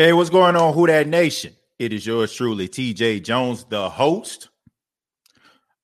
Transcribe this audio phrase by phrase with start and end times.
[0.00, 1.54] Hey, what's going on, Who That Nation?
[1.78, 4.48] It is yours truly, TJ Jones, the host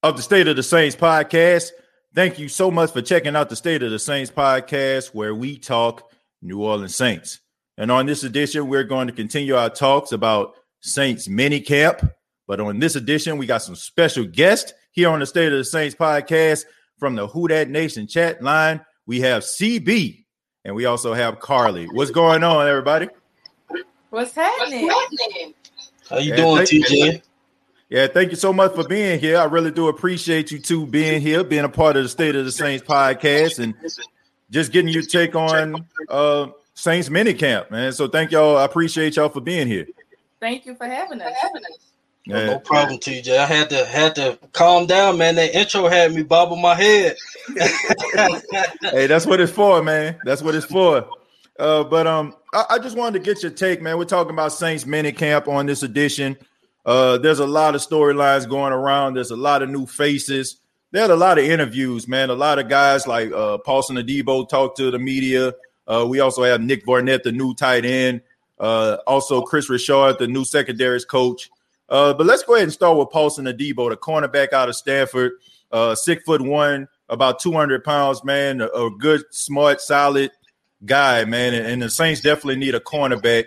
[0.02, 1.68] of the State of the Saints podcast.
[2.14, 5.58] Thank you so much for checking out the State of the Saints podcast, where we
[5.58, 6.10] talk
[6.40, 7.40] New Orleans Saints.
[7.76, 12.00] And on this edition, we're going to continue our talks about Saints mini camp.
[12.46, 15.64] But on this edition, we got some special guests here on the State of the
[15.64, 16.64] Saints podcast
[16.98, 18.80] from the Who That Nation chat line.
[19.06, 20.24] We have CB
[20.64, 21.84] and we also have Carly.
[21.84, 23.10] What's going on, everybody?
[24.10, 24.88] What's happening?
[26.08, 27.22] How you doing, TJ?
[27.88, 29.38] Yeah, thank you so much for being here.
[29.38, 32.44] I really do appreciate you two being here, being a part of the State of
[32.44, 33.74] the Saints podcast, and
[34.50, 37.92] just getting your take on uh, Saints minicamp, man.
[37.92, 38.56] So thank y'all.
[38.56, 39.86] I appreciate y'all for being here.
[40.40, 41.32] Thank you for having us.
[42.28, 43.38] No, no problem, TJ.
[43.38, 45.36] I had to had to calm down, man.
[45.36, 47.16] That intro had me bobble my head.
[48.82, 50.18] hey, that's what it's for, man.
[50.24, 51.08] That's what it's for.
[51.56, 52.34] Uh, but um,
[52.70, 53.98] I, just wanted to get your take, man.
[53.98, 56.36] We're talking about Saints minicamp on this edition.
[56.86, 59.14] Uh, there's a lot of storylines going around.
[59.14, 60.56] There's a lot of new faces.
[60.92, 62.30] There are a lot of interviews, man.
[62.30, 65.52] A lot of guys like uh, Paulson Adebo talk to the media.
[65.86, 68.22] Uh, we also have Nick Vannett, the new tight end.
[68.58, 71.50] Uh, also, Kris Richard, the new secondaries coach.
[71.88, 75.32] Uh, but let's go ahead and start with Paulson Adebo, the cornerback out of Stanford,
[75.72, 78.60] uh, six foot one, about 200 pounds, man.
[78.60, 80.30] A, a good, smart, solid
[80.84, 81.54] guy, man.
[81.54, 83.44] And, and, the Saints definitely need a cornerback.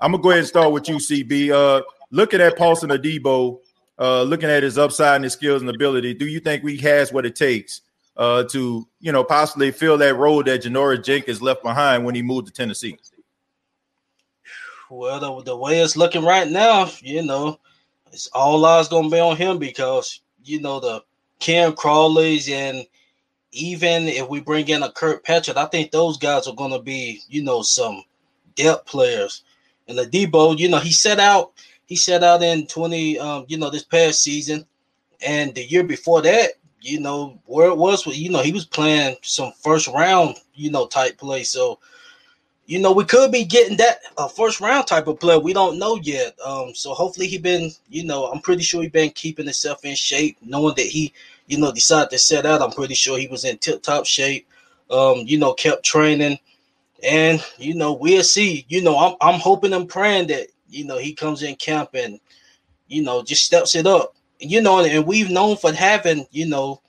[0.00, 1.50] I'm gonna go ahead and start with you, CB.
[1.50, 3.60] Uh, looking at Paulson Adebo,
[3.98, 7.12] uh, looking at his upside and his skills and ability, do you think he has
[7.12, 7.82] what it takes
[8.16, 12.22] uh, to, you know, possibly fill that role that Janoris Jenkins left behind when he
[12.22, 12.98] moved to Tennessee?
[14.90, 17.58] Well, the, the way it's looking right now, you know,
[18.12, 21.02] it's all eyes gonna be on him because you know the
[21.38, 22.86] Ken Crawleys and
[23.52, 26.80] even if we bring in a Kurt Kirkpatrick, I think those guys are going to
[26.80, 28.02] be, you know, some
[28.56, 29.42] depth players.
[29.86, 31.52] And the Debo, you know, he set out,
[31.86, 34.66] he set out in 20, um, you know, this past season.
[35.24, 39.16] And the year before that, you know, where it was, you know, he was playing
[39.22, 41.42] some first round, you know, type play.
[41.44, 41.78] So,
[42.66, 45.36] you know, we could be getting that uh, first round type of play.
[45.36, 46.34] We don't know yet.
[46.44, 49.94] Um, so hopefully he been, you know, I'm pretty sure he been keeping himself in
[49.94, 51.12] shape, knowing that he
[51.46, 52.62] you know, decided to set out.
[52.62, 54.46] I'm pretty sure he was in tip top shape.
[54.90, 56.38] Um, you know, kept training,
[57.02, 58.66] and you know, we'll see.
[58.68, 62.20] You know, I'm I'm hoping and praying that you know he comes in camp and
[62.88, 64.14] you know just steps it up.
[64.38, 66.82] You know, and we've known for having you know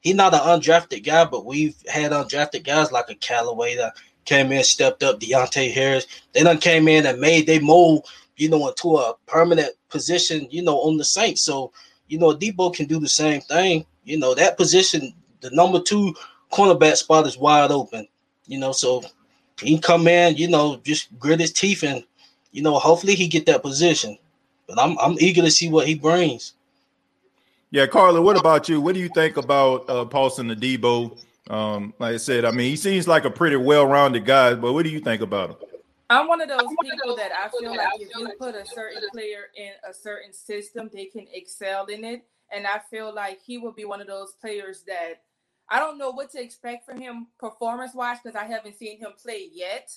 [0.00, 4.52] he's not an undrafted guy, but we've had undrafted guys like a Callaway that came
[4.52, 5.18] in, stepped up.
[5.18, 8.06] Deonte Harris, they done came in and made they mold,
[8.36, 11.42] you know, into a permanent position, you know, on the Saints.
[11.42, 11.72] So
[12.08, 13.84] you know, Debo can do the same thing.
[14.08, 16.14] You know, that position, the number two
[16.50, 18.08] cornerback spot is wide open.
[18.46, 19.02] You know, so
[19.60, 22.02] he can come in, you know, just grit his teeth and,
[22.52, 24.16] you know, hopefully he get that position.
[24.66, 26.54] But I'm I'm eager to see what he brings.
[27.70, 28.80] Yeah, Carla, what about you?
[28.80, 31.18] What do you think about uh, Paulson Adebo?
[31.50, 34.84] Um, like I said, I mean, he seems like a pretty well-rounded guy, but what
[34.84, 35.56] do you think about him?
[36.10, 39.48] I'm one of those people that I feel like if you put a certain player
[39.54, 42.24] in a certain system, they can excel in it.
[42.52, 45.22] And I feel like he will be one of those players that
[45.68, 49.12] I don't know what to expect from him performance wise because I haven't seen him
[49.20, 49.92] play yet.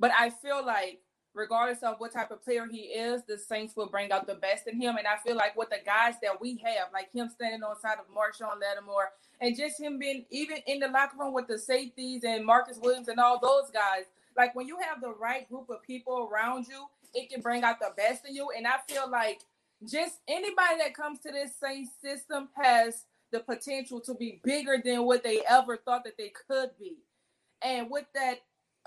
[0.00, 1.00] But I feel like
[1.34, 4.66] regardless of what type of player he is, the Saints will bring out the best
[4.66, 4.96] in him.
[4.96, 7.98] And I feel like with the guys that we have, like him standing on side
[7.98, 12.24] of Marshon Lattimore, and just him being even in the locker room with the safeties
[12.24, 14.04] and Marcus Williams and all those guys,
[14.36, 17.78] like when you have the right group of people around you, it can bring out
[17.80, 18.50] the best in you.
[18.56, 19.40] And I feel like
[19.88, 25.04] just anybody that comes to this Saints system has the potential to be bigger than
[25.04, 26.98] what they ever thought that they could be.
[27.62, 28.40] And with that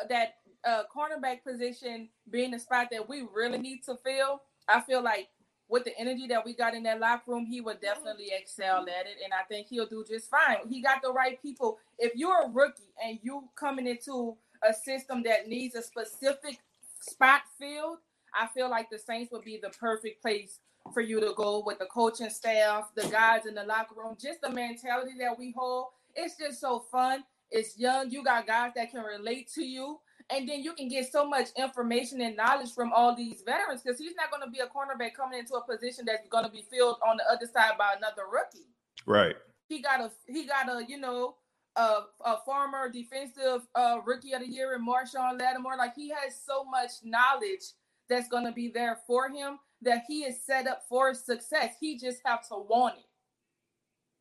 [0.10, 0.36] that
[0.68, 5.30] uh, cornerback position being the spot that we really need to fill, I feel like
[5.68, 9.08] with the energy that we got in that locker room, he would definitely excel at
[9.08, 10.58] it, and I think he'll do just fine.
[10.70, 11.80] He got the right people.
[11.98, 14.38] If you're a rookie and you coming into
[14.68, 16.60] a system that needs a specific
[17.00, 17.98] spot filled,
[18.40, 20.60] I feel like the Saints would be the perfect place
[20.94, 24.42] for you to go with the coaching staff, the guys in the locker room, just
[24.42, 25.88] the mentality that we hold.
[26.16, 27.24] It's just so fun.
[27.52, 28.10] It's young.
[28.10, 30.00] You got guys that can relate to you.
[30.32, 34.00] And then you can get so much information and knowledge from all these veterans because
[34.00, 36.66] he's not going to be a cornerback coming into a position that's going to be
[36.72, 38.68] filled on the other side by another rookie.
[39.06, 39.36] Right.
[39.70, 41.36] He got a he got a you know
[41.76, 45.78] a, a former defensive uh, rookie of the year in Marshon Lattimore.
[45.78, 47.74] Like he has so much knowledge
[48.10, 51.76] that's going to be there for him that he is set up for success.
[51.80, 53.06] He just have to want it.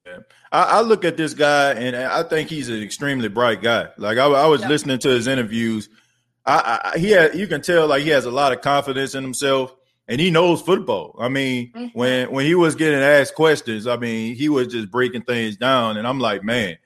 [0.06, 0.18] Yeah.
[0.52, 3.88] I, I, look at this guy and I think he's an extremely bright guy.
[3.96, 4.68] Like I, I was yeah.
[4.68, 5.88] listening to his interviews.
[6.44, 9.24] I, I, he had, you can tell like he has a lot of confidence in
[9.24, 9.74] himself
[10.08, 11.16] and he knows football.
[11.18, 11.98] I mean, mm-hmm.
[11.98, 15.96] when when he was getting asked questions, I mean, he was just breaking things down,
[15.96, 16.76] and I'm like, man,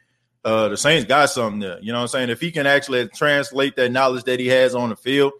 [0.45, 1.81] uh, the Saints got something there.
[1.81, 2.31] You know what I'm saying?
[2.31, 5.33] If he can actually translate that knowledge that he has on the field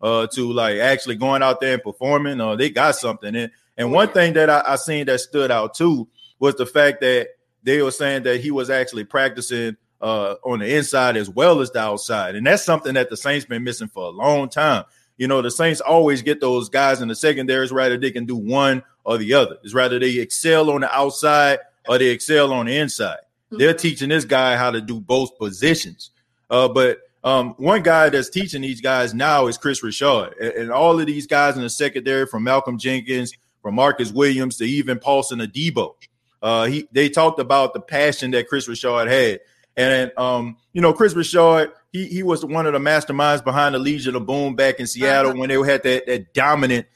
[0.00, 3.34] uh, to like actually going out there and performing, uh, they got something.
[3.34, 6.08] And, and one thing that I, I seen that stood out too
[6.38, 7.28] was the fact that
[7.62, 11.70] they were saying that he was actually practicing uh, on the inside as well as
[11.70, 12.34] the outside.
[12.34, 14.84] And that's something that the Saints been missing for a long time.
[15.16, 18.36] You know, the Saints always get those guys in the secondaries, rather they can do
[18.36, 19.56] one or the other.
[19.64, 23.18] It's rather they excel on the outside or they excel on the inside.
[23.50, 23.78] They're mm-hmm.
[23.78, 26.10] teaching this guy how to do both positions.
[26.50, 30.70] Uh, but um, one guy that's teaching these guys now is Kris Richard, and, and,
[30.70, 35.00] all of these guys in the secondary, from Malcolm Jenkins, from Marcus Williams to even
[35.00, 35.94] Paulson Adebo.
[36.40, 39.40] Uh, he they talked about the passion that Kris Richard had,
[39.76, 43.80] and um, you know, Kris Richard, he he was one of the masterminds behind the
[43.80, 45.40] Legion of Boom back in Seattle uh-huh.
[45.40, 46.86] when they had that that dominant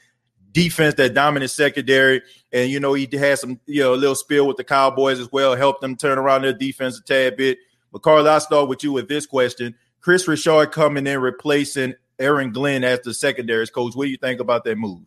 [0.53, 2.21] defense, that dominant secondary,
[2.53, 5.29] and you know he had some you know a little spill with the Cowboys as
[5.29, 7.57] well, helped them turn around their defense a tad bit.
[7.91, 12.51] But Carl, I'll start with you with this question: Kris Richard coming in replacing Aaron
[12.51, 13.95] Glenn as the secondaries coach.
[13.95, 15.01] What do you think about that move?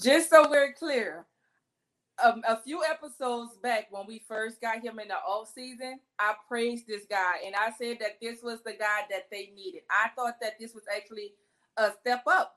[0.00, 1.26] Just so we're clear,
[2.22, 6.34] um, a few episodes back when we first got him in the off season, I
[6.48, 9.82] praised this guy and I said that this was the guy that they needed.
[9.90, 11.32] I thought that this was actually
[11.76, 12.56] a step up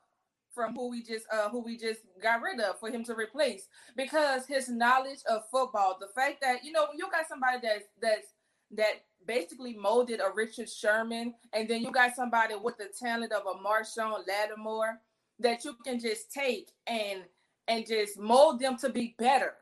[0.54, 3.68] from who we just uh who we just got rid of for him to replace
[3.96, 7.84] because his knowledge of football, the fact that you know when you got somebody that's
[8.00, 8.28] that's
[8.72, 13.42] that basically molded a Richard Sherman, and then you got somebody with the talent of
[13.46, 15.00] a Marshon Lattimore
[15.38, 17.22] that you can just take and
[17.68, 19.54] and just mold them to be better.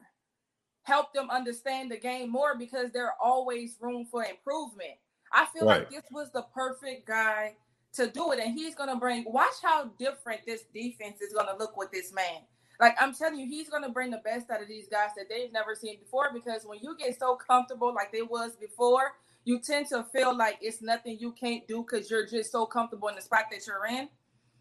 [0.84, 4.94] Help them understand the game more because there's always room for improvement.
[5.32, 5.80] I feel right.
[5.80, 7.56] like this was the perfect guy
[7.94, 8.38] to do it.
[8.38, 11.90] And he's going to bring, watch how different this defense is going to look with
[11.90, 12.42] this man.
[12.80, 15.28] Like I'm telling you, he's going to bring the best out of these guys that
[15.28, 19.14] they've never seen before because when you get so comfortable like they was before,
[19.45, 23.09] you tend to feel like it's nothing you can't do because you're just so comfortable
[23.09, 24.09] in the spot that you're in.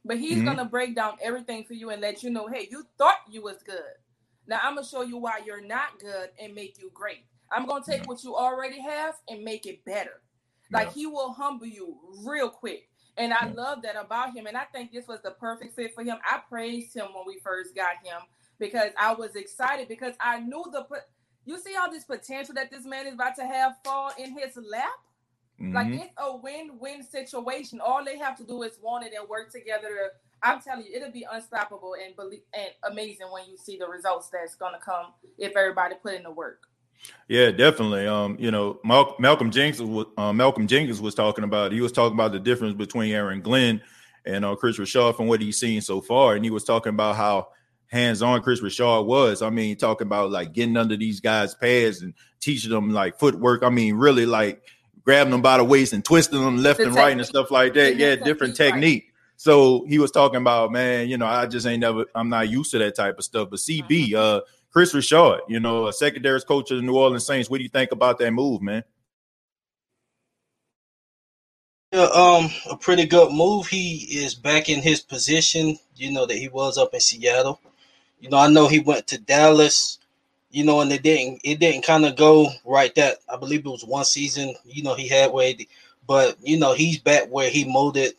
[0.05, 0.45] But he's mm-hmm.
[0.45, 3.41] going to break down everything for you and let you know, hey, you thought you
[3.41, 3.95] was good.
[4.47, 7.25] Now I'm going to show you why you're not good and make you great.
[7.51, 10.21] I'm going to take what you already have and make it better.
[10.71, 10.93] Like yeah.
[10.93, 12.89] he will humble you real quick.
[13.17, 14.45] And I love that about him.
[14.45, 16.17] And I think this was the perfect fit for him.
[16.29, 18.21] I praised him when we first got him
[18.59, 20.85] because I was excited because I knew the
[21.45, 24.57] you see all this potential that this man is about to have fall in his
[24.57, 24.89] lap.
[25.61, 25.75] Mm-hmm.
[25.75, 27.79] Like it's a win-win situation.
[27.79, 29.87] All they have to do is want it and work together.
[29.87, 30.09] To,
[30.43, 34.29] I'm telling you, it'll be unstoppable and believe and amazing when you see the results
[34.29, 36.63] that's gonna come if everybody put in the work.
[37.27, 38.05] Yeah, definitely.
[38.07, 41.71] Um, you know, Mal- Malcolm Jenkins was uh, Malcolm Jenkins was talking about.
[41.71, 43.81] He was talking about the difference between Aaron Glenn
[44.25, 47.15] and uh, Kris Richard from what he's seen so far, and he was talking about
[47.15, 47.47] how
[47.87, 49.41] hands-on Kris Richard was.
[49.41, 53.63] I mean, talking about like getting under these guys' pads and teaching them like footwork.
[53.63, 54.61] I mean, really like
[55.03, 57.05] grabbing them by the waist and twisting them left the and technique.
[57.05, 57.95] right and stuff like that.
[57.97, 59.05] Yeah, different technique.
[59.05, 59.11] Right.
[59.37, 62.71] So he was talking about, man, you know, I just ain't never, I'm not used
[62.71, 63.49] to that type of stuff.
[63.49, 64.15] But CB, mm-hmm.
[64.15, 64.41] uh,
[64.75, 67.49] Kris Richard, you know, a secondaries coach of the New Orleans Saints.
[67.49, 68.83] What do you think about that move, man?
[71.93, 73.67] Yeah, um, a pretty good move.
[73.67, 77.61] He is back in his position, you know, that he was up in Seattle.
[78.19, 79.99] You know, I know he went to Dallas,
[80.51, 83.69] you know, and it didn't it didn't kind of go right that I believe it
[83.69, 85.53] was one season, you know, he had where
[86.05, 88.15] but you know, he's back where he molded,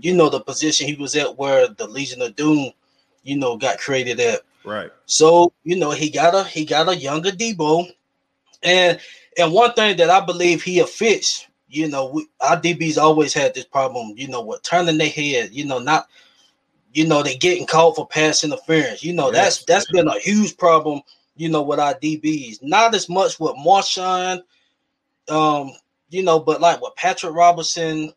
[0.00, 2.72] you know, the position he was at where the Legion of Doom,
[3.22, 4.40] you know, got created at.
[4.64, 4.90] Right.
[5.06, 7.90] So, you know, he got a he got a younger Debo.
[8.62, 9.00] And
[9.38, 13.54] and one thing that I believe he fits, you know, we, our DBs always had
[13.54, 16.08] this problem, you know, with turning their head, you know, not
[16.92, 19.02] you know, they getting called for pass interference.
[19.02, 19.64] You know, yes.
[19.64, 21.00] that's that's been a huge problem,
[21.36, 22.62] you know, with our DBs.
[22.62, 24.42] Not as much with Marshon,
[25.28, 25.70] um,
[26.10, 28.12] you know, but like with Patrick Robinson,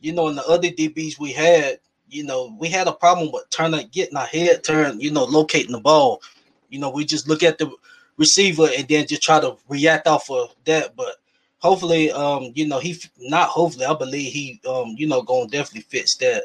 [0.00, 3.48] you know, and the other DBs we had, you know, we had a problem with
[3.50, 6.22] turning getting our head turned, you know, locating the ball.
[6.68, 7.70] You know, we just look at the
[8.16, 10.96] receiver and then just try to react off of that.
[10.96, 11.16] But
[11.58, 15.82] hopefully, um, you know, he not hopefully, I believe he um, you know, gonna definitely
[15.82, 16.44] fits that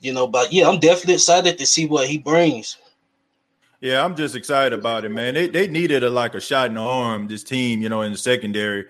[0.00, 2.78] you know, but yeah, I'm definitely excited to see what he brings.
[3.80, 5.34] Yeah, I'm just excited about it, man.
[5.34, 8.12] They they needed a like a shot in the arm, this team, you know, in
[8.12, 8.86] the secondary.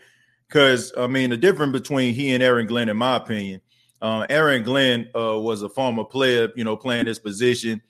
[0.49, 3.61] Cause I mean, the difference between he and Aaron Glenn, in my opinion,
[4.02, 7.83] uh, Aaron Glenn uh, was a former player, you know, playing this position.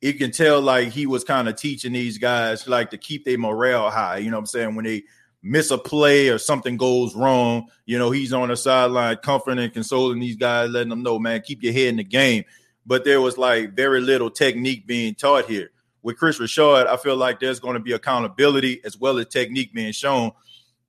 [0.00, 3.38] You can tell like he was kind of teaching these guys like to keep their
[3.38, 4.18] morale high.
[4.18, 4.74] You know what I'm saying?
[4.74, 5.02] When they
[5.42, 9.72] miss a play or something goes wrong, you know, he's on the sideline comforting and
[9.72, 12.44] consoling these guys, letting them know, man, keep your head in the game.
[12.86, 15.70] But there was like very little technique being taught here.
[16.02, 19.74] With Kris Richard, I feel like there's going to be accountability as well as technique
[19.74, 20.32] being shown.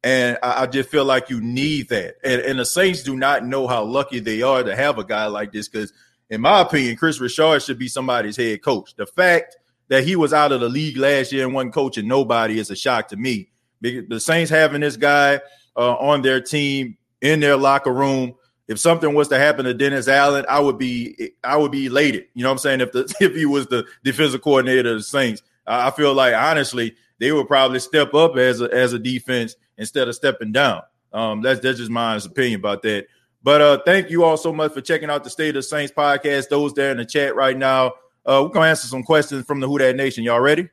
[0.03, 2.15] And I, I just feel like you need that.
[2.23, 5.27] And, and, the Saints do not know how lucky they are to have a guy
[5.27, 5.93] like this because,
[6.29, 8.95] in my opinion, Kris Richard should be somebody's head coach.
[8.95, 9.57] The fact
[9.89, 12.75] that he was out of the league last year and wasn't coaching nobody is a
[12.75, 15.41] shock to me the Saints having this guy
[15.75, 18.35] uh, on their team in their locker room.
[18.67, 22.25] If something was to happen to Dennis Allen, I would be I would be elated.
[22.33, 22.81] You know what I'm saying?
[22.81, 26.95] If the if he was the defensive coordinator of the Saints, I feel like honestly
[27.19, 30.81] they would probably step up as a as a defense instead of stepping down.
[31.13, 33.07] Um, that's that's just my honest opinion about that.
[33.43, 35.91] But uh, thank you all so much for checking out the State of the Saints
[35.91, 36.49] podcast.
[36.49, 37.93] Those there in the chat right now,
[38.25, 40.23] uh, we're gonna answer some questions from the Who That Nation.
[40.23, 40.69] Y'all ready?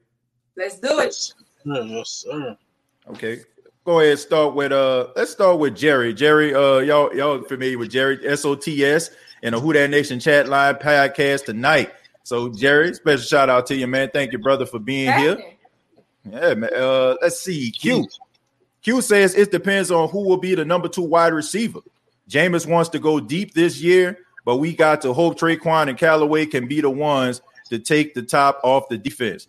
[0.57, 1.14] Let's do it.
[1.64, 2.57] Yes, sir.
[3.11, 3.40] Okay.
[3.85, 4.19] Go ahead.
[4.19, 5.09] Start with uh.
[5.17, 6.12] Let's start with Jerry.
[6.12, 9.11] Jerry, uh, y'all y'all familiar with Jerry SOTS
[9.43, 11.93] and the Who That Nation chat line podcast tonight.
[12.23, 14.11] So Jerry, special shout out to you, man.
[14.12, 15.38] Thank you, brother, for being here.
[16.31, 16.71] Yeah, man.
[16.75, 17.71] Uh, let's see.
[17.71, 18.07] Q.
[18.82, 21.80] Q says it depends on who will be the number two wide receiver.
[22.28, 26.47] Jameis wants to go deep this year, but we got to hope Tre'Quan and Callaway
[26.47, 29.47] can be the ones to take the top off the defense.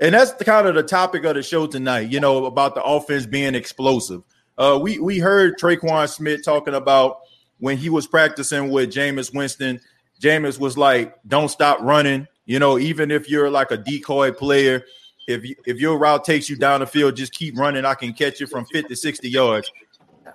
[0.00, 2.82] And that's the kind of the topic of the show tonight, you know, about the
[2.82, 4.22] offense being explosive.
[4.58, 7.20] Uh, we we heard Tre'Quan Smith talking about
[7.58, 9.80] when he was practicing with Jameis Winston.
[10.20, 14.84] Jameis was like, "Don't stop running." You know, even if you're like a decoy player,
[15.26, 17.84] if you, if your route takes you down the field, just keep running.
[17.84, 19.70] I can catch you from 50, 60 yards.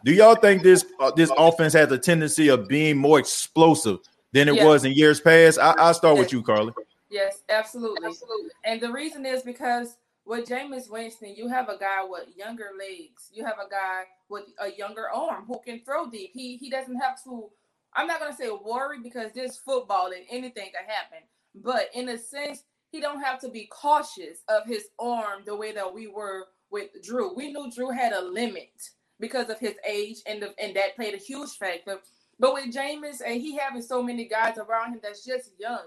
[0.03, 3.99] Do y'all think this uh, this offense has a tendency of being more explosive
[4.31, 5.59] than it was in years past?
[5.59, 6.73] I, will start with you, Carly.
[7.09, 8.07] Yes, absolutely.
[8.07, 8.51] absolutely.
[8.63, 13.29] And the reason is because with Jameis Winston, you have a guy with younger legs.
[13.33, 16.31] You have a guy with a younger arm who can throw deep.
[16.33, 17.49] He he doesn't have to.
[17.93, 21.19] I'm not gonna say worry because this football and anything can happen.
[21.53, 25.71] But in a sense, he don't have to be cautious of his arm the way
[25.71, 27.33] that we were with Drew.
[27.33, 31.13] We knew Drew had a limit because of his age, and the, and that played
[31.13, 31.99] a huge factor.
[32.39, 35.85] But with Jameis and he having so many guys around him that's just young,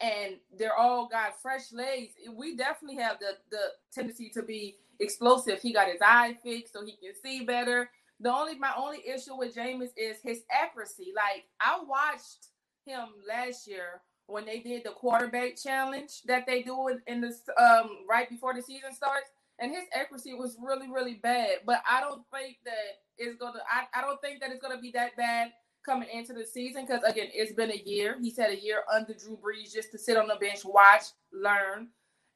[0.00, 5.60] and they're all got fresh legs, we definitely have the the tendency to be explosive.
[5.60, 7.90] He got his eye fixed so he can see better.
[8.20, 11.12] The only my only issue with Jameis is his accuracy.
[11.14, 12.48] Like I watched
[12.86, 17.90] him last year when they did the quarterback challenge that they do in this um
[18.08, 19.30] right before the season starts.
[19.60, 21.58] and his accuracy was really, really bad.
[21.66, 23.60] But I don't think that it's gonna.
[23.70, 25.52] I, I don't think that it's gonna be that bad
[25.84, 28.18] coming into the season because again, it's been a year.
[28.20, 31.88] He's had a year under Drew Brees just to sit on the bench, watch, learn.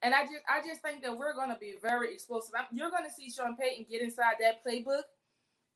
[0.03, 2.55] And I just, I just think that we're going to be very explosive.
[2.73, 5.03] You're going to see Sean Payton get inside that playbook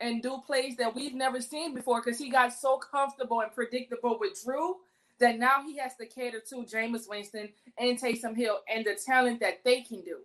[0.01, 4.19] and do plays that we've never seen before because he got so comfortable and predictable
[4.21, 4.77] with Drew
[5.21, 9.41] that now he has to cater to Jameis Winston and Taysom Hill and the talent
[9.41, 10.19] that they can do.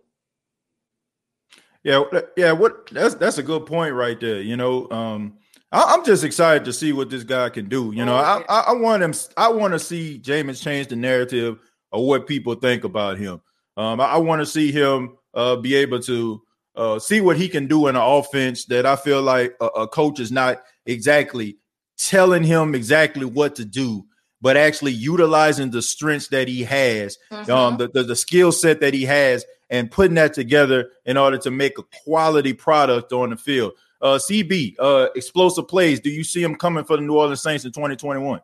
[1.82, 2.02] Yeah,
[2.36, 2.52] yeah.
[2.52, 4.42] What that's that's a good point right there.
[4.42, 5.38] You know, um,
[5.72, 7.92] I, am just excited to see what this guy can do.
[7.94, 9.14] You know, oh, I, I, I want him.
[9.36, 11.58] I want to see Jameis change the narrative
[11.92, 13.40] of what people think about him.
[13.76, 16.42] Um, I, I want to see him uh, be able to
[16.76, 19.88] uh, see what he can do in an offense that I feel like a, a,
[19.88, 21.58] coach is not exactly
[21.96, 24.06] telling him exactly what to do,
[24.40, 27.50] but actually utilizing the strengths that he has, mm-hmm.
[27.50, 31.38] um, the, the, the skill set that he has, and putting that together in order
[31.38, 33.72] to make a quality product on the field.
[34.02, 36.00] Uh, CB, uh, explosive plays.
[36.00, 38.40] Do you see him coming for the New Orleans Saints in 2021?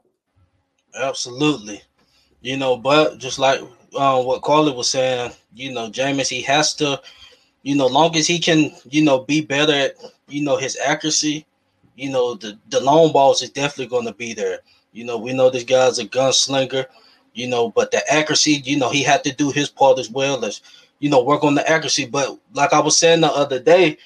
[0.95, 1.83] Absolutely.
[2.43, 3.61] You know, but just like
[3.97, 7.01] uh, what Carly was saying, you know, Jameis, he has to,
[7.63, 9.95] you know, long as he can, you know, be better at,
[10.29, 11.47] you know, his accuracy,
[11.97, 14.61] you know, the, the long balls is definitely going to be there.
[14.97, 16.87] You know, we know this guy's a gunslinger,
[17.35, 20.43] you know, but the accuracy, you know, he had to do his part as well
[20.45, 20.63] as,
[21.01, 22.07] you know, work on the accuracy.
[22.07, 23.99] But like I was saying the other day,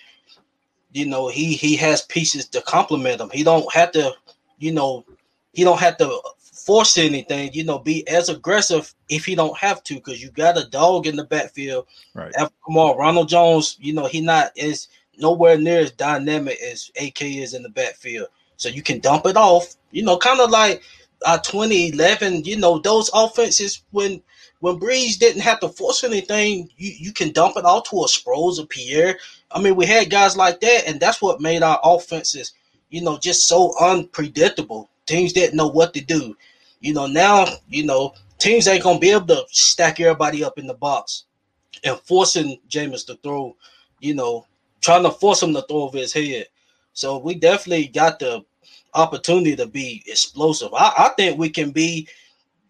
[0.92, 3.30] you know, he he has pieces to complement him.
[3.32, 4.12] He don't have to,
[4.58, 5.04] you know,
[5.52, 9.84] he don't have to force anything, you know, be as aggressive if he don't have
[9.84, 11.86] to, because you got a dog in the backfield.
[12.14, 12.34] Right.
[12.34, 17.22] Come on, Ronald Jones, you know, he not is nowhere near as dynamic as AK
[17.22, 18.28] is in the backfield.
[18.60, 20.82] So you can dump it off, you know, kind of like
[21.24, 24.22] uh 2011, you know, those offenses when
[24.60, 28.06] when Brees didn't have to force anything, you, you can dump it off to a
[28.06, 29.18] Sproles or Pierre.
[29.50, 32.52] I mean, we had guys like that, and that's what made our offenses,
[32.90, 34.90] you know, just so unpredictable.
[35.06, 36.36] Teams didn't know what to do.
[36.80, 40.66] You know, now, you know, teams ain't gonna be able to stack everybody up in
[40.66, 41.24] the box
[41.82, 43.56] and forcing Jameis to throw,
[44.00, 44.46] you know,
[44.82, 46.46] trying to force him to throw over his head.
[46.92, 48.44] So we definitely got the
[48.94, 50.72] opportunity to be explosive.
[50.74, 52.08] I, I think we can be,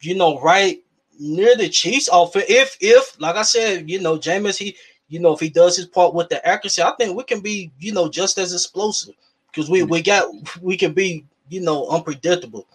[0.01, 0.83] you know, right
[1.19, 2.47] near the Chiefs offense.
[2.49, 4.77] If if like I said, you know, Jameis, he,
[5.09, 7.71] you know, if he does his part with the accuracy, I think we can be,
[7.79, 9.15] you know, just as explosive
[9.51, 10.29] because we we got
[10.63, 12.67] we can be, you know, unpredictable.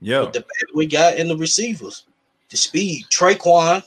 [0.00, 0.30] Yeah.
[0.32, 2.04] the we got in the receivers,
[2.50, 3.06] the speed.
[3.10, 3.82] Tre'Quan,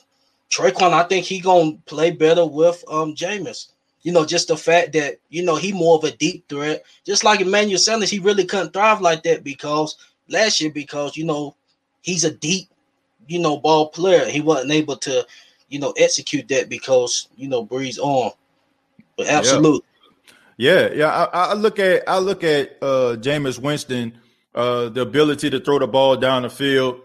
[0.50, 3.68] Tre'Quan, I think he gonna play better with um Jameis.
[4.02, 7.24] You know, just the fact that you know he more of a deep threat, just
[7.24, 9.98] like Emmanuel Sanders, he really couldn't thrive like that because
[10.30, 11.56] last year because you know
[12.02, 12.70] he's a deep,
[13.28, 14.26] you know, ball player.
[14.26, 15.26] He wasn't able to,
[15.68, 18.32] you know, execute that because you know Brees on.
[19.18, 19.82] But absolutely.
[20.58, 20.96] Yeah, yeah.
[20.96, 21.28] yeah.
[21.34, 24.14] I, I, look at I look at uh Jameis Winston
[24.56, 27.02] uh, the ability to throw the ball down the field.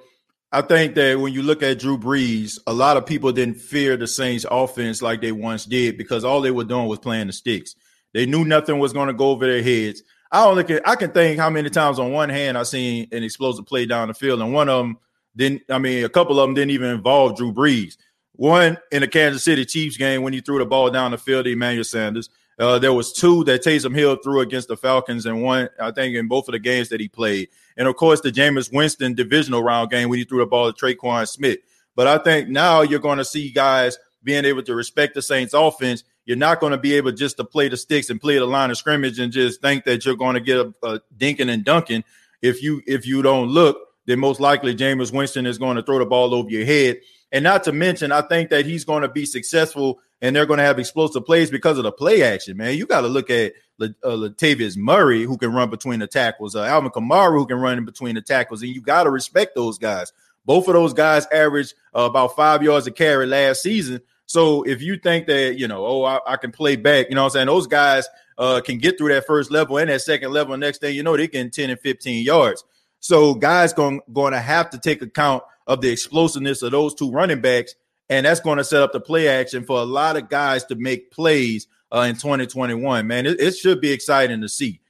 [0.55, 3.97] I think that when you look at Drew Brees, a lot of people didn't fear
[3.97, 7.33] the Saints offense like they once did because all they were doing was playing the
[7.33, 7.75] sticks.
[8.13, 10.05] They knew nothing was going to go over their heads.
[10.31, 13.25] I look at I can think how many times on one hand I seen an
[13.25, 14.99] explosive play down the field, and one of them
[15.35, 15.63] didn't.
[15.69, 17.97] I mean, a couple of them didn't even involve Drew Brees.
[18.37, 21.47] One in the Kansas City Chiefs game when he threw the ball down the field
[21.47, 22.31] to Emmanuel Sanders.
[22.59, 26.15] Uh, there was two that Taysom Hill threw against the Falcons, and one I think
[26.15, 29.63] in both of the games that he played, and of course the Jameis Winston divisional
[29.63, 31.59] round game when he threw the ball to Tre'Quan Smith.
[31.97, 35.55] But I think now you're going to see guys being able to respect the Saints
[35.55, 36.05] offense.
[36.25, 38.71] You're not going to be able just to play the sticks and play the line
[38.71, 42.05] of scrimmage and just think that you're going to get a, a dinking and dunking.
[42.41, 45.99] If you if you don't look, then most likely Jameis Winston is going to throw
[45.99, 47.01] the ball over your head.
[47.33, 50.57] And not to mention, I think that he's going to be successful and they're going
[50.57, 52.79] to have explosive plays because of the play action, man.
[52.79, 56.63] You got to look at uh, Latavius Murray, who can run between the tackles, uh,
[56.63, 59.77] Alvin Kamara, who can run in between the tackles, and you got to respect those
[59.77, 60.15] guys.
[60.47, 64.01] Both of those guys averaged uh, about five yards a carry last season.
[64.25, 67.25] So if you think that, you know, oh, I, I can play back, you know
[67.25, 67.47] what I'm saying?
[67.49, 68.09] Those guys
[68.39, 70.57] uh, can get through that first level and that second level.
[70.57, 72.65] Next thing you know, they can 10 and 15 yards.
[72.99, 77.11] So guys going, going to have to take account of the explosiveness of those two
[77.11, 77.75] running backs
[78.09, 80.75] and that's going to set up the play action for a lot of guys to
[80.75, 83.07] make plays uh, in 2021.
[83.07, 84.81] Man, it, it, should be exciting to see.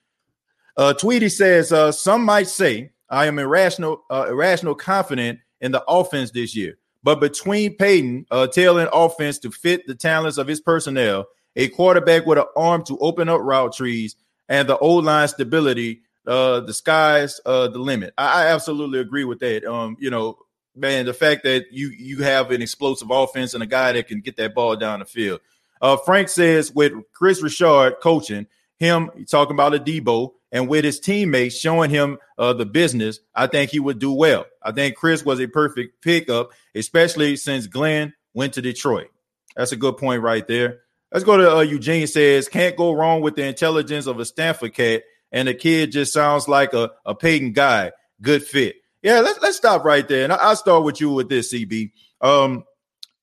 [0.76, 5.84] Uh, Tweety says uh, some might say I am irrational, uh, irrational confident in the
[5.86, 10.60] offense this year, but between Payton uh, tailing offense to fit the talents of his
[10.60, 14.16] personnel, a quarterback with an arm to open up route trees,
[14.48, 18.14] and the old line stability, uh, the sky's uh, the limit.
[18.18, 19.64] I, I absolutely agree with that.
[19.64, 20.38] Um, you know,
[20.74, 24.20] man, the fact that you you have an explosive offense and a guy that can
[24.20, 25.40] get that ball down the field.
[25.80, 28.46] Uh, Frank says with Kris Richard coaching
[28.78, 33.46] him, talking about a Debo, and with his teammates showing him uh, the business, I
[33.46, 34.46] think he would do well.
[34.62, 39.08] I think Kris was a perfect pickup, especially since Glenn went to Detroit.
[39.56, 40.80] That's a good point right there.
[41.12, 44.74] Let's go to uh, Eugene says, can't go wrong with the intelligence of a Stanford
[44.74, 47.92] cat, and the kid just sounds like a, a Payton guy.
[48.20, 48.76] Good fit.
[49.04, 50.24] Yeah, let's let's stop right there.
[50.24, 51.92] And I, will start with you with this, CB.
[52.22, 52.64] Um,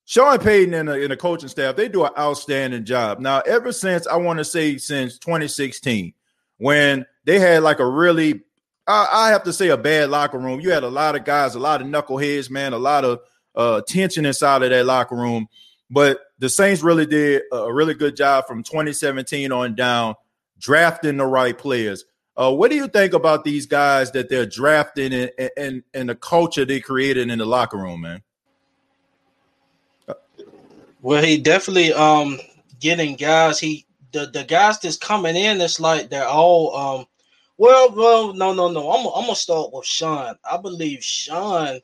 [0.06, 3.20] Sean Payton and the, and the coaching staff, they do an outstanding job.
[3.20, 6.14] Now, ever since I want to say since 2016,
[6.60, 8.42] when they had like a really,
[8.86, 10.60] I, I, have to say, a bad locker room.
[10.60, 13.20] You had a lot of guys, a lot of knuckleheads, man, a lot of
[13.56, 15.48] uh, tension inside of that locker room.
[15.90, 20.14] But the Saints really did a really good job from 2017 on down,
[20.60, 22.06] drafting the right players.
[22.42, 26.16] Uh, what do you think about these guys that they're drafting and, and, and the
[26.16, 28.24] culture they created in the locker room, man?
[31.04, 32.40] Well, he definitely um
[32.80, 33.60] getting guys.
[33.60, 35.62] He the the guys that's coming in.
[35.62, 37.06] It's like they're all um.
[37.60, 38.92] Well, well, no, no, no.
[38.92, 40.36] I'm I'm gonna start with Sean.
[40.50, 41.80] I believe Sean.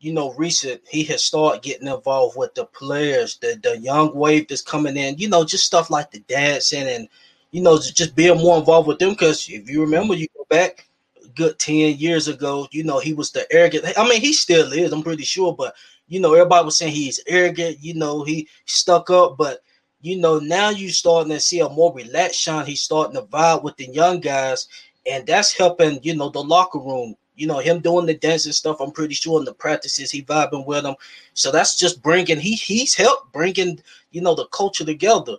[0.00, 4.48] You know, recent he has started getting involved with the players, the the young wave
[4.48, 5.18] that's coming in.
[5.18, 7.08] You know, just stuff like the dancing and
[7.50, 9.10] you know just being more involved with them.
[9.10, 10.86] Because if you remember, you go back
[11.34, 13.86] good 10 years ago, you know, he was the arrogant.
[13.96, 15.74] I mean, he still is, I'm pretty sure, but
[16.08, 19.60] you know, everybody was saying he's arrogant, you know, he stuck up, but
[20.00, 22.64] you know, now you starting to see a more relaxed Sean.
[22.64, 24.68] He's starting to vibe with the young guys,
[25.04, 27.16] and that's helping, you know, the locker room.
[27.34, 28.80] You know, him doing the dancing stuff.
[28.80, 30.94] I'm pretty sure in the practices he vibing with them.
[31.34, 33.80] So that's just bringing he he's helped bringing
[34.12, 35.36] you know the culture together.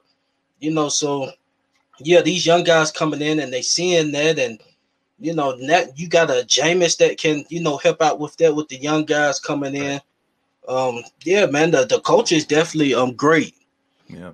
[0.60, 1.32] You know, so
[2.00, 4.60] yeah, these young guys coming in and they seeing that, and
[5.20, 8.56] you know that you got a Jameis that can you know help out with that
[8.56, 10.02] with the young guys coming in
[10.68, 13.56] um, yeah, man, the, the culture is definitely um great.
[14.08, 14.34] Yeah.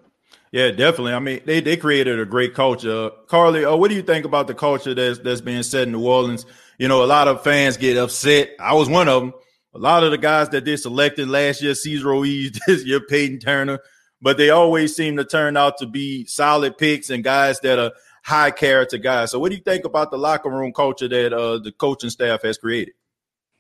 [0.51, 1.13] Yeah, definitely.
[1.13, 3.09] I mean, they, they created a great culture.
[3.27, 6.05] Carly, uh, what do you think about the culture that's that's being set in New
[6.05, 6.45] Orleans?
[6.77, 8.51] You know, a lot of fans get upset.
[8.59, 9.33] I was one of them.
[9.73, 13.39] A lot of the guys that they selected last year, Cesar Ruiz, this year, Payton
[13.39, 13.79] Turner,
[14.23, 17.91] but they always seem to turn out to be solid picks and guys that are
[18.23, 19.31] high character guys.
[19.31, 22.41] So, what do you think about the locker room culture that uh, the coaching staff
[22.43, 22.93] has created?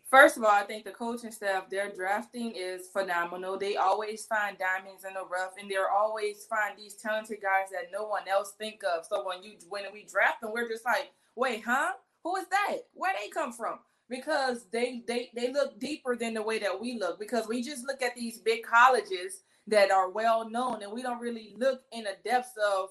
[0.09, 3.57] First of all, I think the coaching staff, their drafting is phenomenal.
[3.57, 7.91] They always find diamonds in the rough, and they're always find these talented guys that
[7.91, 9.05] no one else think of.
[9.05, 11.91] So when you when we draft them, we're just like, wait, huh?
[12.23, 12.77] Who is that?
[12.93, 13.79] Where they come from?
[14.07, 17.19] Because they they they look deeper than the way that we look.
[17.19, 21.19] Because we just look at these big colleges that are well known, and we don't
[21.19, 22.89] really look in the depths of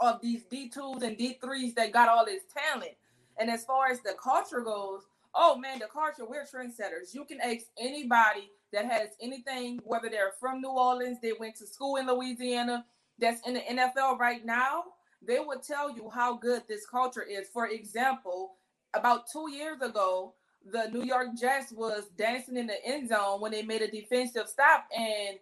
[0.00, 2.92] of these D twos and D threes that got all this talent.
[3.38, 5.02] And as far as the culture goes
[5.36, 7.14] oh man, the culture, we're trendsetters.
[7.14, 11.66] You can ask anybody that has anything, whether they're from New Orleans, they went to
[11.66, 12.84] school in Louisiana,
[13.18, 14.84] that's in the NFL right now,
[15.22, 17.48] they would tell you how good this culture is.
[17.52, 18.54] For example,
[18.94, 23.52] about two years ago, the New York Jets was dancing in the end zone when
[23.52, 25.38] they made a defensive stop, and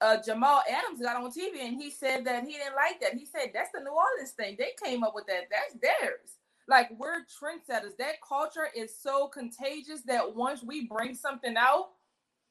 [0.00, 3.14] uh, Jamal Adams got on TV and he said that he didn't like that.
[3.14, 4.56] He said that's the New Orleans thing.
[4.58, 5.48] They came up with that.
[5.50, 6.38] That's theirs.
[6.68, 7.96] Like we're trendsetters.
[7.98, 11.90] That culture is so contagious that once we bring something out,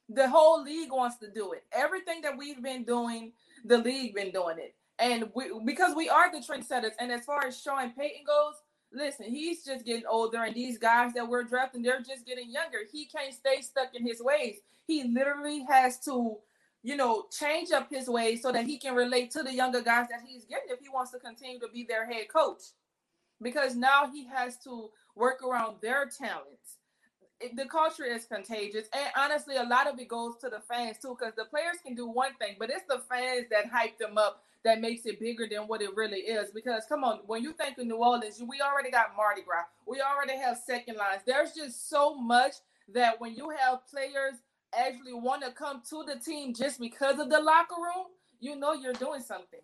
[0.08, 1.64] the whole league wants to do it.
[1.72, 3.32] Everything that we've been doing,
[3.64, 4.74] the league been doing it.
[4.98, 6.92] And we because we are the trendsetters.
[7.00, 8.54] And as far as Sean Payton goes,
[8.94, 12.78] listen, he's just getting older, and these guys that we're drafting, they're just getting younger.
[12.90, 14.58] He can't stay stuck in his ways.
[14.86, 16.36] He literally has to,
[16.84, 20.06] you know, change up his ways so that he can relate to the younger guys
[20.10, 22.60] that he's getting if he wants to continue to be their head coach
[23.40, 26.78] because now he has to work around their talents.
[27.40, 30.98] It, the culture is contagious, and honestly, a lot of it goes to the fans
[31.00, 34.18] too, because the players can do one thing, but it's the fans that hype them
[34.18, 36.50] up that makes it bigger than what it really is.
[36.50, 40.00] Because come on, when you think of New Orleans, we already got Mardi Gras, we
[40.02, 41.22] already have second lines.
[41.26, 42.56] There's just so much
[42.92, 44.34] that when you have players
[44.78, 48.06] actually want to come to the team just because of the locker room,
[48.40, 49.60] you know you're doing something.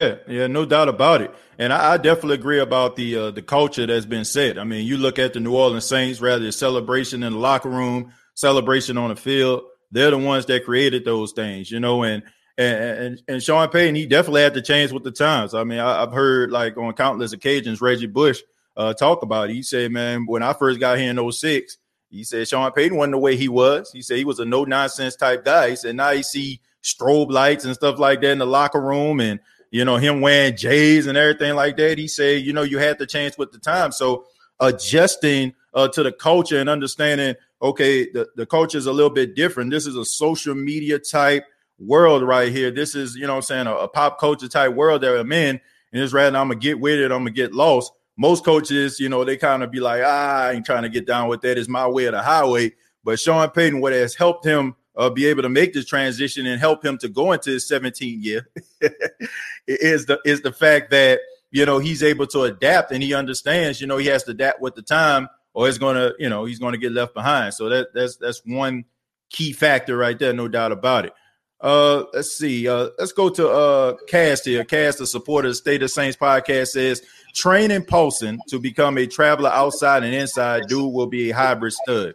[0.00, 1.34] Yeah, yeah, no doubt about it.
[1.58, 4.58] And I, I definitely agree about the uh, the culture that's been set.
[4.58, 7.68] I mean, you look at the New Orleans Saints, rather the celebration in the locker
[7.68, 9.62] room, celebration on the field.
[9.90, 12.02] They're the ones that created those things, you know.
[12.02, 12.22] And
[12.56, 15.52] and and, and Sean Payton, he definitely had to change with the times.
[15.52, 18.40] I mean, I, have heard like on countless occasions Reggie Bush
[18.78, 19.54] uh, talk about it.
[19.54, 21.76] He said, "Man, when I first got here in 06,
[22.10, 23.90] he said Sean Payton wasn't the way he was.
[23.92, 25.70] He said he was a no nonsense type guy.
[25.70, 29.20] He said now you see strobe lights and stuff like that in the locker room
[29.20, 31.98] and." you know, him wearing J's and everything like that.
[31.98, 33.92] He said, you know, you had to change with the time.
[33.92, 34.26] So
[34.58, 39.34] adjusting uh, to the culture and understanding, okay, the, the culture is a little bit
[39.36, 39.70] different.
[39.70, 41.44] This is a social media type
[41.78, 42.70] world right here.
[42.70, 45.60] This is, you know I'm saying, a, a, pop culture type world that I'm in.
[45.92, 47.92] And it's rather I'm gonna get with it, I'm gonna get lost.
[48.16, 51.06] Most coaches, you know, they kind of be like, ah, I ain't trying to get
[51.06, 51.56] down with that.
[51.56, 52.72] It's my way or the highway.
[53.02, 56.60] But Sean Payton, what has helped him uh, be able to make this transition and
[56.60, 58.48] help him to go into his 17th year
[59.66, 61.20] is the is the fact that
[61.50, 64.60] you know he's able to adapt and he understands you know he has to adapt
[64.60, 67.94] with the time or it's gonna you know he's gonna get left behind so that
[67.94, 68.84] that's that's one
[69.30, 71.12] key factor right there no doubt about it
[71.60, 75.82] uh let's see uh let's go to uh cast here cast the supporter of state
[75.82, 77.02] of saints podcast says
[77.34, 82.14] training Paulson to become a traveler outside and inside dude will be a hybrid stud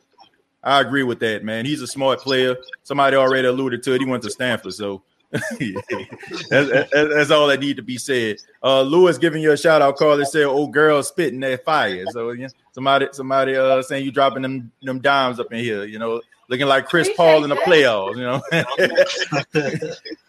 [0.66, 1.64] I agree with that, man.
[1.66, 2.58] He's a smart player.
[2.84, 4.02] Somebody already alluded to it.
[4.02, 5.50] He went to Stanford, so that's,
[6.50, 8.38] that's, that's, all that need to be said.
[8.64, 9.96] Uh, Lewis giving you a shout out.
[9.96, 14.12] Carl Carly said, "Oh, girl, spitting that fire." So yeah, somebody, somebody uh, saying you
[14.12, 15.84] dropping them them dimes up in here.
[15.84, 18.16] You know, looking like Chris Paul in the playoffs.
[18.18, 18.24] You
[19.62, 19.92] know.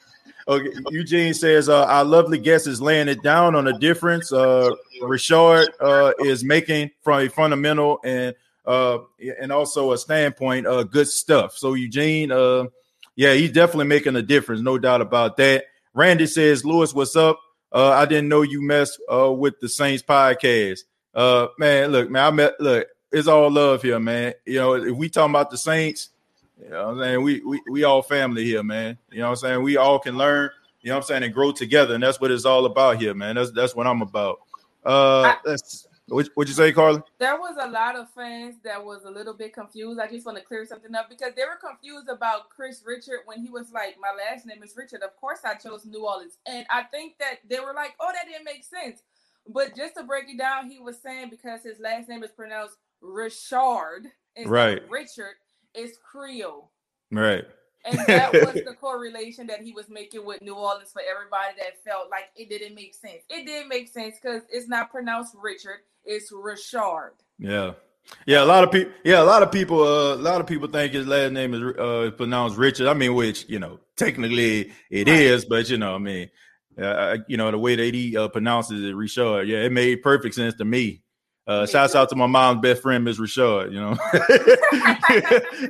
[0.48, 4.32] okay, Eugene says, uh, "Our lovely guest is laying it down on a difference.
[4.32, 4.70] Uh,
[5.02, 8.34] Richard uh, is making from a fundamental and."
[8.66, 8.98] uh,
[9.40, 11.56] and also a standpoint, uh, good stuff.
[11.56, 12.64] So Eugene, uh,
[13.14, 15.64] yeah, he's definitely making a difference, no doubt about that.
[15.94, 17.40] Randy says, Lewis, what's up?
[17.72, 20.80] Uh, I didn't know you messed uh, with the Saints podcast.
[21.14, 24.34] Uh, man, look, man, I met, look, it's all love here, man.
[24.44, 26.10] You know, if we talking about the Saints,
[26.62, 27.22] you know what I'm saying?
[27.22, 28.98] We, we, we all family here, man.
[29.10, 29.62] You know what I'm saying?
[29.62, 31.94] We all can learn, you know what I'm saying, and grow together.
[31.94, 33.36] And that's what it's all about here, man.
[33.36, 34.40] That's, that's what I'm about.
[34.84, 37.02] Uh, I, let's, what would you say, Carly?
[37.18, 39.98] There was a lot of fans that was a little bit confused.
[39.98, 43.40] I just want to clear something up because they were confused about Kris Richard when
[43.40, 46.64] he was like, "My last name is Richard." Of course, I chose New Orleans, and
[46.70, 49.02] I think that they were like, "Oh, that didn't make sense."
[49.48, 52.76] But just to break it down, he was saying because his last name is pronounced
[53.00, 54.06] Richard,
[54.46, 54.88] right?
[54.88, 55.34] Richard
[55.76, 56.70] is Creole,
[57.10, 57.44] right?
[57.84, 61.82] And that was the correlation that he was making with New Orleans for everybody that
[61.84, 63.22] felt like it didn't make sense.
[63.28, 67.12] It didn't make sense because it's not pronounced Richard, it's Richard.
[67.38, 67.72] Yeah.
[68.24, 68.92] Yeah, a lot of people.
[69.04, 69.82] Yeah, a lot of people.
[69.82, 72.86] Uh, a lot of people think his last name is uh, pronounced Richard.
[72.86, 75.18] I mean, which you know, technically it right.
[75.18, 76.30] is, but you know, I mean,
[76.80, 79.48] uh, you know, the way that he uh, pronounces it, Richard.
[79.48, 81.02] Yeah, it made perfect sense to me.
[81.46, 83.72] Uh, shouts out to my mom's best friend, Miss Rashad.
[83.72, 83.94] You know,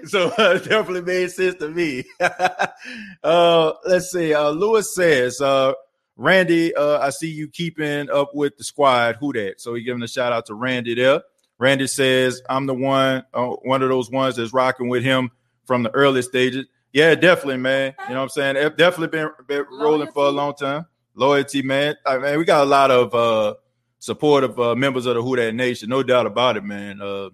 [0.07, 2.05] so uh, definitely made sense to me.
[3.23, 4.33] uh, let's see.
[4.33, 5.75] Uh, Lewis says, uh,
[6.17, 9.17] Randy, uh, I see you keeping up with the squad.
[9.17, 9.61] Who that?
[9.61, 11.21] So he giving a shout out to Randy there.
[11.59, 15.31] Randy says, I'm the one, uh, one of those ones that's rocking with him
[15.67, 16.65] from the early stages.
[16.93, 17.95] Yeah, definitely, man.
[18.09, 18.57] You know what I'm saying?
[18.57, 20.87] It definitely been, been rolling for a long time.
[21.15, 21.97] Loyalty, man.
[22.07, 23.55] I mean, we got a lot of uh
[23.99, 27.01] supportive uh, members of the Who That Nation, no doubt about it, man.
[27.01, 27.31] Uh,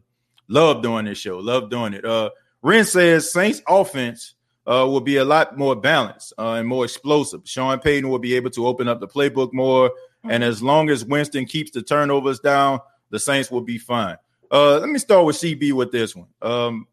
[0.48, 2.05] love doing this show, love doing it.
[2.05, 2.31] Uh,
[2.62, 4.35] Ren says Saints offense
[4.66, 7.42] uh, will be a lot more balanced uh, and more explosive.
[7.44, 10.31] Sean Payton will be able to open up the playbook more, mm-hmm.
[10.31, 14.16] and as long as Winston keeps the turnovers down, the Saints will be fine.
[14.51, 16.29] Uh, let me start with CB with this one.
[16.42, 16.87] Um,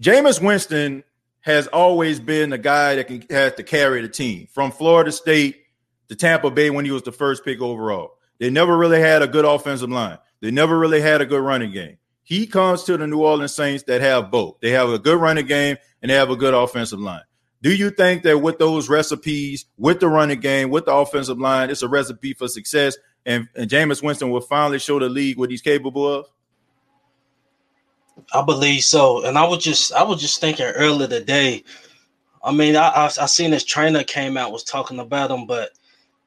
[0.00, 1.02] Jameis Winston
[1.40, 5.64] has always been the guy that can have to carry the team from Florida State
[6.08, 8.17] to Tampa Bay when he was the first pick overall.
[8.38, 10.18] They never really had a good offensive line.
[10.40, 11.98] They never really had a good running game.
[12.22, 14.60] He comes to the New Orleans Saints that have both.
[14.60, 17.22] They have a good running game and they have a good offensive line.
[17.62, 21.70] Do you think that with those recipes, with the running game, with the offensive line,
[21.70, 22.96] it's a recipe for success?
[23.26, 26.26] And, and Jameis Winston will finally show the league what he's capable of?
[28.32, 29.24] I believe so.
[29.24, 31.64] And I was just I was just thinking earlier today.
[32.42, 35.70] I mean, I, I I seen this trainer came out was talking about him, but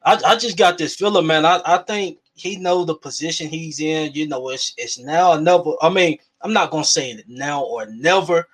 [0.04, 1.44] I, I just got this feeling, man.
[1.46, 4.12] I, I think he know the position he's in.
[4.12, 5.72] You know, it's it's now or never.
[5.80, 8.48] I mean, I'm not gonna say it now or never,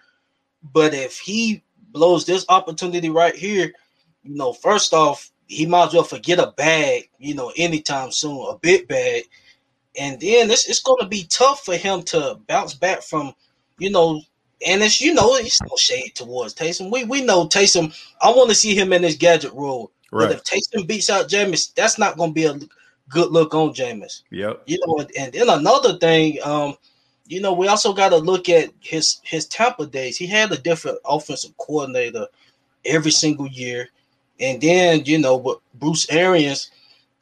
[0.73, 3.73] but if he blows this opportunity right here,
[4.23, 8.47] you know, first off, he might as well forget a bag, you know, anytime soon,
[8.51, 9.25] a big bag.
[9.99, 13.33] And then it's it's gonna be tough for him to bounce back from,
[13.79, 14.21] you know,
[14.67, 16.91] and it's you know, it's no shade towards Taysom.
[16.93, 17.97] We we know Taysom.
[18.21, 20.29] I want to see him in this gadget role Right.
[20.29, 22.59] But if Taysom beats out Jameis, that's not going to be a
[23.09, 24.23] good look on Jameis.
[24.31, 24.63] Yep.
[24.67, 26.77] You know, and then another thing, um,
[27.27, 30.17] you know, we also got to look at his his Tampa days.
[30.17, 32.27] He had a different offensive coordinator
[32.85, 33.89] every single year,
[34.41, 36.71] and then you know, with Bruce Arians,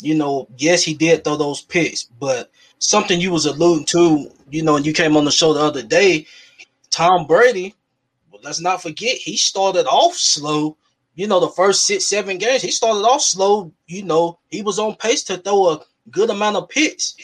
[0.00, 4.62] you know, yes, he did throw those picks, but something you was alluding to, you
[4.62, 6.26] know, and you came on the show the other day,
[6.90, 7.74] Tom Brady.
[8.30, 10.76] Well, let's not forget he started off slow
[11.16, 13.72] you know, the first six, seven games, he started off slow.
[13.86, 17.16] You know, he was on pace to throw a good amount of picks.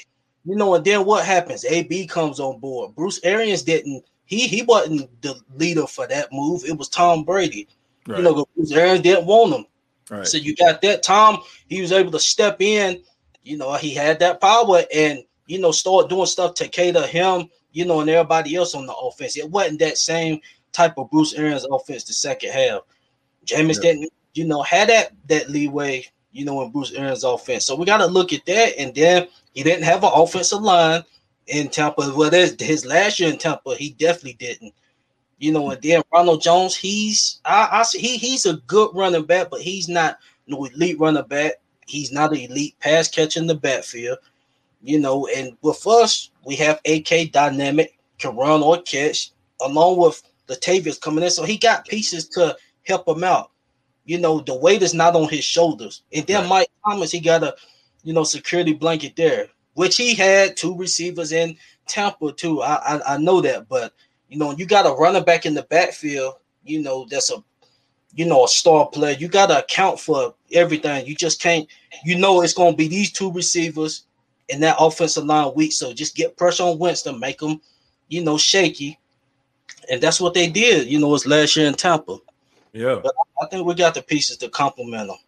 [0.44, 1.64] You know, and then what happens?
[1.66, 2.96] AB comes on board.
[2.96, 6.64] Bruce Arians didn't, he he wasn't the leader for that move.
[6.64, 7.68] It was Tom Brady.
[8.08, 8.18] Right.
[8.18, 9.66] You know, Bruce Arians didn't want him.
[10.10, 10.26] Right.
[10.26, 11.42] So you got that Tom.
[11.68, 13.02] He was able to step in.
[13.42, 17.50] You know, he had that power and you know start doing stuff to cater him.
[17.72, 19.36] You know, and everybody else on the offense.
[19.36, 20.40] It wasn't that same
[20.72, 22.80] type of Bruce Arians offense the second half.
[23.46, 23.92] Jameis yeah.
[23.92, 26.06] didn't, you know, had that that leeway.
[26.34, 27.66] You know, in Bruce Arians offense.
[27.66, 28.78] So we got to look at that.
[28.78, 31.04] And then he didn't have an offensive line
[31.46, 32.12] in Tampa.
[32.16, 34.74] Well, his last year in Tampa, he definitely didn't.
[35.38, 39.24] You know, and then Ronald Jones, he's I, I see he he's a good running
[39.24, 41.54] back, but he's not no elite running back.
[41.86, 44.18] He's not an elite pass catcher in the backfield.
[44.82, 50.22] You know, and with us, we have AK dynamic, can run or catch, along with
[50.48, 51.30] Latavius coming in.
[51.30, 53.50] So he got pieces to help him out.
[54.04, 56.02] You know, the weight is not on his shoulders.
[56.12, 56.48] And then right.
[56.48, 57.54] Mike Thomas, he got a
[58.02, 62.62] you know security blanket there, which he had two receivers in Tampa too.
[62.62, 63.94] I I, I know that, but
[64.28, 67.44] you know, you got a running back in the backfield, you know, that's a
[68.14, 69.16] you know, a star player.
[69.18, 71.06] You got to account for everything.
[71.06, 71.66] You just can't,
[72.04, 74.04] you know, it's going to be these two receivers
[74.50, 75.72] and that offensive line weak.
[75.72, 77.60] So just get pressure on Winston, make them,
[78.08, 78.98] you know, shaky.
[79.90, 82.18] And that's what they did, you know, it's last year in Tampa.
[82.72, 83.00] Yeah.
[83.02, 85.18] But I think we got the pieces to complement them.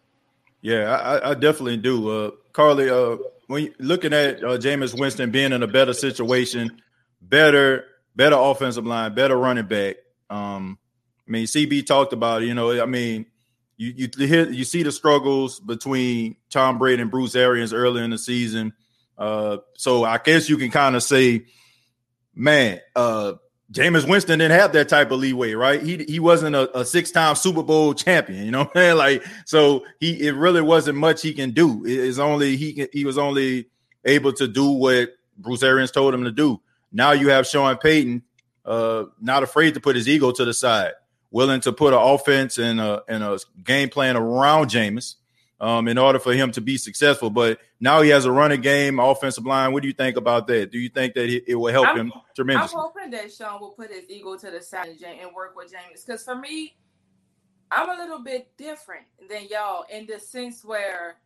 [0.62, 2.08] Yeah, I, I definitely do.
[2.08, 3.16] Uh, Carly, uh,
[3.48, 6.80] when looking at uh, Jameis Winston being in a better situation,
[7.20, 7.84] better
[8.16, 9.96] better offensive line, better running back.
[10.30, 10.78] Um,
[11.26, 12.46] I mean, CB talked about it.
[12.46, 13.26] You know, I mean,
[13.76, 18.10] you you hear, you see the struggles between Tom Brady and Bruce Arians early in
[18.10, 18.72] the season.
[19.16, 21.46] Uh, so I guess you can kind of say,
[22.34, 23.34] man, uh,
[23.72, 25.82] Jameis Winston didn't have that type of leeway, right?
[25.82, 28.70] He he wasn't a, a six time Super Bowl champion, you know.
[28.74, 31.82] like so, he it really wasn't much he can do.
[31.86, 33.68] It's only he he was only
[34.04, 36.60] able to do what Bruce Arians told him to do.
[36.92, 38.22] Now you have Sean Payton,
[38.64, 40.92] uh, not afraid to put his ego to the side,
[41.30, 45.16] willing to put an offense and a, and a game plan around Jameis
[45.64, 47.30] um, in order for him to be successful.
[47.30, 49.72] But now he has a running game, offensive line.
[49.72, 50.70] What do you think about that?
[50.70, 52.76] Do you think that it will help I'm, him tremendously?
[52.76, 56.04] I'm hoping that Sean will put his ego to the side and work with James.
[56.04, 56.76] Because for me,
[57.70, 61.16] I'm a little bit different than y'all in the sense where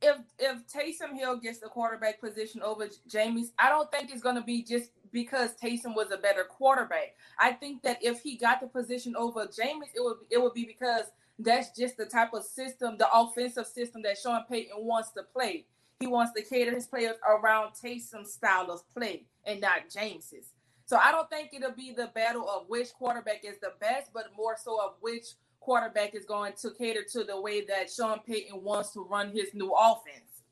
[0.00, 4.36] if if Taysom Hill gets the quarterback position over Jameis, I don't think it's going
[4.36, 7.16] to be just because Taysom was a better quarterback.
[7.40, 10.64] I think that if he got the position over Jameis, it would it would be
[10.64, 11.06] because
[11.38, 15.66] that's just the type of system, the offensive system that Sean Payton wants to play.
[16.00, 20.52] He wants to cater his players around Taysom's style of play and not James's.
[20.86, 24.26] So I don't think it'll be the battle of which quarterback is the best, but
[24.36, 25.24] more so of which
[25.60, 29.54] quarterback is going to cater to the way that Sean Payton wants to run his
[29.54, 30.42] new offense.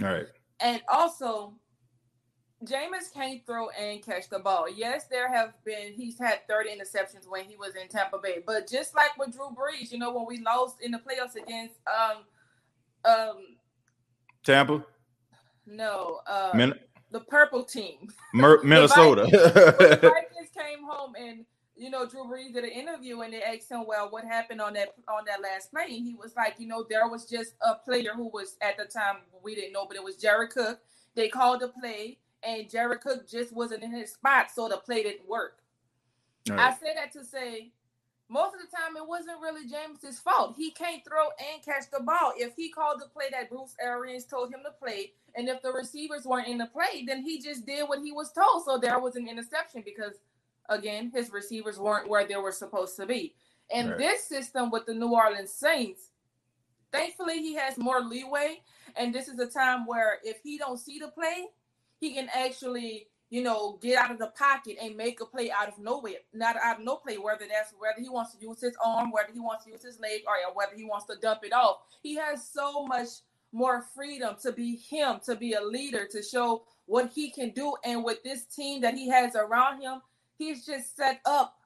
[0.00, 0.26] All right.
[0.60, 1.52] And also,
[2.62, 4.66] Jameis can't throw and catch the ball.
[4.70, 8.42] Yes, there have been he's had 30 interceptions when he was in Tampa Bay.
[8.46, 11.74] But just like with Drew Brees, you know, when we lost in the playoffs against
[11.86, 12.18] um
[13.04, 13.36] um
[14.44, 14.84] Tampa?
[15.66, 16.78] No, uh Min-
[17.10, 18.08] the purple team.
[18.32, 19.26] Mer- Minnesota.
[19.30, 21.44] the Vikings came home and
[21.76, 24.74] you know, Drew Brees did an interview and they asked him, "Well, what happened on
[24.74, 27.74] that on that last play?" And he was like, "You know, there was just a
[27.74, 30.78] player who was at the time we didn't know, but it was Jared Cook.
[31.16, 35.02] They called the play, and Jared Cook just wasn't in his spot, so the play
[35.02, 35.58] didn't work."
[36.48, 36.60] Right.
[36.60, 37.72] I say that to say,
[38.28, 40.54] most of the time it wasn't really James's fault.
[40.56, 42.32] He can't throw and catch the ball.
[42.36, 45.72] If he called the play that Bruce Arians told him to play, and if the
[45.72, 48.64] receivers weren't in the play, then he just did what he was told.
[48.64, 50.14] So there was an interception because
[50.68, 53.34] again, his receivers weren't where they were supposed to be.
[53.70, 53.98] And right.
[53.98, 56.10] this system with the New Orleans Saints,
[56.92, 58.62] thankfully he has more leeway.
[58.96, 61.46] And this is a time where if he don't see the play,
[62.04, 65.68] he can actually, you know, get out of the pocket and make a play out
[65.68, 68.76] of nowhere, not out of no play, whether that's whether he wants to use his
[68.84, 71.52] arm, whether he wants to use his leg, or whether he wants to dump it
[71.52, 71.78] off.
[72.02, 73.08] He has so much
[73.52, 77.74] more freedom to be him, to be a leader, to show what he can do.
[77.84, 80.02] And with this team that he has around him,
[80.36, 81.56] he's just set up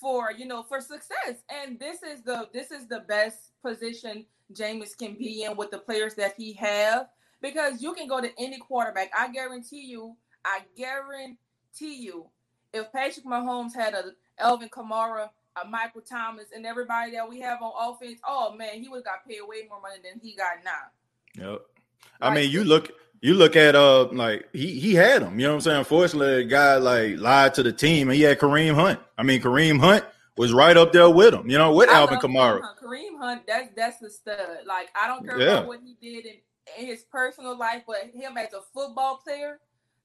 [0.00, 4.94] for you know for success and this is the this is the best position James
[4.94, 7.08] can be in with the players that he have
[7.40, 12.26] because you can go to any quarterback I guarantee you I guarantee you
[12.72, 15.30] if Patrick Mahomes had a Alvin Kamara
[15.62, 19.04] a Michael Thomas and everybody that we have on offense oh man he would have
[19.04, 21.62] got paid way more money than he got now yep
[22.20, 25.38] I like, mean you look you look at uh like he he had him.
[25.38, 25.78] You know what I'm saying?
[25.80, 28.98] Unfortunately, a guy like lied to the team, and he had Kareem Hunt.
[29.18, 30.04] I mean, Kareem Hunt
[30.36, 31.48] was right up there with him.
[31.48, 32.60] You know, with I Alvin Kamara.
[32.60, 32.78] Kareem Hunt.
[32.82, 34.38] Kareem Hunt, that's that's the stud.
[34.66, 35.58] Like I don't care yeah.
[35.58, 36.34] about what he did in,
[36.78, 39.58] in his personal life, but him as a football player,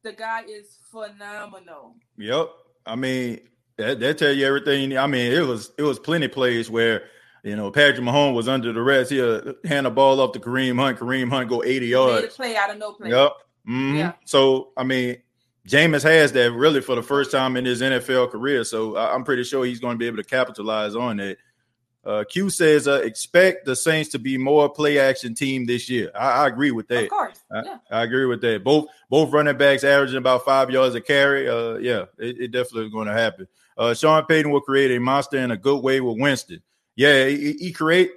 [0.03, 1.95] the guy is phenomenal.
[2.17, 2.49] Yep.
[2.85, 3.39] I mean,
[3.77, 4.97] That that tell you everything.
[4.97, 7.03] I mean, it was it was plenty plays where
[7.43, 9.11] you know Patrick Mahomes was under the rest.
[9.11, 10.97] He'll hand the ball off to Kareem Hunt.
[10.99, 12.35] Kareem Hunt go eighty yards.
[12.35, 13.09] play out of no play.
[13.09, 13.31] Yep.
[13.67, 13.95] Mm-hmm.
[13.95, 14.11] Yeah.
[14.25, 15.17] So I mean,
[15.67, 18.63] Jameis has that really for the first time in his NFL career.
[18.63, 21.37] So I'm pretty sure he's going to be able to capitalize on it.
[22.05, 26.11] Uh, Q says, uh, expect the Saints to be more play action team this year.
[26.13, 27.05] I, I agree with that.
[27.05, 27.43] Of course.
[27.51, 27.77] Yeah.
[27.89, 28.63] I, I, agree with that.
[28.63, 31.49] Both both running backs averaging about five yards a carry.
[31.49, 33.47] Uh, yeah, it, it definitely is going to happen.
[33.75, 36.61] Uh, Sean Payton will create a monster in a good way with Winston.
[36.95, 38.11] Yeah, he, he create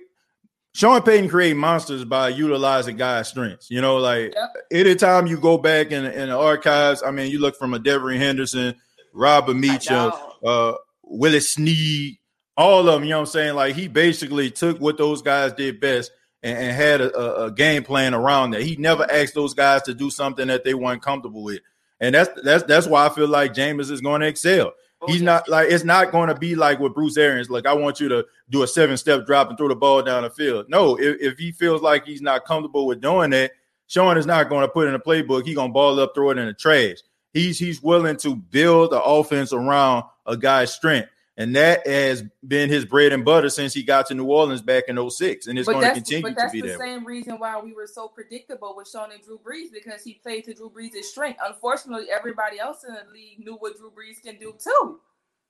[0.74, 3.70] Sean Payton create monsters by utilizing guys' strengths.
[3.70, 4.34] You know, like
[4.70, 8.18] anytime you go back in, in the archives, I mean, you look from a Devery
[8.18, 8.76] Henderson,
[9.12, 10.12] Robert Meacham,
[10.44, 12.17] uh, Willie Snead,
[12.58, 13.54] all of them, you know what I'm saying?
[13.54, 16.10] Like he basically took what those guys did best
[16.42, 18.62] and, and had a, a, game plan around that.
[18.62, 21.60] He never asked those guys to do something that they weren't comfortable with.
[22.00, 24.72] And that's that's that's why I feel like Jameis is going to excel.
[25.00, 27.48] Oh, He's not like it's not going to be like with Bruce Arians.
[27.48, 30.24] Like I want you to do a seven step drop and throw the ball down
[30.24, 30.66] the field.
[30.68, 33.52] No, if, if he feels like he's not comfortable with doing that,
[33.86, 35.44] Sean is not going to put in a playbook.
[35.44, 36.98] He's going to ball up, throw it in the trash.
[37.32, 41.08] He's he's willing to build the offense around a guy's strength.
[41.38, 44.84] And that has been his bread and butter since he got to New Orleans back
[44.88, 45.46] in 06.
[45.46, 47.86] And it's going to continue but that's to be the same reason why we were
[47.86, 51.38] so predictable with Sean and Drew Brees because he played to Drew Brees' strength.
[51.46, 54.98] Unfortunately, everybody else in the league knew what Drew Brees can do too.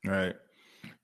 [0.04, 0.36] Right.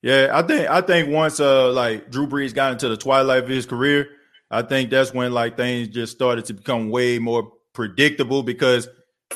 [0.02, 3.48] Yeah, I think I think once uh like Drew Brees got into the twilight of
[3.48, 4.10] his career,
[4.50, 8.86] I think that's when like things just started to become way more predictable because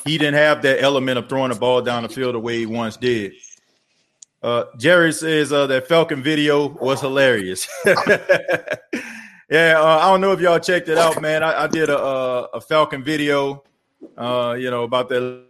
[0.05, 2.65] he didn't have that element of throwing the ball down the field the way he
[2.67, 3.33] once did.
[4.41, 7.67] Uh, Jerry says uh, that Falcon video was hilarious.
[7.85, 7.95] yeah,
[9.49, 11.43] uh, I don't know if y'all checked it out, man.
[11.43, 13.63] I, I did a, a, a, Falcon video,
[14.17, 15.43] uh, you know, about that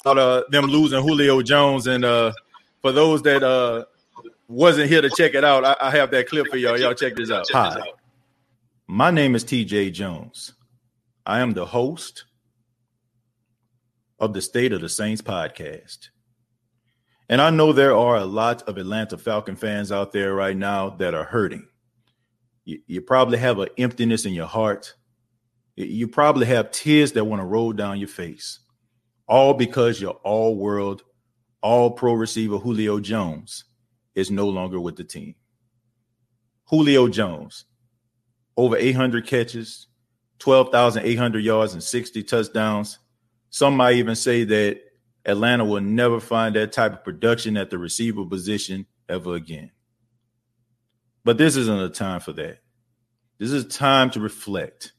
[0.00, 2.32] about uh, them losing Julio Jones, and uh,
[2.80, 3.84] for those that uh,
[4.48, 6.78] wasn't here to check it out, I, I have that clip for y'all.
[6.78, 7.44] Y'all check this out.
[7.52, 7.80] Hi,
[8.86, 9.90] my name is T.J.
[9.90, 10.54] Jones.
[11.26, 12.24] I am the host
[14.18, 16.08] of the State of the Saints podcast.
[17.28, 20.90] And I know there are a lot of Atlanta Falcon fans out there right now
[20.90, 21.66] that are hurting.
[22.64, 24.94] You, you probably have an emptiness in your heart.
[25.74, 28.60] You probably have tears that want to roll down your face,
[29.26, 31.02] all because your all world,
[31.60, 33.64] all pro receiver Julio Jones
[34.14, 35.34] is no longer with the team.
[36.66, 37.64] Julio Jones,
[38.56, 39.88] over 800 catches,
[40.38, 42.98] 12,800 yards, and 60 touchdowns.
[43.50, 44.80] Some might even say that
[45.26, 49.72] Atlanta will never find that type of production at the receiver position ever again.
[51.24, 52.60] But this isn't a time for that.
[53.38, 54.92] This is a time to reflect.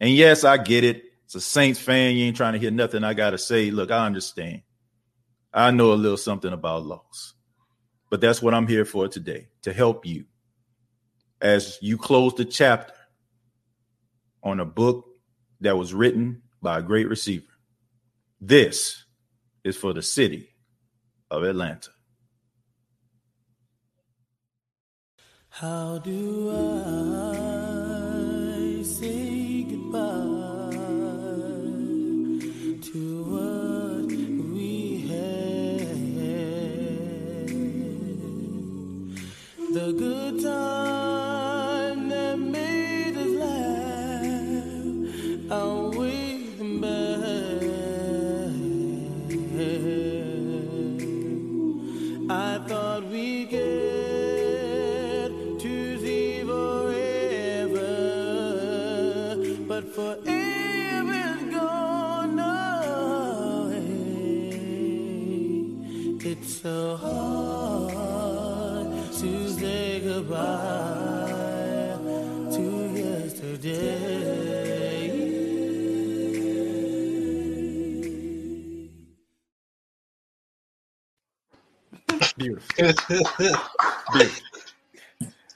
[0.00, 1.04] And yes, I get it.
[1.26, 2.16] It's a Saints fan.
[2.16, 3.70] You ain't trying to hear nothing I got to say.
[3.70, 4.62] Look, I understand.
[5.52, 7.34] I know a little something about loss.
[8.08, 10.24] But that's what I'm here for today to help you
[11.40, 12.94] as you close the chapter
[14.42, 15.06] on a book
[15.60, 17.46] that was written by a great receiver.
[18.40, 19.04] This
[19.64, 20.48] is for the city
[21.30, 21.90] of Atlanta.
[25.48, 26.54] How do I
[28.82, 30.70] say goodbye
[32.88, 34.12] to what
[34.54, 35.98] we had?
[39.74, 40.69] The good times.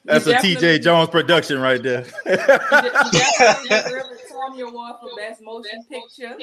[0.04, 2.04] That's a TJ Jones production right there.
[2.26, 4.14] you definitely really
[5.16, 6.36] best motion picture.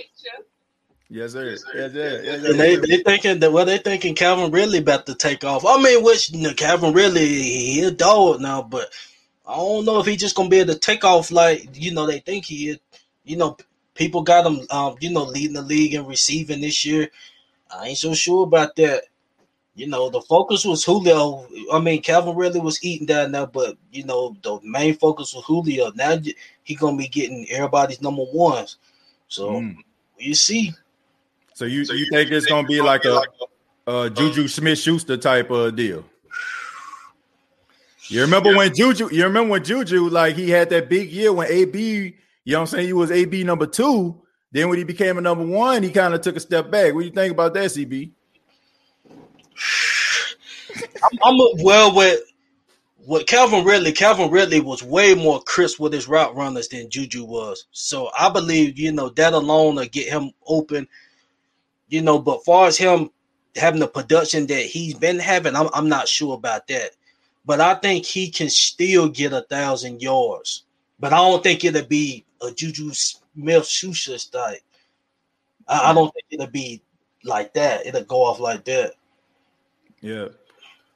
[1.10, 1.50] Yes, sir.
[1.50, 2.22] Yes, sir.
[2.24, 2.54] Yes, sir.
[2.54, 5.66] they they thinking that well, they thinking Calvin Ridley about to take off.
[5.66, 8.90] I mean, which you know, Calvin Ridley he a dog now, but
[9.46, 12.06] I don't know if he just gonna be able to take off like you know
[12.06, 12.80] they think he is.
[13.26, 13.58] You know,
[13.94, 17.10] people got him, um, you know, leading the league in receiving this year.
[17.70, 19.04] I ain't so sure about that.
[19.74, 21.48] You know, the focus was Julio.
[21.72, 25.46] I mean, Calvin Ridley was eating down there, but you know, the main focus was
[25.46, 25.92] Julio.
[25.96, 26.18] Now
[26.64, 28.78] he gonna be getting everybody's number ones.
[29.28, 29.76] So mm.
[30.18, 30.74] you see.
[31.54, 33.22] So you so you think it's gonna be like a
[33.88, 36.04] uh, Juju Smith Schuster type of deal.
[38.08, 38.58] You remember yeah.
[38.58, 39.10] when Juju?
[39.10, 41.80] You remember when Juju like he had that big year when AB?
[42.44, 42.88] You know what I'm saying?
[42.88, 44.22] He was AB number two.
[44.52, 46.94] Then when he became a number one, he kind of took a step back.
[46.94, 48.12] What do you think about that, CB?
[51.04, 52.22] I'm, I'm well with
[53.06, 53.92] what Calvin Ridley.
[53.92, 57.66] Calvin Ridley was way more crisp with his route runners than Juju was.
[57.72, 60.88] So I believe you know that alone will get him open.
[61.90, 63.10] You know, but far as him
[63.56, 66.92] having the production that he's been having, I'm, I'm not sure about that.
[67.44, 70.64] But I think he can still get a thousand yards.
[71.00, 74.62] But I don't think it'll be a Juju Smith Schuster type.
[75.68, 76.82] I, I don't think it'll be
[77.24, 77.86] like that.
[77.86, 78.94] It'll go off like that.
[80.02, 80.28] Yeah.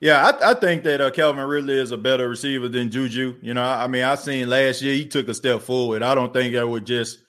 [0.01, 3.37] Yeah, I, I think that uh, Calvin Ridley is a better receiver than Juju.
[3.41, 6.03] You know, I, I mean, I seen last year he took a step forward.
[6.03, 7.19] I don't think that was just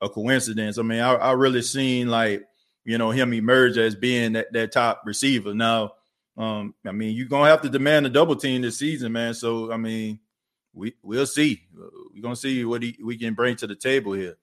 [0.00, 0.78] a coincidence.
[0.78, 2.44] I mean, I, I really seen like
[2.84, 5.54] you know him emerge as being that, that top receiver.
[5.54, 5.92] Now,
[6.36, 9.32] um, I mean, you're gonna have to demand a double team this season, man.
[9.34, 10.18] So, I mean,
[10.74, 11.62] we we'll see.
[12.12, 14.36] We're gonna see what he, we can bring to the table here.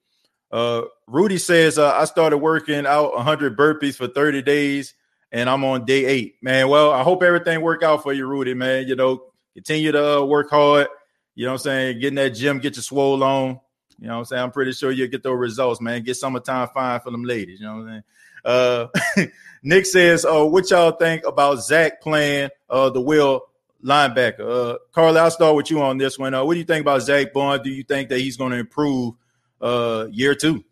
[0.52, 4.94] Uh, Rudy says uh, I started working out 100 burpees for 30 days
[5.34, 6.70] and I'm on day eight, man.
[6.70, 8.88] Well, I hope everything work out for you, Rudy, man.
[8.88, 9.24] You know,
[9.56, 10.88] continue to uh, work hard.
[11.34, 12.00] You know what I'm saying?
[12.00, 13.60] Get in that gym, get your swole on.
[14.00, 14.44] You know what I'm saying?
[14.44, 16.04] I'm pretty sure you'll get those results, man.
[16.04, 17.60] Get summertime fine for them ladies.
[17.60, 18.04] You know what I'm saying?
[18.46, 19.26] Uh,
[19.64, 23.42] Nick says, uh, what y'all think about Zach playing uh, the will
[23.84, 24.76] linebacker?
[24.76, 26.36] Uh, Carly, I'll start with you on this one.
[26.36, 27.64] Uh, what do you think about Zach Baun?
[27.64, 29.16] Do you think that he's going to improve
[29.60, 30.64] uh, year two?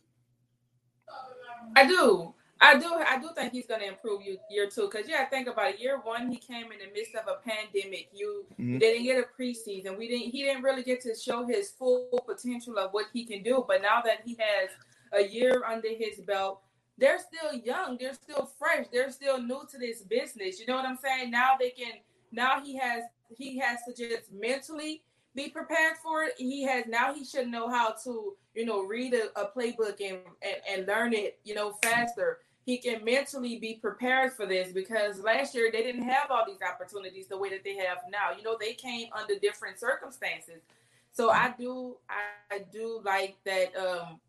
[1.75, 2.33] I do.
[2.61, 2.85] I do.
[2.93, 5.79] I do think he's going to improve you year two because yeah, think about it.
[5.79, 8.09] Year one, he came in the midst of a pandemic.
[8.13, 8.77] You mm-hmm.
[8.77, 9.97] didn't get a preseason.
[9.97, 10.29] We didn't.
[10.31, 13.65] He didn't really get to show his full potential of what he can do.
[13.67, 14.69] But now that he has
[15.11, 16.61] a year under his belt,
[16.99, 17.97] they're still young.
[17.99, 18.85] They're still fresh.
[18.93, 20.59] They're still new to this business.
[20.59, 21.31] You know what I'm saying?
[21.31, 21.93] Now they can.
[22.31, 23.03] Now he has.
[23.35, 25.01] He has to just mentally
[25.33, 26.33] be prepared for it.
[26.37, 27.11] He has now.
[27.11, 31.13] He should know how to you know read a, a playbook and, and and learn
[31.13, 35.81] it you know faster he can mentally be prepared for this because last year they
[35.81, 38.37] didn't have all these opportunities the way that they have now.
[38.37, 40.61] You know, they came under different circumstances.
[41.11, 44.19] So I do I, I do like that um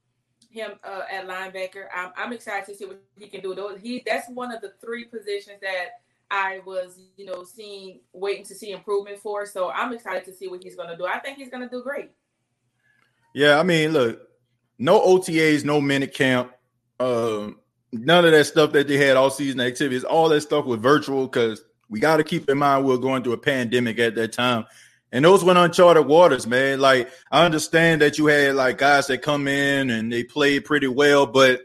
[0.50, 1.86] him uh, at linebacker.
[1.94, 3.54] I'm, I'm excited to see what he can do.
[3.54, 8.44] Though he that's one of the three positions that I was, you know, seeing waiting
[8.46, 9.44] to see improvement for.
[9.46, 11.06] So I'm excited to see what he's gonna do.
[11.06, 12.10] I think he's gonna do great.
[13.34, 14.20] Yeah, I mean, look,
[14.78, 16.52] no OTAs, no minute camp.
[17.00, 17.58] Um,
[17.92, 21.26] none of that stuff that they had all season activities, all that stuff was virtual
[21.26, 24.32] because we got to keep in mind we are going through a pandemic at that
[24.32, 24.64] time.
[25.12, 26.80] And those went uncharted waters, man.
[26.80, 30.88] Like I understand that you had like guys that come in and they played pretty
[30.88, 31.60] well, but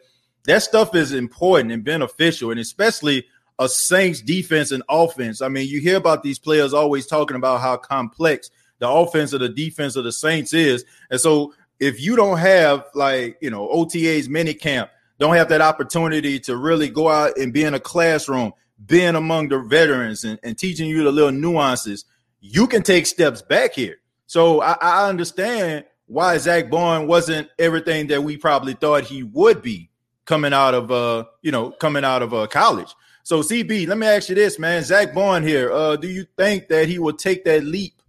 [0.45, 3.25] that stuff is important and beneficial, and especially
[3.59, 5.41] a Saints defense and offense.
[5.41, 8.49] I mean, you hear about these players always talking about how complex
[8.79, 10.85] the offense or the defense of the Saints is.
[11.09, 14.89] And so if you don't have like, you know, OTA's mini camp,
[15.19, 18.53] don't have that opportunity to really go out and be in a classroom,
[18.85, 22.05] being among the veterans and, and teaching you the little nuances,
[22.39, 23.97] you can take steps back here.
[24.27, 29.61] So I, I understand why Zach Baun wasn't everything that we probably thought he would
[29.61, 29.89] be
[30.25, 32.93] coming out of uh, you know, coming out of uh college.
[33.23, 34.83] So CB, let me ask you this, man.
[34.83, 35.71] Zach Baun here.
[35.71, 38.01] Uh, do you think that he will take that leap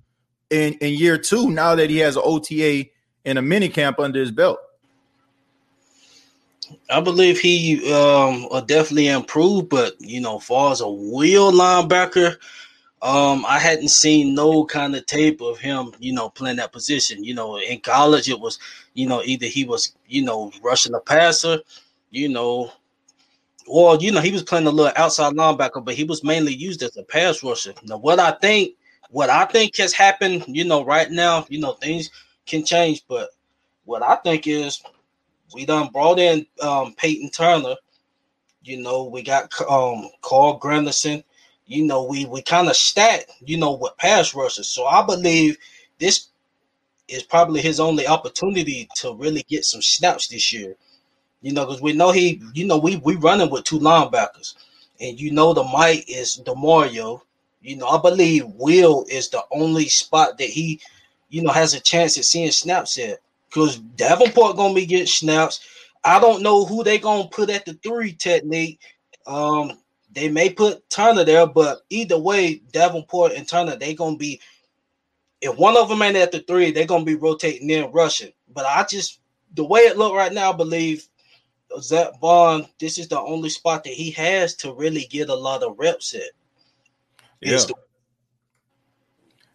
[0.50, 2.86] in, in year two now that he has an OTA
[3.24, 4.58] and a mini camp under his belt?
[6.90, 12.36] I believe he um will definitely improve, but you know, far as a wheel linebacker,
[13.02, 17.24] um, I hadn't seen no kind of tape of him, you know, playing that position.
[17.24, 18.58] You know, in college it was,
[18.94, 21.58] you know, either he was, you know, rushing the passer,
[22.10, 22.72] you know,
[23.66, 26.82] or you know, he was playing a little outside linebacker, but he was mainly used
[26.82, 27.74] as a pass rusher.
[27.84, 28.74] Now, what I think,
[29.10, 32.10] what I think has happened, you know, right now, you know, things
[32.46, 33.30] can change, but
[33.84, 34.82] what I think is
[35.54, 37.74] we done brought in um, Payton Turner.
[38.62, 41.24] You know, we got um, Carl Granderson.
[41.66, 44.68] You know, we we kind of stacked, you know, with pass rushers.
[44.68, 45.56] So I believe
[45.98, 46.28] this
[47.08, 50.76] is probably his only opportunity to really get some snaps this year.
[51.40, 54.54] You know, because we know he, you know, we we running with two linebackers,
[55.00, 57.20] and you know the might is Demario.
[57.62, 60.80] You know, I believe Will is the only spot that he,
[61.28, 63.18] you know, has a chance at seeing snaps at
[63.48, 65.60] because Davenport gonna be getting snaps.
[66.04, 68.80] I don't know who they gonna put at the three technique.
[69.26, 69.78] Um,
[70.12, 74.40] they may put Turner there, but either way, Davenport and Turner they gonna be.
[75.40, 78.32] If one of them ain't at the three, they're gonna be rotating in rushing.
[78.52, 79.20] But I just
[79.54, 81.08] the way it look right now, I believe
[81.80, 82.66] Zack Baun.
[82.78, 86.14] this is the only spot that he has to really get a lot of reps
[86.14, 86.22] at.
[87.40, 87.56] Yeah.
[87.58, 87.74] The-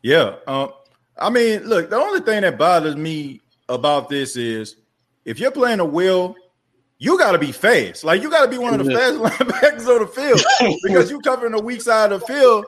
[0.02, 0.36] Yeah.
[0.48, 0.74] Um,
[1.18, 4.76] I mean, look, the only thing that bothers me about this is
[5.26, 6.36] if you're playing a will,
[6.97, 8.03] you got to be fast.
[8.03, 11.22] Like you got to be one of the fast linebackers on the field because you're
[11.22, 12.66] covering the weak side of the field.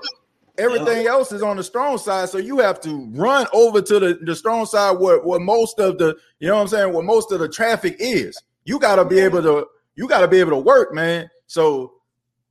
[0.57, 4.19] Everything else is on the strong side, so you have to run over to the,
[4.21, 7.31] the strong side where, where most of the you know what I'm saying, where most
[7.31, 8.41] of the traffic is.
[8.63, 11.29] You got to be able to you got to be able to work, man.
[11.47, 11.93] So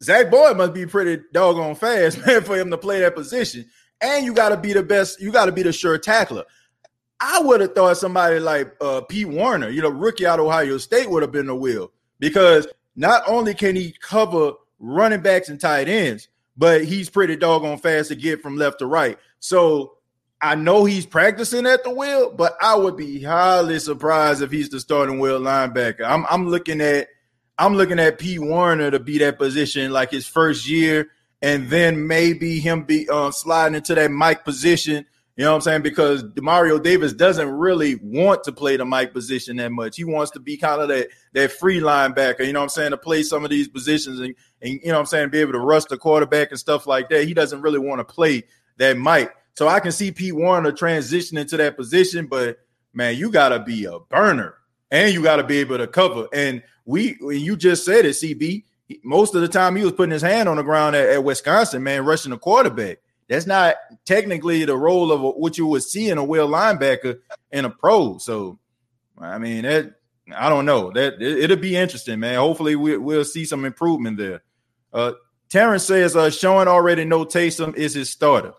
[0.03, 3.66] Zach Baun must be pretty doggone fast, man, for him to play that position.
[4.01, 5.20] And you got to be the best.
[5.20, 6.45] You got to be the sure tackler.
[7.21, 10.79] I would have thought somebody like uh, Pete Werner, you know, rookie out of Ohio
[10.79, 15.61] State, would have been the wheel because not only can he cover running backs and
[15.61, 19.19] tight ends, but he's pretty doggone fast to get from left to right.
[19.41, 19.95] So
[20.41, 24.69] I know he's practicing at the wheel, but I would be highly surprised if he's
[24.69, 26.05] the starting wheel linebacker.
[26.05, 27.09] I'm, I'm looking at
[27.57, 31.09] I'm looking at Pete Werner to be that position like his first year,
[31.41, 35.07] and then maybe him be uh, sliding into that Mike position.
[35.37, 35.82] You know what I'm saying?
[35.82, 39.97] Because Demario Davis doesn't really want to play the Mike position that much.
[39.97, 42.47] He wants to be kind of that that free linebacker.
[42.47, 42.93] You know what I'm saying?
[42.93, 45.53] To play some of these positions and, and you know what I'm saying, be able
[45.53, 47.26] to rush the quarterback and stuff like that.
[47.26, 48.45] He doesn't really want to play
[48.76, 49.35] that Mike.
[49.55, 52.59] So I can see Pete Werner transition into that position, but
[52.93, 54.55] man, you got to be a burner
[54.91, 56.28] and you got to be able to cover.
[56.32, 58.64] And we, when you just said it, CB,
[59.03, 61.82] most of the time he was putting his hand on the ground at, at Wisconsin,
[61.82, 62.99] man, rushing the quarterback.
[63.29, 67.18] That's not technically the role of a, what you would see in a will linebacker
[67.53, 68.18] in a pro.
[68.18, 68.59] So,
[69.18, 69.95] I mean, that
[70.35, 70.91] I don't know.
[70.91, 72.39] That it, will be interesting, man.
[72.39, 74.43] Hopefully, we, we'll see some improvement there.
[74.93, 75.12] Uh,
[75.49, 78.53] Terrence says, uh, Sean already know Taysom is his starter.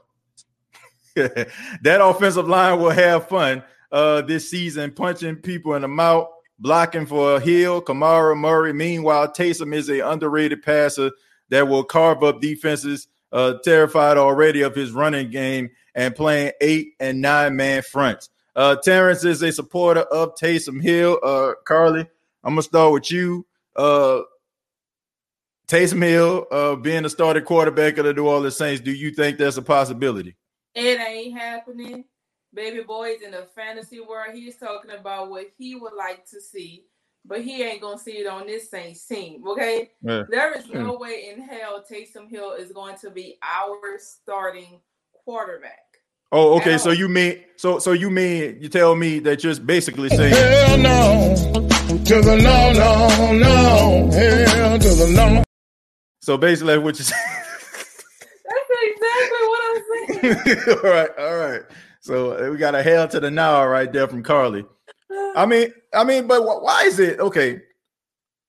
[1.15, 1.49] that
[1.83, 6.27] offensive line will have fun uh, this season, punching people in the mouth,
[6.59, 8.73] blocking for Hill, Kamara, Murray.
[8.73, 11.11] Meanwhile, Taysom is a underrated passer
[11.49, 13.07] that will carve up defenses.
[13.31, 18.29] Uh, terrified already of his running game and playing eight and nine man fronts.
[18.55, 21.19] Uh, Terrence is a supporter of Taysom Hill.
[21.21, 22.07] Uh, Carly,
[22.43, 23.45] I'm gonna start with you.
[23.75, 24.21] Uh,
[25.67, 28.81] Taysom Hill uh, being the starting quarterback of the New Orleans Saints.
[28.81, 30.35] Do you think that's a possibility?
[30.75, 32.05] It ain't happening.
[32.53, 34.33] Baby boy's in the fantasy world.
[34.33, 36.85] He's talking about what he would like to see,
[37.27, 39.43] but he ain't gonna see it on this Saints team.
[39.47, 40.23] Okay, Yeah.
[40.29, 40.83] there is hmm.
[40.83, 44.79] no way in hell Taysom Hill is going to be our starting
[45.25, 45.79] quarterback.
[46.31, 46.73] Oh, okay.
[46.73, 50.33] At So you mean so so you mean you tell me that you're basically saying
[50.33, 51.35] Hell no,
[52.03, 54.11] to the no, no, no.
[54.11, 55.43] Hell to the no.
[56.21, 57.21] so basically what you saying?
[58.49, 59.83] That's exactly what I'm
[60.45, 60.77] saying.
[60.83, 61.61] all right, all right.
[62.01, 64.65] So we got a hell to the now right there from Carly.
[65.35, 67.61] I mean, I mean, but why is it okay?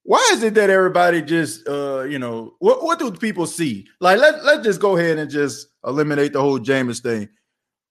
[0.02, 3.86] Why is it that everybody just uh you know what what do people see?
[4.00, 7.28] Like let let's just go ahead and just eliminate the whole Jameis thing.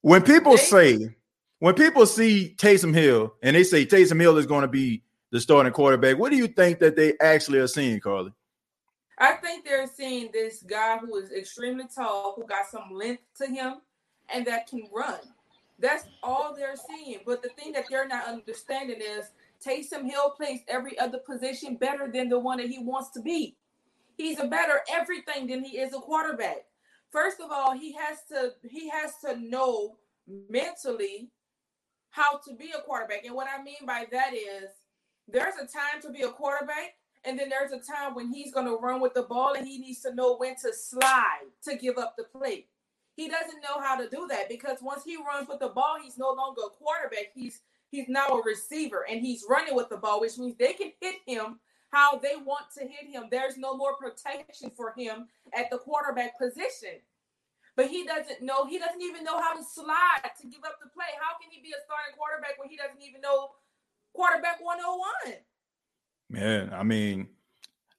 [0.02, 1.16] When people say
[1.60, 5.42] when people see Taysom Hill and they say Taysom Hill is going to be the
[5.42, 8.32] starting quarterback, what do you think that they actually are seeing, Carly?
[9.18, 13.48] I think they're seeing this guy who is extremely tall, who got some length to
[13.48, 13.76] him,
[14.34, 15.20] and that can run.
[15.80, 17.20] That's all they're seeing.
[17.26, 19.26] But the thing that they're not understanding is
[19.66, 23.56] Taysom Hill plays every other position better than the one that he wants to be.
[24.18, 26.66] He's a better everything than he is a quarterback.
[27.12, 29.98] First of all, he has to he has to know
[30.50, 31.30] mentally
[32.10, 33.26] how to be a quarterback.
[33.26, 34.70] And what I mean by that is
[35.28, 36.96] there's a time to be a quarterback
[37.26, 39.80] and then there's a time when he's going to run with the ball and he
[39.80, 42.68] needs to know when to slide to give up the play.
[43.16, 46.18] He doesn't know how to do that because once he runs with the ball, he's
[46.18, 47.32] no longer a quarterback.
[47.34, 50.92] He's he's now a receiver and he's running with the ball, which means they can
[51.00, 51.60] hit him
[51.92, 53.24] how they want to hit him.
[53.32, 57.00] There's no more protection for him at the quarterback position.
[57.78, 60.90] But he doesn't know, he doesn't even know how to slide to give up the
[60.90, 61.06] play.
[61.20, 63.52] How can he be a starting quarterback when he doesn't even know
[64.14, 65.36] quarterback 101?
[66.30, 67.28] Man, I mean,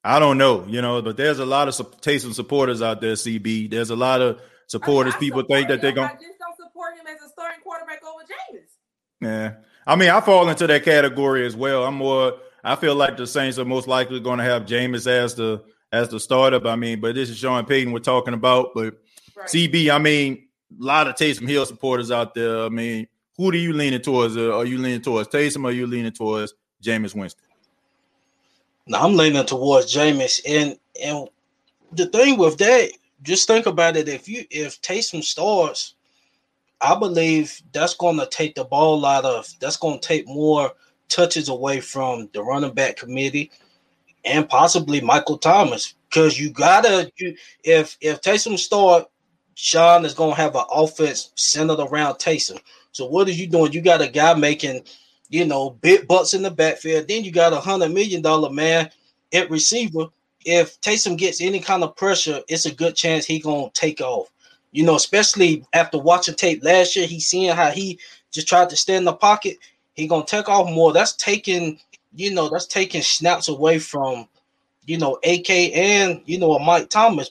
[0.03, 3.71] I don't know, you know, but there's a lot of Taysom supporters out there, CB.
[3.71, 5.15] There's a lot of supporters.
[5.15, 5.97] I People support think that they're him.
[5.97, 8.71] going I just don't support him as a starting quarterback over James.
[9.21, 9.55] Yeah.
[9.87, 11.85] I mean, I fall into that category as well.
[11.85, 15.35] I'm more I feel like the Saints are most likely going to have Jameis as
[15.35, 15.63] the
[15.93, 16.59] as the starter.
[16.61, 18.71] But I mean, but this is Sean Payton we're talking about.
[18.75, 18.95] But
[19.37, 19.49] Right.
[19.49, 20.49] CB, I mean,
[20.81, 22.65] a lot of Taysom Hill supporters out there.
[22.65, 23.07] I mean,
[23.37, 24.35] who do you leaning towards?
[24.35, 27.45] Uh, are you leaning towards Taysom or are you leaning towards Jameis Winston?
[28.87, 31.29] Now I'm leaning towards Jameis, and and
[31.93, 32.91] the thing with that,
[33.27, 34.09] just think about it.
[34.09, 35.95] If you if Taysom starts,
[36.81, 39.49] I believe that's going to take the ball out of.
[39.61, 40.73] That's going to take more
[41.09, 43.51] touches away from the running back committee,
[44.25, 49.07] and possibly Michael Thomas because you gotta you if if Taysom start,
[49.55, 52.59] Sean is gonna have an offense centered around Taysom.
[52.93, 53.73] So what are you doing?
[53.73, 54.83] You got a guy making,
[55.29, 57.09] you know, big butts in the backfield.
[57.09, 58.91] Then you got a hundred million dollar man
[59.33, 60.07] at receiver.
[60.47, 64.31] If Taysom gets any kind of pressure, it's a good chance he gonna take off.
[64.73, 67.99] You know, especially after watching tape last year, he's seeing how he
[68.31, 69.59] just tried to stay in the pocket.
[69.95, 70.93] He gonna take off more.
[70.95, 71.79] That's taking,
[72.15, 74.29] you know, that's taking snaps away from
[74.87, 77.31] you know, AK and you know a Mike Thomas.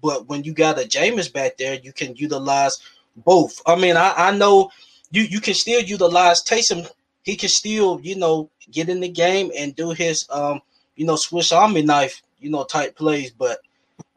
[0.00, 2.78] But when you got a Jameis back there, you can utilize
[3.16, 3.60] both.
[3.66, 4.70] I mean, I, I know
[5.10, 6.88] you you can still utilize Taysom.
[7.24, 10.60] He can still, you know, get in the game and do his um,
[10.96, 13.30] you know, Swiss Army knife, you know, type plays.
[13.30, 13.58] But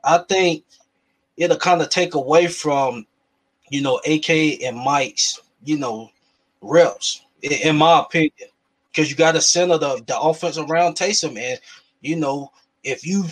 [0.03, 0.63] I think
[1.37, 3.05] it'll kind of take away from,
[3.69, 4.29] you know, AK
[4.63, 6.09] and Mike's, you know,
[6.61, 8.31] reps, in, my opinion.
[8.91, 11.59] Because you got to center the, the offense around Taysom and
[12.05, 12.51] you know,
[12.83, 13.25] if you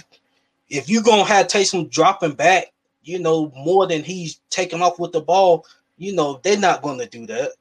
[0.70, 2.74] if you gonna have Taysom dropping back,
[3.04, 5.66] you know, more than he's taking off with the ball,
[5.98, 7.52] you know, they're not gonna do that.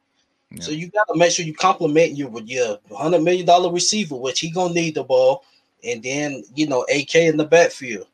[0.51, 0.63] Yeah.
[0.63, 4.41] So you gotta make sure you compliment you with your hundred million dollar receiver, which
[4.41, 5.45] he gonna need the ball,
[5.85, 8.07] and then you know, AK in the backfield.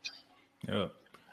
[0.67, 0.87] Yeah.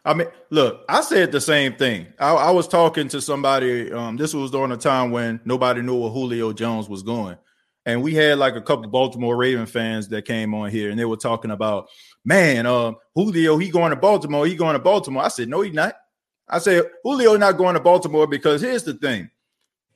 [0.04, 2.06] I mean, look, I said the same thing.
[2.20, 3.92] I, I was talking to somebody.
[3.92, 7.36] Um, this was during a time when nobody knew where Julio Jones was going,
[7.84, 11.04] and we had like a couple Baltimore Raven fans that came on here, and they
[11.04, 11.88] were talking about
[12.26, 14.46] man, uh, Julio, he going to Baltimore.
[14.46, 15.22] He going to Baltimore.
[15.22, 15.94] I said, no, he's not.
[16.48, 19.30] I said, Julio not going to Baltimore because here's the thing.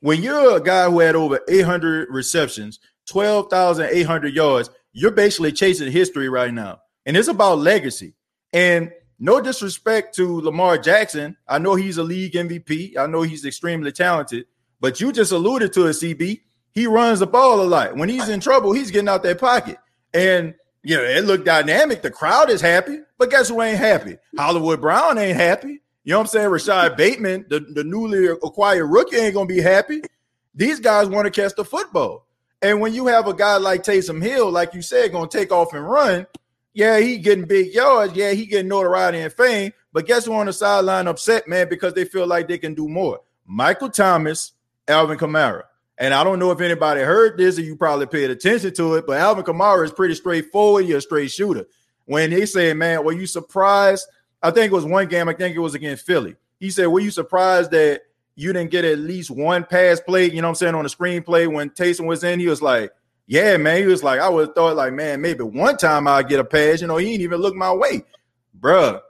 [0.01, 2.78] When you're a guy who had over 800 receptions,
[3.09, 6.80] 12,800 yards, you're basically chasing history right now.
[7.07, 8.14] And it's about legacy.
[8.53, 11.36] And no disrespect to Lamar Jackson.
[11.47, 12.97] I know he's a league MVP.
[12.97, 14.47] I know he's extremely talented.
[14.80, 16.41] But you just alluded to it, CB.
[16.72, 17.97] He runs the ball a lot.
[17.97, 19.78] When he's in trouble, he's getting out that pocket.
[20.14, 22.03] And you know, it looked dynamic.
[22.03, 24.16] The crowd is happy, but guess who ain't happy?
[24.38, 25.82] Hollywood Brown ain't happy.
[26.05, 26.49] You know what I'm saying?
[26.49, 30.01] Rashod Bateman, the, the newly acquired rookie, ain't gonna be happy.
[30.55, 32.26] These guys want to catch the football.
[32.62, 35.72] And when you have a guy like Taysom Hill, like you said, gonna take off
[35.72, 36.26] and run,
[36.72, 39.72] yeah, he getting big yards, yeah, he getting notoriety and fame.
[39.92, 42.88] But guess who on the sideline upset, man, because they feel like they can do
[42.88, 43.20] more?
[43.46, 44.52] Michael Thomas,
[44.86, 45.62] Alvin Kamara.
[45.98, 49.06] And I don't know if anybody heard this or you probably paid attention to it,
[49.06, 50.84] but Alvin Kamara is pretty straightforward.
[50.84, 51.66] He's a straight shooter.
[52.06, 54.06] When he said, man, were you surprised?
[54.42, 56.36] I think it was one game, I think it was against Philly.
[56.58, 58.02] He said, Were you surprised that
[58.41, 60.88] you didn't get at least one pass play, you know what I'm saying, on the
[60.88, 62.41] screenplay when Taysom was in?
[62.41, 62.91] He was like,
[63.26, 63.78] Yeah, man.
[63.78, 66.45] He was like, I would have thought, like, man, maybe one time I'll get a
[66.45, 66.80] pass.
[66.80, 68.03] You know, he didn't even look my way.
[68.59, 69.01] Bruh,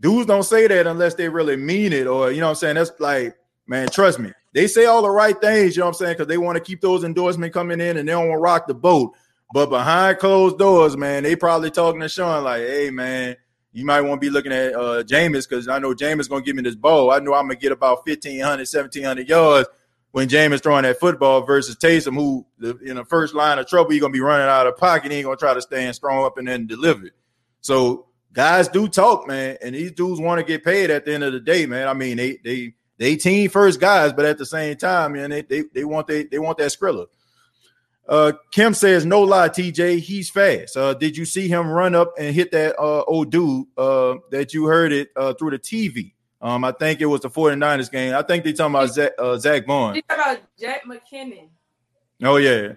[0.00, 2.74] dudes don't say that unless they really mean it, or you know what I'm saying?
[2.76, 5.98] That's like, man, trust me they say all the right things, you know what I'm
[5.98, 6.12] saying?
[6.14, 8.66] Because they want to keep those endorsements coming in and they don't want to rock
[8.66, 9.14] the boat.
[9.54, 13.36] But behind closed doors, man, they probably talking to Sean like, hey, man,
[13.72, 16.46] you might want to be looking at uh Jameis because I know Jameis going to
[16.46, 17.10] give me this ball.
[17.10, 19.68] I know I'm going to get about 1,500, 1,700 yards
[20.12, 24.00] when Jameis throwing that football versus Taysom, who in the first line of trouble, he's
[24.00, 25.10] going to be running out of pocket.
[25.10, 27.14] He ain't going to try to stand strong up and then deliver it.
[27.62, 31.24] So guys do talk, man, and these dudes want to get paid at the end
[31.24, 31.88] of the day, man.
[31.88, 35.42] I mean, they they they team first guys, but at the same time, man, they
[35.42, 37.06] they, they want they, they want that Skrilla.
[38.08, 40.76] Uh, Kim says, no lie, TJ, he's fast.
[40.76, 44.52] Uh, did you see him run up and hit that uh, old dude uh, that
[44.52, 46.12] you heard it uh, through the TV?
[46.40, 48.14] Um, I think it was the 49ers game.
[48.14, 49.94] I think they talking about Zach, uh, Zack Baun.
[49.94, 51.48] They about Jack McKinnon.
[52.24, 52.72] Oh, yeah.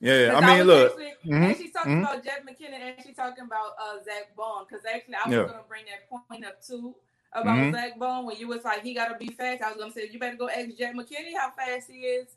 [0.00, 0.90] Yeah, I mean, I look.
[0.90, 2.04] Actually, mm-hmm, actually talking mm-hmm.
[2.04, 5.44] about Jack McKinnon, actually talking about uh, Zack Baun, because actually I was yeah.
[5.44, 6.94] going to bring that point up too
[7.34, 7.74] about mm-hmm.
[7.74, 9.62] Zack Baun when you was like he gotta be fast.
[9.62, 12.28] I was gonna say you better go ask Jack McKinney how fast he is.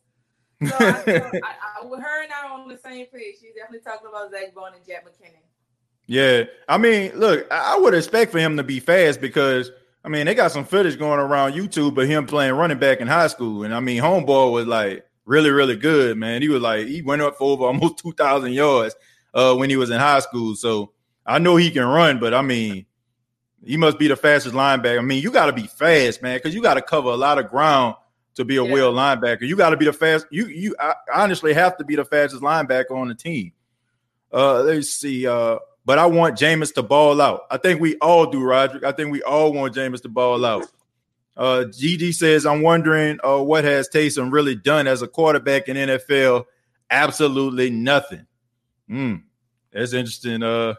[0.66, 1.42] So I, I,
[1.84, 3.36] I, her and I on the same page.
[3.40, 5.42] She's definitely talking about Zach Baun and Jack McKinney.
[6.08, 9.72] Yeah, I mean, look, I would expect for him to be fast because
[10.04, 13.08] I mean they got some footage going around YouTube of him playing running back in
[13.08, 16.42] high school, and I mean homeboy was like really really good, man.
[16.42, 18.96] He was like he went up for over almost two thousand yards
[19.34, 20.94] uh, when he was in high school, so
[21.26, 22.86] I know he can run, but I mean
[23.66, 25.00] he must be the fastest linebacker.
[25.00, 27.38] I mean, you got to be fast, man, because you got to cover a lot
[27.38, 27.96] of ground
[28.38, 28.74] to be a yeah.
[28.74, 29.42] real linebacker.
[29.42, 30.26] You got to be the fast.
[30.32, 30.76] You you
[31.14, 33.52] honestly have to be the fastest linebacker on the team.
[34.32, 35.28] Uh, let's see.
[35.28, 37.42] Uh, but I want Jameis to ball out.
[37.50, 38.84] I think we all do, Roderick.
[38.84, 40.66] I think we all want Jameis to ball out.
[41.36, 45.78] Uh, GG says, I'm wondering uh, what has Taysom really done as a quarterback in
[45.78, 46.46] NFL?
[46.90, 48.26] Absolutely nothing.
[48.88, 49.16] Hmm,
[49.72, 50.44] that's interesting.
[50.44, 50.76] Uh,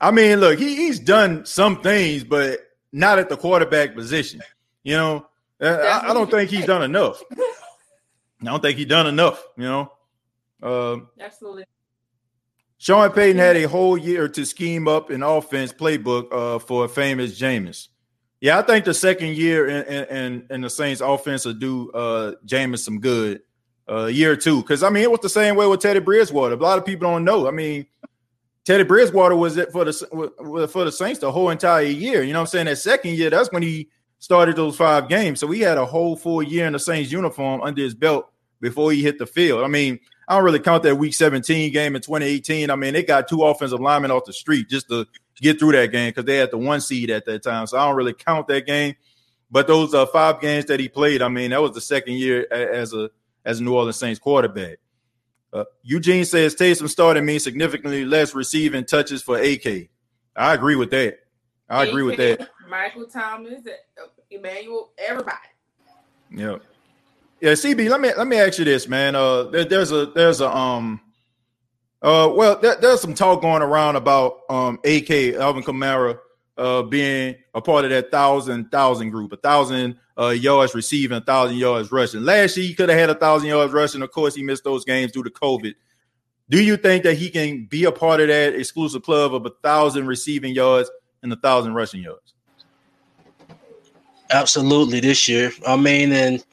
[0.00, 2.60] I mean, look, he, he's done some things, but
[2.92, 4.42] not at the quarterback position.
[4.84, 5.26] You know,
[5.62, 7.22] I, I, don't think he's done enough.
[7.32, 9.42] I don't think he's done enough.
[9.56, 9.92] You know,
[10.62, 11.64] uh, absolutely.
[12.78, 16.88] Sean Payton had a whole year to scheme up an offense playbook uh, for a
[16.88, 17.88] famous Jameis.
[18.40, 22.32] Yeah, I think the second year in, in, in the Saints offense will do uh,
[22.44, 23.42] Jameis some good
[23.88, 24.62] uh, year two.
[24.62, 26.56] Because I mean, it was the same way with Teddy Bridgewater.
[26.56, 27.46] A lot of people don't know.
[27.46, 27.86] I mean,
[28.64, 32.24] Teddy Bridgewater was it for the for the Saints the whole entire year.
[32.24, 32.66] You know what I'm saying?
[32.66, 33.88] That second year, that's when he
[34.22, 35.40] started those five games.
[35.40, 38.92] So he had a whole full year in the Saints uniform under his belt before
[38.92, 39.64] he hit the field.
[39.64, 39.98] I mean,
[40.28, 42.70] I don't really count that week 17 game in 2018.
[42.70, 45.08] I mean, they got two offensive linemen off the street just to
[45.40, 47.66] get through that game because they had the one seed at that time.
[47.66, 48.94] So I don't really count that game.
[49.50, 52.46] But those uh, five games that he played, I mean, that was the second year
[52.48, 53.10] as a
[53.44, 54.78] as a New Orleans Saints quarterback.
[55.52, 59.88] Uh, Eugene says Taysom started means significantly less receiving touches for AK.
[60.36, 61.18] I agree with that.
[61.68, 62.48] I agree with that.
[62.72, 63.60] Michael Thomas,
[64.30, 65.36] Emmanuel, everybody.
[66.30, 66.56] Yeah.
[67.38, 69.14] Yeah, CB, let me let me ask you this, man.
[69.14, 70.98] Uh there, there's a there's a um
[72.00, 76.18] uh, well, there, there's some talk going around about um, AK Alvin Kamara
[76.56, 81.20] uh, being a part of that thousand thousand group, a thousand uh, yards receiving, a
[81.20, 82.22] thousand yards rushing.
[82.22, 84.02] Last year he could have had a thousand yards rushing.
[84.02, 85.74] Of course, he missed those games due to COVID.
[86.48, 89.52] Do you think that he can be a part of that exclusive club of a
[89.62, 90.90] thousand receiving yards
[91.22, 92.21] and a thousand rushing yards?
[94.32, 95.52] Absolutely, this year.
[95.66, 96.44] I mean, and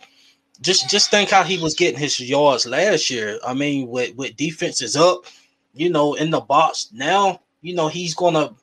[0.62, 3.40] just just think how he was getting his yards last year.
[3.46, 5.26] I mean, with with defenses up,
[5.74, 6.90] you know, in the box.
[6.94, 8.56] Now, you know, he's gonna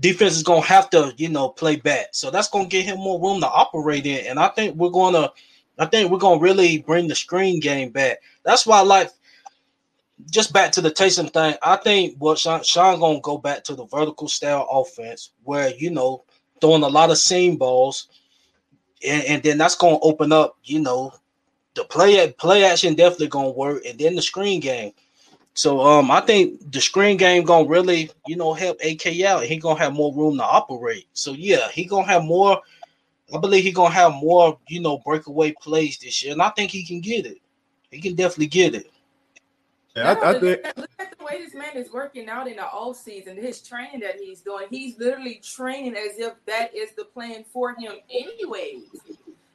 [0.00, 2.08] defense is gonna have to, you know, play back.
[2.12, 4.26] So that's gonna give him more room to operate in.
[4.26, 5.32] And I think we're gonna
[5.78, 8.18] I think we're gonna really bring the screen game back.
[8.44, 9.10] That's why I like
[10.30, 11.54] just back to the Taysom thing.
[11.62, 15.90] I think what Sean, Sean gonna go back to the vertical style offense where you
[15.90, 16.24] know
[16.60, 18.08] throwing a lot of seam balls,
[19.04, 21.12] and, and then that's gonna open up, you know,
[21.74, 24.92] the play play action definitely gonna work, and then the screen game.
[25.54, 29.44] So um, I think the screen game gonna really, you know, help AK out.
[29.44, 31.06] He gonna have more room to operate.
[31.12, 32.60] So yeah, he gonna have more.
[33.34, 36.70] I believe he gonna have more, you know, breakaway plays this year, and I think
[36.70, 37.38] he can get it.
[37.90, 38.90] He can definitely get it.
[39.96, 40.76] Yeah, I, I think.
[40.76, 43.36] Look at the way this man is working out in the off season.
[43.36, 47.74] His training that he's doing, he's literally training as if that is the plan for
[47.74, 48.82] him, anyways.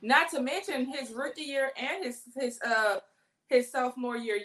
[0.01, 2.99] Not to mention his rookie year and his his uh
[3.51, 4.39] his sophomore year.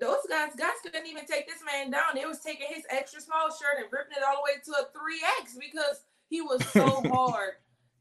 [0.00, 2.14] Those guys, guys couldn't even take this man down.
[2.14, 4.98] They was taking his extra small shirt and ripping it all the way to a
[4.98, 7.52] 3X because he was so hard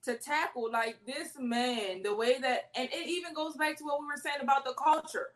[0.05, 0.71] to tackle.
[0.71, 4.17] Like this man, the way that, and it even goes back to what we were
[4.17, 5.29] saying about the culture.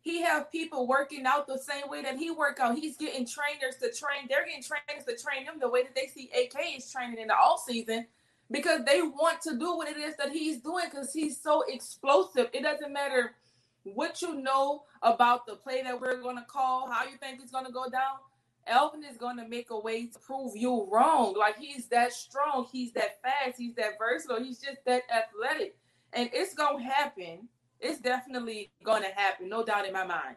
[0.00, 2.78] He have people working out the same way that he work out.
[2.78, 4.26] He's getting trainers to train.
[4.28, 7.28] They're getting trainers to train him the way that they see AK is training in
[7.28, 8.06] the off season
[8.50, 12.48] because they want to do what it is that he's doing because he's so explosive.
[12.52, 13.34] It doesn't matter–
[13.94, 17.52] what you know about the play that we're going to call, how you think it's
[17.52, 18.18] going to go down,
[18.66, 21.34] Alvin is going to make a way to prove you wrong.
[21.38, 25.76] Like he's that strong, he's that fast, he's that versatile, he's just that athletic.
[26.12, 27.48] And it's going to happen.
[27.80, 30.36] It's definitely going to happen, no doubt in my mind.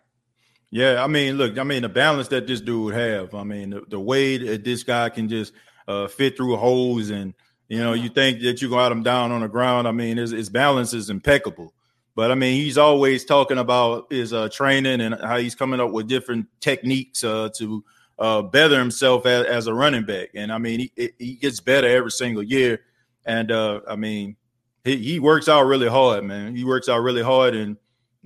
[0.69, 3.35] Yeah, I mean, look, I mean, the balance that this dude have.
[3.35, 5.53] I mean, the, the way that this guy can just
[5.87, 7.33] uh, fit through holes and
[7.71, 9.87] you know, you think that you got him down on the ground.
[9.87, 11.73] I mean, his, his balance is impeccable.
[12.15, 15.91] But I mean, he's always talking about his uh, training and how he's coming up
[15.91, 17.81] with different techniques uh, to
[18.19, 20.31] uh, better himself as, as, a running back.
[20.35, 22.81] And I mean, he, he gets better every single year.
[23.25, 24.35] And uh, I mean,
[24.83, 26.55] he, he works out really hard, man.
[26.55, 27.77] He works out really hard, and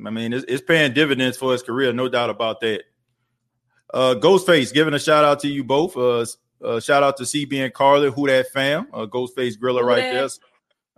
[0.05, 2.83] I mean, it's, it's paying dividends for his career, no doubt about that.
[3.93, 5.95] Uh, Ghostface, giving a shout out to you both.
[5.95, 6.25] Uh,
[6.63, 10.27] uh, shout out to CB and Carly, who that fam, uh, Ghostface Griller right there,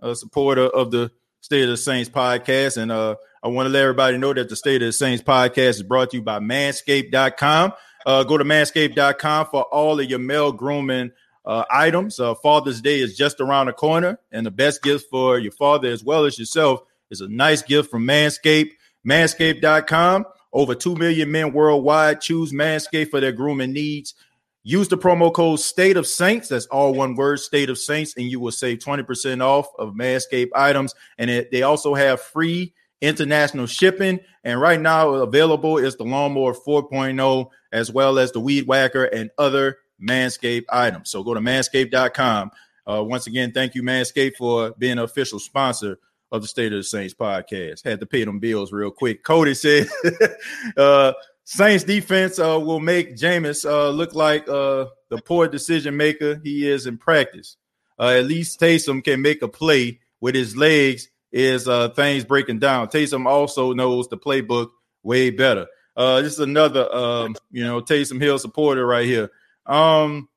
[0.00, 2.76] a supporter of the State of the Saints podcast.
[2.76, 5.68] And uh, I want to let everybody know that the State of the Saints podcast
[5.70, 7.72] is brought to you by manscaped.com.
[8.06, 11.10] Uh, go to manscaped.com for all of your male grooming
[11.48, 12.20] uh, items.
[12.20, 15.88] Uh, Father's Day is just around the corner, and the best gift for your father
[15.88, 18.72] as well as yourself is a nice gift from Manscaped.
[19.08, 20.26] Manscaped.com.
[20.52, 24.14] Over 2 million men worldwide choose Manscaped for their grooming needs.
[24.62, 26.48] Use the promo code State of Saints.
[26.48, 30.50] That's all one word, State of Saints, and you will save 20% off of Manscaped
[30.54, 30.94] items.
[31.16, 34.20] And it, they also have free international shipping.
[34.44, 39.30] And right now, available is the Lawnmower 4.0, as well as the Weed Whacker and
[39.38, 41.10] other Manscaped items.
[41.10, 42.50] So go to manscaped.com.
[42.86, 45.98] Uh, once again, thank you, Manscaped, for being an official sponsor
[46.32, 47.84] of the State of the Saints podcast.
[47.84, 49.22] Had to pay them bills real quick.
[49.24, 49.88] Cody said,
[50.76, 51.12] uh,
[51.44, 56.68] Saints defense uh, will make Jameis uh, look like uh, the poor decision maker he
[56.68, 57.56] is in practice.
[57.98, 61.08] Uh, at least Taysom can make a play with his legs.
[61.30, 62.88] Is things breaking down?
[62.88, 64.70] Taysom also knows the playbook
[65.02, 65.66] way better.
[65.98, 69.30] Uh, this is another, um, you know, Taysom Hill supporter right here.
[69.68, 70.28] Um,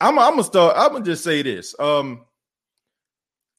[0.00, 0.74] I'm, I'm gonna start.
[0.76, 1.74] I'm gonna just say this.
[1.78, 2.22] Um,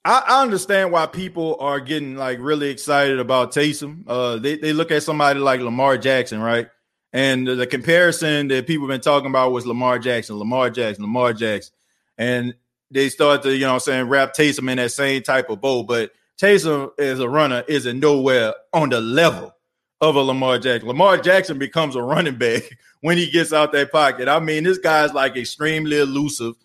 [0.04, 4.04] I, I understand why people are getting like really excited about Taysom.
[4.08, 6.68] Uh, they they look at somebody like Lamar Jackson, right?
[7.14, 11.34] And the, comparison that people have been talking about was Lamar Jackson, Lamar Jackson, Lamar
[11.34, 11.74] Jackson,
[12.18, 12.54] and
[12.92, 15.84] they start to, you know, I'm saying wrap Taysom in that same type of bowl.
[15.84, 19.54] But Taysom as a runner isn't nowhere on the level
[20.02, 20.88] of a Lamar Jackson.
[20.88, 22.64] Lamar Jackson becomes a running back
[23.02, 24.28] when he gets out that pocket.
[24.28, 26.56] I mean, this guy's like extremely elusive.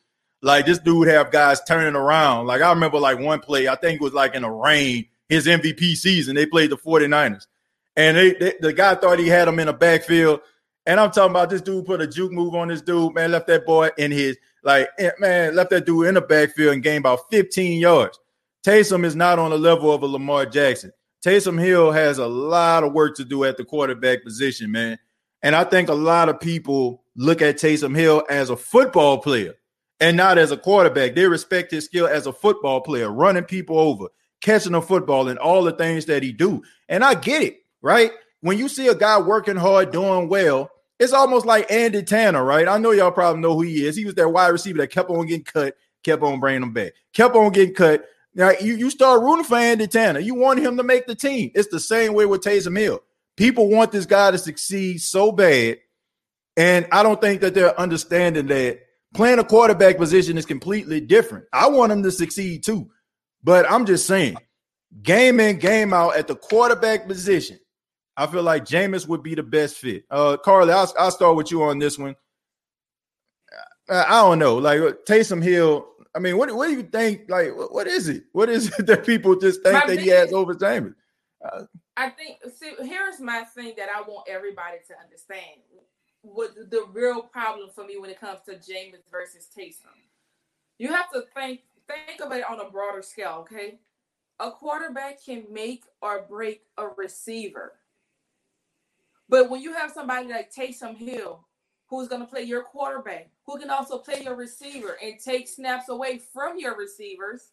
[0.43, 2.47] Like this dude have guys turning around.
[2.47, 5.47] Like I remember like one play, I think it was like in a rain, his
[5.47, 6.35] MVP season.
[6.35, 7.47] They played the 49ers.
[7.97, 10.41] And they, they, the guy thought he had him in a backfield.
[10.85, 13.47] And I'm talking about this dude put a juke move on this dude, man, left
[13.47, 17.03] that boy in his like eh, man, left that dude in the backfield and gained
[17.03, 18.18] about 15 yards.
[18.64, 20.93] Taysom is not on the level of a Lamar Jackson.
[21.25, 24.99] Taysom Hill has a lot of work to do at the quarterback position, man.
[25.43, 29.55] And I think a lot of people look at Taysom Hill as a football player
[30.01, 31.14] and not as a quarterback.
[31.14, 34.09] They respect his skill as a football player, running people over,
[34.41, 36.62] catching a football, and all the things that he do.
[36.89, 38.11] And I get it, right?
[38.41, 42.66] When you see a guy working hard, doing well, it's almost like Andy Tanner, right?
[42.66, 43.97] I know y'all probably know who he is.
[43.97, 46.93] He was that wide receiver that kept on getting cut, kept on bringing them back,
[47.12, 48.05] kept on getting cut.
[48.35, 50.20] Now you, you start rooting for Andy Tanner.
[50.20, 51.51] You want him to make the team.
[51.55, 53.01] It's the same way with Taysom Hill.
[53.37, 55.78] People want this guy to succeed so bad,
[56.57, 58.80] and I don't think that they're understanding that
[59.14, 61.47] playing a quarterback position is completely different.
[61.53, 62.91] I want him to succeed too,
[63.43, 64.37] but I'm just saying,
[65.03, 67.59] game in, game out at the quarterback position,
[68.16, 70.05] I feel like Jameis would be the best fit.
[70.11, 72.14] Uh, Carly, I'll, I'll start with you on this one.
[73.89, 75.87] I, I don't know, like Taysom Hill.
[76.15, 77.29] I mean, what, what do you think?
[77.29, 78.25] Like, what, what is it?
[78.33, 80.95] What is it that people just think My that he has over Jameis?
[81.45, 81.65] Uh,
[81.97, 85.61] I think see here's my thing that I want everybody to understand.
[86.23, 89.99] What the real problem for me when it comes to Jameis versus Taysom.
[90.79, 93.79] You have to think think of it on a broader scale, okay?
[94.39, 97.73] A quarterback can make or break a receiver.
[99.29, 101.45] But when you have somebody like Taysom Hill,
[101.93, 105.90] who's going to play your quarterback, who can also play your receiver and take snaps
[105.90, 107.51] away from your receivers,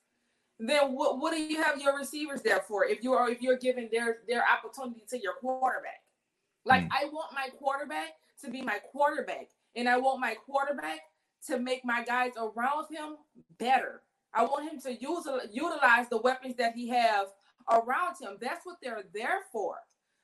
[0.59, 3.57] then what, what do you have your receivers there for if you are if you're
[3.57, 6.01] giving their their opportunity to your quarterback?
[6.65, 6.89] Like Hmm.
[6.91, 8.11] i want my quarterback
[8.43, 10.99] to be my quarterback and i want my quarterback
[11.47, 13.17] to make my guys around him
[13.59, 14.03] better.
[14.33, 17.27] I want him to use utilize the weapons that he have
[17.71, 18.37] around him.
[18.41, 19.75] That's what they're there for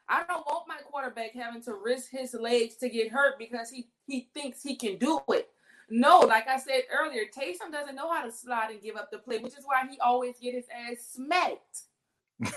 [0.10, 3.88] i don't want my quarterback having to risk his legs to get hurt because he
[4.08, 5.50] he thinks he can do it
[5.90, 9.20] no, like I said earlier, Taysom doesn't know how to slide and give up the
[9.20, 11.84] play, which is why he always get his ass smacked.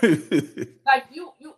[0.85, 1.53] Like you, you,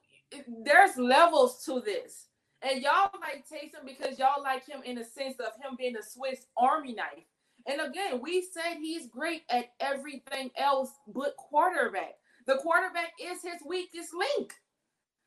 [0.65, 2.27] there's levels to this,
[2.61, 6.03] and y'all like Taysom because y'all like him in the sense of him being a
[6.03, 7.25] Swiss Army knife.
[7.65, 12.15] And again, we said he's great at everything else but quarterback.
[12.45, 14.53] The quarterback is his weakest link.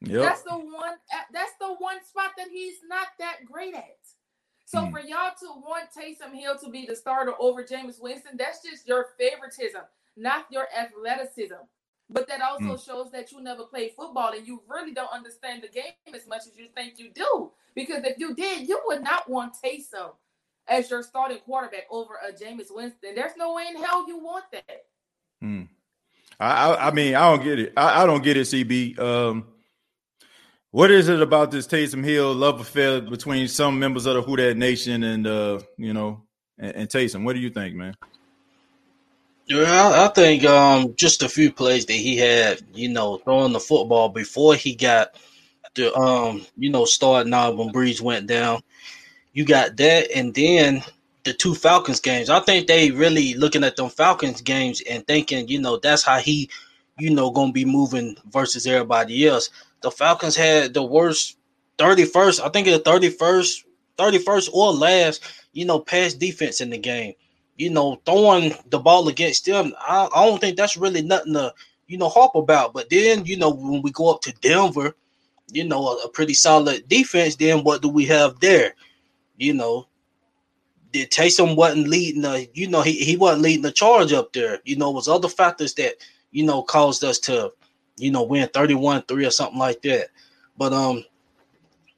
[0.07, 0.23] Yep.
[0.23, 0.97] That's the one.
[1.33, 3.99] That's the one spot that he's not that great at.
[4.67, 4.91] So Hmm.
[4.93, 8.87] for y'all to want Taysom Hill to be the starter over Jameis Winston, that's just
[8.89, 9.83] your favoritism,
[10.17, 11.55] not your athleticism.
[12.11, 15.69] But that also shows that you never played football and you really don't understand the
[15.69, 17.51] game as much as you think you do.
[17.75, 20.13] Because if you did, you would not want Taysom
[20.69, 23.15] as your starting quarterback over a Jameis Winston.
[23.15, 24.85] There's no way in hell you want that.
[25.41, 25.63] Hmm.
[26.41, 27.73] I, I I mean I don't get it.
[27.77, 28.99] I, I don't get it, CB.
[28.99, 29.47] Um,
[30.75, 34.37] what is it about this Taysom Hill love affair between some members of the Who
[34.37, 36.25] That Nation and uh, you know,
[36.59, 37.22] and, and Taysom?
[37.22, 37.95] What do you think, man?
[39.47, 43.53] Yeah, I, I think um just a few plays that he had, you know, throwing
[43.53, 45.14] the football before he got
[45.77, 48.61] the um, you know, starting out when Brees went down.
[49.33, 50.83] You got that, and then
[51.22, 52.29] the two Falcons games.
[52.29, 56.18] I think they really looking at them Falcons games and thinking, you know, that's how
[56.18, 56.51] he,
[56.99, 59.51] you know, gonna be moving versus everybody else.
[59.85, 61.39] The Falcons had the worst
[61.78, 63.64] 31st, I think it's 31st,
[63.97, 65.22] 31st or last,
[65.53, 67.14] you know, pass defense in the game
[67.57, 71.53] you know, throwing the ball against them, I, I don't think that's really nothing to,
[71.87, 72.72] you know, harp about.
[72.72, 74.95] But then, you know, when we go up to Denver,
[75.53, 78.74] you know, a, a pretty solid defense, then what do we have there?
[79.37, 79.87] You know,
[80.93, 84.61] did Taysom wasn't leading the, you know, he, he wasn't leading the charge up there.
[84.64, 85.95] You know, it was other factors that,
[86.32, 87.53] you know, caused us to,
[87.97, 90.09] you know, win 31-3 or something like that.
[90.57, 91.05] But um,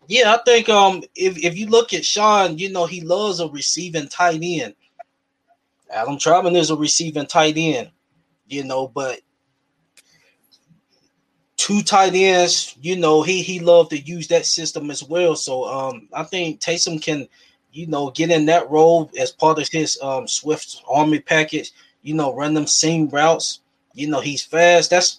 [0.09, 3.49] yeah, I think um if, if you look at Sean, you know, he loves a
[3.49, 4.75] receiving tight end.
[5.91, 7.91] Adam Trautman is a receiving tight end,
[8.49, 9.21] you know, but
[11.57, 15.35] two tight ends, you know, he he loved to use that system as well.
[15.35, 17.29] So um I think Taysom can,
[17.73, 21.73] you know, get in that role as part of his um Swiss Army package,
[22.03, 23.61] you know, run them seam routes.
[23.95, 24.91] You know, he's fast.
[24.91, 25.19] That's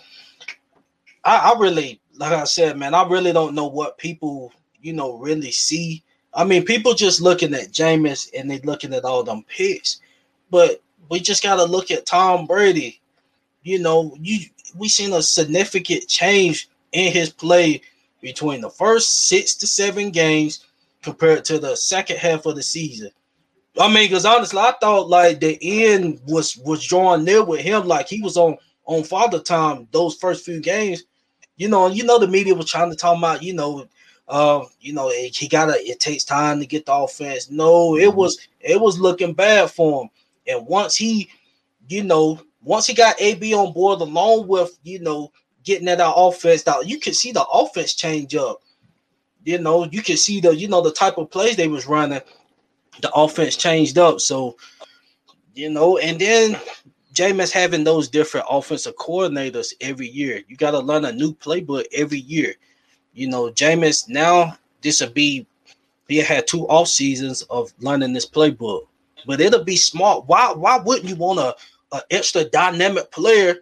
[1.28, 5.18] I, I really like I said, man, I really don't know what people, you know,
[5.18, 6.02] really see.
[6.34, 10.00] I mean, people just looking at Jameis and they looking at all them picks,
[10.50, 13.02] but we just gotta look at Tom Brady.
[13.64, 14.46] You know, you
[14.78, 17.82] we seen a significant change in his play
[18.22, 20.66] between the first six to seven games
[21.02, 23.12] compared to the second half of the season.
[23.78, 27.86] I mean, because honestly, I thought like the end was was drawing near with him,
[27.86, 31.04] like he was on on father time those first few games.
[31.58, 33.88] You know, you know the media was trying to talk about, you know,
[34.28, 37.50] uh, you know, it, he gotta it takes time to get the offense.
[37.50, 40.10] No, it was it was looking bad for him.
[40.48, 41.30] And once he,
[41.88, 45.32] you know, once he got AB on board, along with you know
[45.64, 48.62] getting that offense out, you could see the offense change up.
[49.44, 52.22] You know, you could see the you know the type of plays they was running.
[53.02, 54.58] The offense changed up, so
[55.54, 56.60] you know, and then
[57.18, 60.42] Jameis having those different offensive coordinators every year.
[60.48, 62.54] You got to learn a new playbook every year.
[63.14, 65.48] You know, Jameis now this will be
[66.08, 68.88] he had two off seasons of learning this playbook,
[69.26, 70.28] but it'll be smart.
[70.28, 71.56] Why why wouldn't you want a
[72.12, 73.56] extra dynamic player,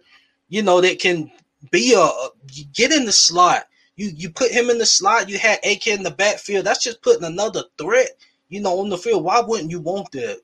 [0.48, 1.30] you know, that can
[1.70, 2.30] be a, a
[2.74, 3.66] get in the slot.
[3.96, 5.28] You you put him in the slot.
[5.28, 6.66] You had AK in the backfield.
[6.66, 8.10] That's just putting another threat,
[8.48, 9.24] you know, on the field.
[9.24, 10.40] Why wouldn't you want that?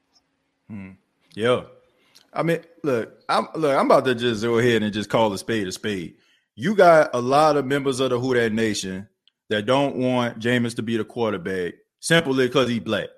[0.68, 0.92] Hmm.
[1.34, 1.62] Yeah,
[2.32, 3.76] I mean, look, I'm look.
[3.76, 6.14] I'm about to just go ahead and just call a spade a spade.
[6.54, 9.08] You got a lot of members of the Who That Nation
[9.50, 13.08] that don't want Jameis to be the quarterback simply because he's black.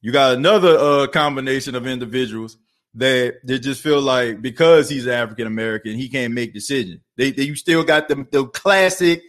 [0.00, 2.56] You got another uh, combination of individuals
[2.94, 7.00] that they just feel like because he's African American, he can't make decisions.
[7.16, 9.22] They, they you still got the, the classic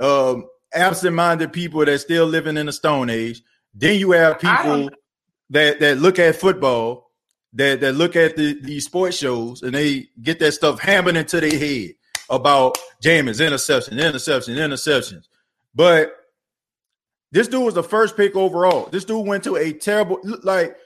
[0.00, 3.42] um, absent-minded people that still living in the Stone Age.
[3.74, 4.90] Then you have people
[5.50, 7.10] that that look at football,
[7.54, 11.40] that that look at the, these sports shows, and they get that stuff hammered into
[11.40, 11.90] their head
[12.30, 15.24] about Jameis interception, interception, interceptions.
[15.74, 16.14] But
[17.30, 18.88] this dude was the first pick overall.
[18.90, 20.76] This dude went to a terrible like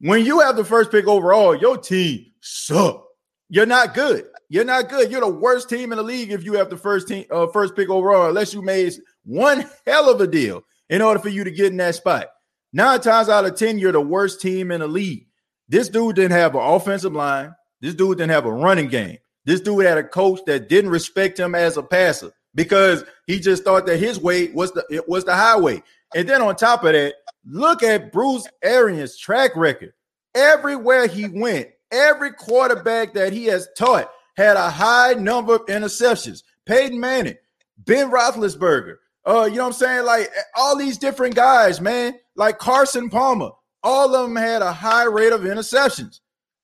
[0.00, 3.04] when you have the first pick overall, your team suck.
[3.48, 4.26] You're not good.
[4.48, 5.10] You're not good.
[5.10, 7.76] You're the worst team in the league if you have the first team uh, first
[7.76, 8.92] pick overall, unless you made
[9.24, 12.26] one hell of a deal in order for you to get in that spot.
[12.72, 15.26] Nine times out of ten, you're the worst team in the league.
[15.70, 17.54] This dude didn't have an offensive line.
[17.80, 19.18] This dude didn't have a running game.
[19.44, 23.62] This dude had a coach that didn't respect him as a passer because he just
[23.62, 25.80] thought that his way was the was the highway.
[26.12, 27.14] And then on top of that,
[27.46, 29.92] look at Bruce Arians' track record.
[30.34, 36.42] Everywhere he went, every quarterback that he has taught had a high number of interceptions.
[36.66, 37.38] Peyton Manning,
[37.78, 40.04] Ben Roethlisberger, uh, you know what I'm saying?
[40.04, 43.50] Like all these different guys, man, like Carson Palmer,
[43.82, 46.20] all of them had a high rate of interceptions.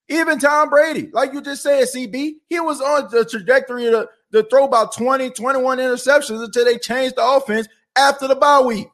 [0.08, 4.42] Even Tom Brady, like you just said, CB, he was on the trajectory to, to
[4.44, 8.88] throw about 20, 21 interceptions until they changed the offense after the bye week.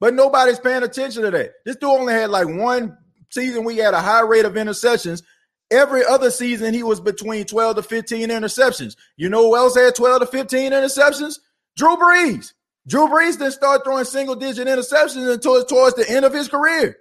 [0.00, 1.52] But nobody's paying attention to that.
[1.64, 2.96] This dude only had like one
[3.30, 5.22] season we had a high rate of interceptions.
[5.70, 8.96] Every other season, he was between 12 to 15 interceptions.
[9.16, 11.38] You know who else had 12 to 15 interceptions?
[11.76, 12.52] Drew Brees.
[12.86, 16.96] Drew Brees didn't start throwing single digit interceptions until towards the end of his career.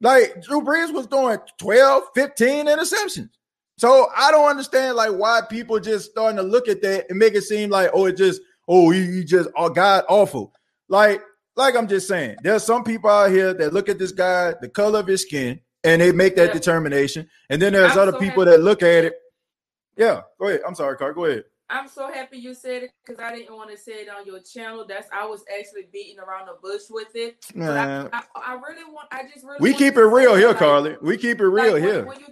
[0.00, 3.30] Like Drew Brees was throwing 12, 15 interceptions.
[3.78, 7.34] So I don't understand like why people just starting to look at that and make
[7.34, 10.52] it seem like, oh, it just, oh, he, just oh, God awful.
[10.88, 11.20] Like
[11.58, 14.68] like I'm just saying, there's some people out here that look at this guy, the
[14.68, 16.52] color of his skin, and they make that yeah.
[16.52, 17.28] determination.
[17.50, 19.14] And then there's I'm other so people that look at it.
[19.96, 20.60] Yeah, go ahead.
[20.66, 21.12] I'm sorry, Car.
[21.12, 21.44] Go ahead.
[21.70, 24.40] I'm so happy you said it because I didn't want to say it on your
[24.40, 24.86] channel.
[24.88, 27.44] That's I was actually beating around the bush with it.
[27.60, 29.08] I, I, I, really want.
[29.12, 29.58] I just really.
[29.60, 30.96] We keep it real here, like, Carly.
[31.02, 31.98] We keep it real like, here.
[31.98, 32.26] When, when you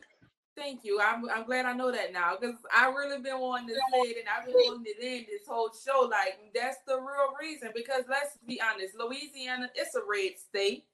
[0.57, 0.99] Thank you.
[1.03, 4.17] I'm, I'm glad I know that now because I really been wanting to say it
[4.19, 6.09] and I've been wanting to end this whole show.
[6.11, 7.71] Like that's the real reason.
[7.75, 10.87] Because let's be honest, Louisiana it's a red state,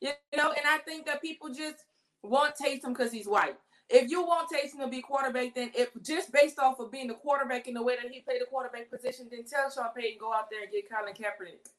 [0.00, 1.84] you know, and I think that people just
[2.24, 3.56] want Taysom because he's white.
[3.88, 7.14] If you want Taysom to be quarterback, then if just based off of being the
[7.14, 10.32] quarterback in the way that he played the quarterback position, then tell Sean Payton go
[10.32, 11.70] out there and get Colin Kaepernick.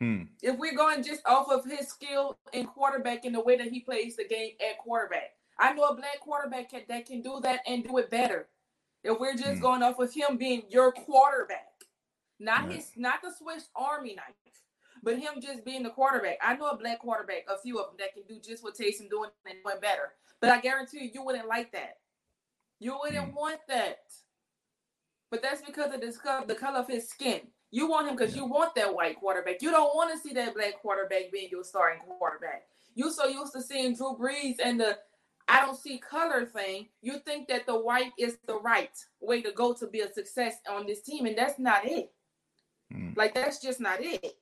[0.00, 0.22] Hmm.
[0.40, 3.80] If we're going just off of his skill in quarterback in the way that he
[3.80, 7.60] plays the game at quarterback, I know a black quarterback can, that can do that
[7.66, 8.46] and do it better.
[9.02, 9.60] If we're just mm.
[9.60, 11.66] going off of him being your quarterback,
[12.38, 12.76] not right.
[12.76, 14.34] his, not the Swiss Army knife,
[15.02, 16.38] but him just being the quarterback.
[16.42, 19.10] I know a black quarterback, a few of them that can do just what Taysom
[19.10, 20.12] doing and doing better.
[20.40, 21.98] But I guarantee you, you wouldn't like that.
[22.78, 23.34] You wouldn't mm.
[23.34, 23.98] want that.
[25.30, 26.00] but that's because of
[26.48, 27.42] the color of his skin.
[27.70, 29.62] You want him because you want that white quarterback.
[29.62, 32.64] You don't want to see that black quarterback being your starting quarterback.
[32.94, 34.98] You so used to seeing Drew Brees and the
[35.46, 36.88] I don't see color thing.
[37.02, 40.56] You think that the white is the right way to go to be a success
[40.68, 42.12] on this team, and that's not it.
[42.92, 43.10] Hmm.
[43.16, 44.36] Like that's just not it.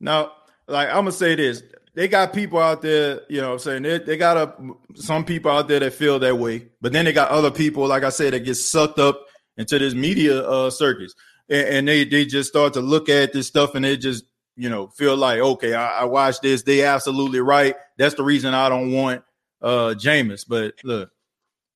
[0.00, 0.32] Now,
[0.68, 1.62] like I'm gonna say this,
[1.94, 4.54] they got people out there, you know, I'm saying they, they got a,
[4.94, 8.02] some people out there that feel that way, but then they got other people, like
[8.02, 9.20] I said, that get sucked up
[9.56, 11.14] into this media uh, circus,
[11.48, 14.24] and, and they they just start to look at this stuff and they just
[14.56, 17.74] you know feel like, okay, I, I watched this, they absolutely right.
[17.98, 19.22] That's the reason I don't want
[19.60, 20.46] uh Jameis.
[20.48, 21.10] But look,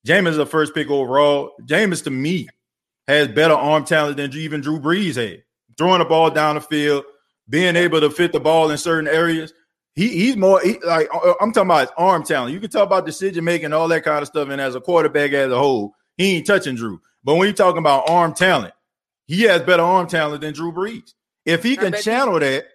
[0.06, 1.52] Jameis is the first pick overall.
[1.62, 2.48] Jameis to me
[3.06, 5.44] has better arm talent than even Drew Brees had,
[5.76, 7.04] throwing the ball down the field
[7.48, 9.52] being able to fit the ball in certain areas.
[9.96, 12.52] He, he's more he, like uh, I'm talking about his arm talent.
[12.52, 14.50] You can talk about decision making, all that kind of stuff.
[14.50, 17.00] And as a quarterback as a whole, he ain't touching Drew.
[17.24, 18.74] But when you're talking about arm talent,
[19.26, 21.14] he has better arm talent than Drew Brees.
[21.46, 22.66] If he can channel that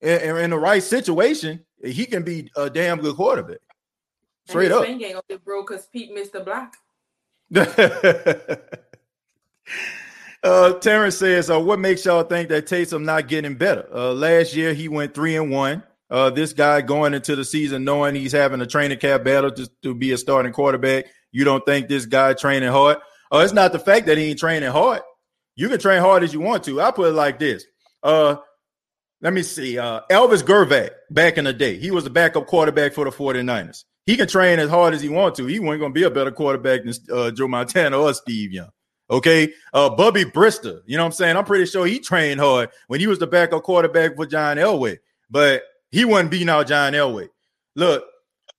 [0.00, 3.58] in, in, the right situation, he can be a damn good quarterback.
[4.48, 4.84] Straight up.
[4.84, 6.76] Gonna get broke because Pete missed the block.
[10.42, 13.84] Uh, Terrence says, uh, "What makes y'all think that Taysom not getting better?
[13.92, 15.82] Uh, last year he went three and one.
[16.10, 19.68] Uh, this guy going into the season knowing he's having a training camp battle to,
[19.82, 21.06] to be a starting quarterback.
[21.32, 22.98] You don't think this guy training hard?
[23.32, 25.02] Uh, it's not the fact that he ain't training hard.
[25.56, 26.80] You can train hard as you want to.
[26.80, 27.64] I put it like this.
[28.02, 28.36] Uh,
[29.20, 29.78] let me see.
[29.78, 33.84] Uh, Elvis Grbac back in the day, he was the backup quarterback for the 49ers.
[34.04, 35.46] He can train as hard as he wants to.
[35.46, 38.70] He wasn't going to be a better quarterback than uh, Joe Montana or Steve Young.
[39.10, 39.52] Okay.
[39.72, 41.36] Uh, Bubby Brister, you know what I'm saying?
[41.36, 44.98] I'm pretty sure he trained hard when he was the backup quarterback for John Elway,
[45.30, 47.28] but he wasn't beating out John Elway.
[47.74, 48.04] Look,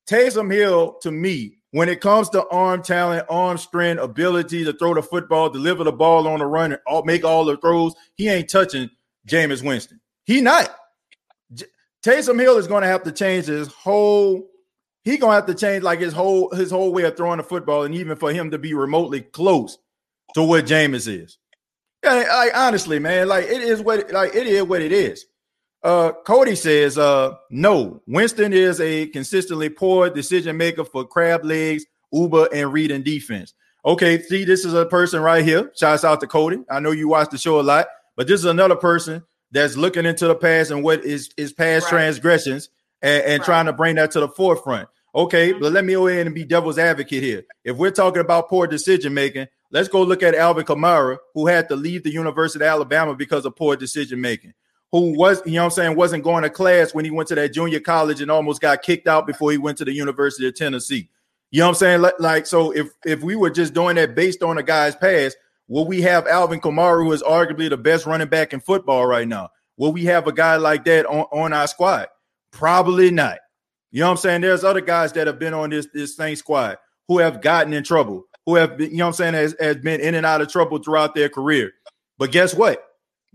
[0.09, 4.93] Taysom Hill, to me, when it comes to arm talent, arm strength, ability to throw
[4.93, 8.29] the football, deliver the ball on the run, and all, make all the throws, he
[8.29, 8.89] ain't touching
[9.27, 9.99] Jameis Winston.
[10.25, 10.73] He not.
[11.53, 11.65] J-
[12.03, 14.47] Taysom Hill is going to have to change his whole.
[15.03, 17.83] He gonna have to change like his whole his whole way of throwing the football,
[17.83, 19.77] and even for him to be remotely close
[20.33, 21.37] to what Jameis is.
[22.03, 25.25] Yeah, like honestly, man, like it is what like it is what it is.
[25.87, 31.85] Uh, Cody says, uh, no, Winston is a consistently poor decision maker for crab legs,
[32.11, 33.53] Uber, and reading defense.
[33.85, 35.71] Okay, see, this is a person right here.
[35.77, 36.57] Shouts out to Cody.
[36.69, 37.87] I know you watch the show a lot,
[38.17, 41.85] but this is another person that's looking into the past and what is is past
[41.85, 41.91] right.
[41.91, 42.67] transgressions
[43.01, 43.45] and, and right.
[43.45, 44.89] trying to bring that to the forefront.
[45.15, 45.61] Okay, mm-hmm.
[45.61, 47.45] but let me go ahead and be devil's advocate here.
[47.63, 51.67] If we're talking about poor decision making, Let's go look at Alvin Kamara, who had
[51.69, 54.53] to leave the University of Alabama because of poor decision making.
[54.91, 57.53] Who was, you know I'm saying, wasn't going to class when he went to that
[57.53, 61.09] junior college and almost got kicked out before he went to the University of Tennessee.
[61.51, 62.11] You know what I'm saying?
[62.19, 65.37] Like, so if if we were just doing that based on a guy's past,
[65.67, 69.27] will we have Alvin Kamara, who is arguably the best running back in football right
[69.27, 69.49] now?
[69.77, 72.07] Will we have a guy like that on, on our squad?
[72.51, 73.39] Probably not.
[73.91, 74.41] You know what I'm saying?
[74.41, 76.77] There's other guys that have been on this this same squad
[77.07, 79.99] who have gotten in trouble who have been, you know I'm saying, has, has been
[79.99, 81.73] in and out of trouble throughout their career.
[82.17, 82.81] But guess what?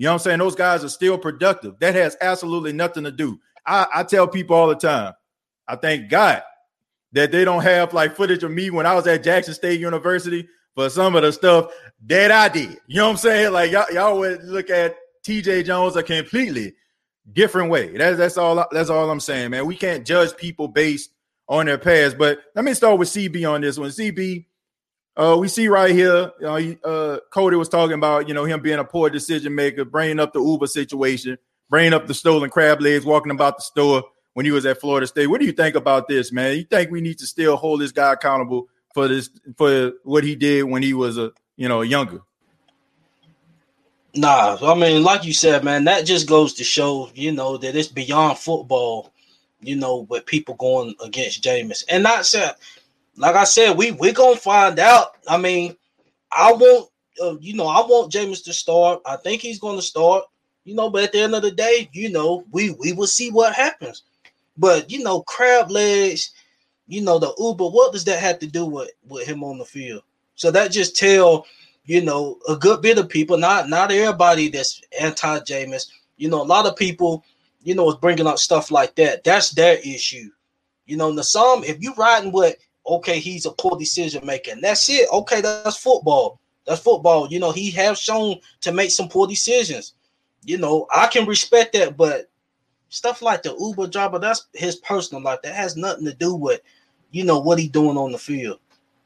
[0.03, 0.39] You know what I'm saying?
[0.41, 1.79] Those guys are still productive.
[1.79, 3.39] That has absolutely nothing to do.
[3.65, 5.13] I, I tell people all the time,
[5.69, 6.43] I thank God
[7.13, 10.49] that they don't have like footage of me when I was at Jackson State University
[10.75, 11.71] for some of the stuff
[12.07, 12.79] that I did.
[12.89, 13.53] You know what I'm saying?
[13.53, 16.75] Like y'all, y'all would look at TJ Jones a completely
[17.33, 17.97] different way.
[17.97, 19.67] That's that's all that's all I'm saying, man.
[19.67, 21.11] We can't judge people based
[21.49, 22.19] on their past.
[22.19, 23.91] But let me start with CB on this one.
[23.91, 24.47] CB,
[25.17, 28.79] uh, we see right here, uh, uh, Cody was talking about, you know, him being
[28.79, 31.37] a poor decision maker, bringing up the Uber situation,
[31.69, 35.07] bringing up the stolen crab legs, walking about the store when he was at Florida
[35.07, 35.27] State.
[35.27, 36.57] What do you think about this, man?
[36.57, 40.35] You think we need to still hold this guy accountable for this, for what he
[40.35, 42.21] did when he was a, you know, younger?
[44.15, 47.77] Nah, I mean, like you said, man, that just goes to show, you know, that
[47.77, 49.13] it's beyond football,
[49.61, 51.85] you know, with people going against Jameis.
[51.89, 52.55] And not said
[53.17, 55.17] like I said, we we gonna find out.
[55.29, 55.77] I mean,
[56.31, 56.89] I want
[57.23, 59.01] uh, you know I want Jameis to start.
[59.07, 60.25] I think he's gonna start.
[60.65, 63.31] You know, but at the end of the day, you know, we we will see
[63.31, 64.05] what happens.
[64.57, 66.31] But you know, crab legs,
[66.87, 67.69] you know, the Uber.
[67.69, 70.03] What does that have to do with with him on the field?
[70.35, 71.47] So that just tell
[71.85, 75.89] you know a good bit of people, not not everybody that's anti Jameis.
[76.17, 77.25] You know, a lot of people,
[77.63, 79.25] you know, is bringing up stuff like that.
[79.25, 80.31] That's their issue.
[80.87, 82.57] You know, some if you riding with
[82.87, 84.53] okay, he's a poor decision maker.
[84.61, 85.09] That's it.
[85.13, 86.41] Okay, that's football.
[86.67, 87.29] That's football.
[87.29, 89.95] You know, he have shown to make some poor decisions.
[90.45, 92.29] You know, I can respect that, but
[92.89, 95.43] stuff like the Uber driver, that's his personal life.
[95.43, 96.61] That has nothing to do with,
[97.11, 98.59] you know, what he doing on the field.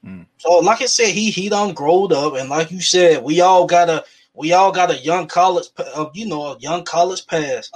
[0.04, 0.26] Mm.
[0.38, 3.66] So, like I said, he he done growed up, and like you said, we all
[3.66, 4.04] got a
[4.34, 7.70] we all got a young college, uh, you know, a young college pass,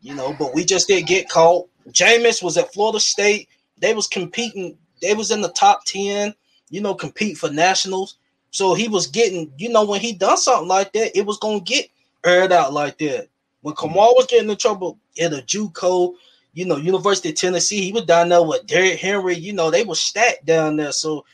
[0.00, 1.68] you know, but we just didn't get caught.
[1.88, 3.48] Jameis was at Florida State.
[3.78, 4.76] They was competing.
[5.04, 6.34] They was in the top ten,
[6.70, 8.16] you know, compete for nationals.
[8.50, 11.60] So he was getting, you know, when he done something like that, it was gonna
[11.60, 11.88] get
[12.24, 13.28] aired out like that.
[13.60, 13.88] When mm-hmm.
[13.88, 16.14] Kamal was getting in trouble at a JUCO,
[16.54, 19.36] you know, University of Tennessee, he was down there with Derrick Henry.
[19.36, 20.92] You know, they were stacked down there.
[20.92, 21.24] So,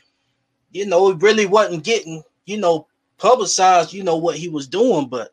[0.71, 2.87] you know, it really wasn't getting, you know,
[3.17, 5.07] publicized, you know, what he was doing.
[5.07, 5.31] But,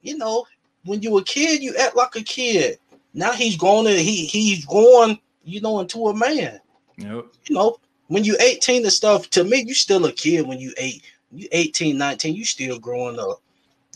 [0.00, 0.46] you know,
[0.84, 2.78] when you were a kid, you act like a kid.
[3.12, 6.60] Now he's grown and he he's going, you know, into a man.
[6.96, 7.26] Yep.
[7.46, 10.72] You know, when you 18 and stuff, to me, you still a kid when you
[10.76, 11.02] eight,
[11.32, 13.40] you 18, 19, you still growing up.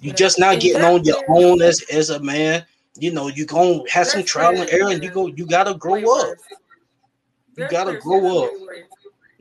[0.00, 0.14] You Yeah.
[0.14, 2.64] just not getting on your where- own as, as a man.
[2.96, 5.74] You know, you gonna have some That's trial and error and you go you gotta
[5.74, 6.04] grow up.
[6.04, 6.38] worse.
[6.50, 6.56] You
[7.56, 8.50] Their gotta grow up.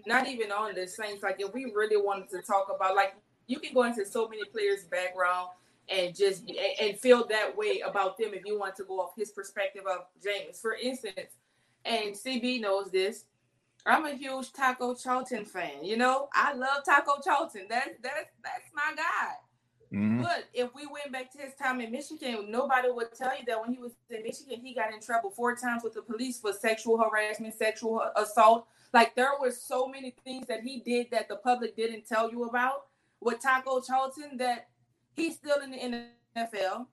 [0.06, 1.22] Not even on the Saints.
[1.24, 3.16] Like if we really wanted to talk about, like
[3.48, 5.50] you can go into so many players' background
[5.88, 9.12] and just and, and feel that way about them if you want to go off
[9.16, 10.60] his perspective of James.
[10.60, 11.38] For instance,
[11.86, 13.26] and CB knows this.
[13.86, 15.84] I'm a huge Taco Charlton fan.
[15.84, 17.68] You know, I love Taco Charlton.
[17.70, 19.34] That's that's that's my guy.
[19.94, 20.24] Mhm.
[20.24, 23.62] But if we went back to his time in Michigan, nobody would tell you that
[23.62, 26.54] when he was in Michigan, he got in trouble four times with the police for
[26.54, 28.68] sexual harassment, sexual assault.
[28.94, 32.46] Like there were so many things that he did that the public didn't tell you
[32.46, 32.88] about
[33.20, 34.70] with Taco Charlton that
[35.16, 36.88] he's still in the NFL.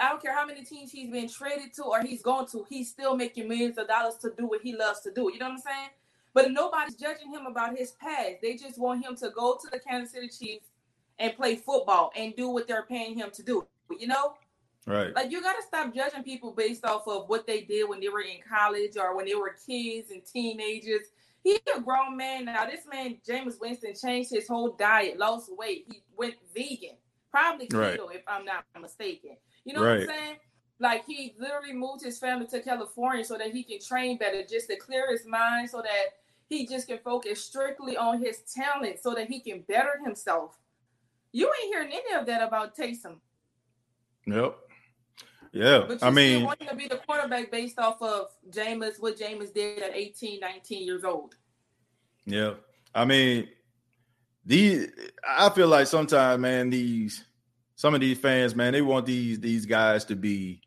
[0.00, 2.90] I don't care how many teams he's been traded to or he's going to, he's
[2.90, 5.30] still making millions of dollars to do what he loves to do.
[5.32, 5.88] You know what I'm saying?
[6.34, 8.36] But nobody's judging him about his past.
[8.42, 10.66] They just want him to go to the Kansas City Chiefs
[11.18, 13.66] and play football and do what they're paying him to do.
[13.98, 14.34] You know,
[14.86, 15.14] Right.
[15.14, 18.20] like you gotta stop judging people based off of what they did when they were
[18.20, 21.02] in college or when they were kids and teenagers.
[21.42, 22.66] He's a grown man now.
[22.66, 25.86] This man, Jameis Winston, changed his whole diet, lost weight.
[25.90, 26.96] He went vegan,
[27.30, 28.16] probably keto, Right.
[28.16, 29.36] if I'm not mistaken.
[29.64, 30.00] You know Right.
[30.06, 30.36] what I'm saying?
[30.80, 34.68] Like he literally moved his family to California so that he can train better, just
[34.68, 36.14] to clear his mind, so that
[36.48, 40.58] he just can focus strictly on his talent, so that he can better himself.
[41.32, 43.16] You ain't hearing any of that about Taysom.
[44.26, 44.56] Yep.
[45.52, 45.84] Yeah.
[45.86, 49.18] But you I mean, want him to be the quarterback based off of Jameis, what
[49.18, 51.34] Jameis did at 18, 19 years old.
[52.24, 52.54] Yeah.
[52.94, 53.48] I mean,
[54.44, 54.88] these
[55.26, 57.24] I feel like sometimes, man, these
[57.78, 60.60] some of these fans, man, they want these these guys to be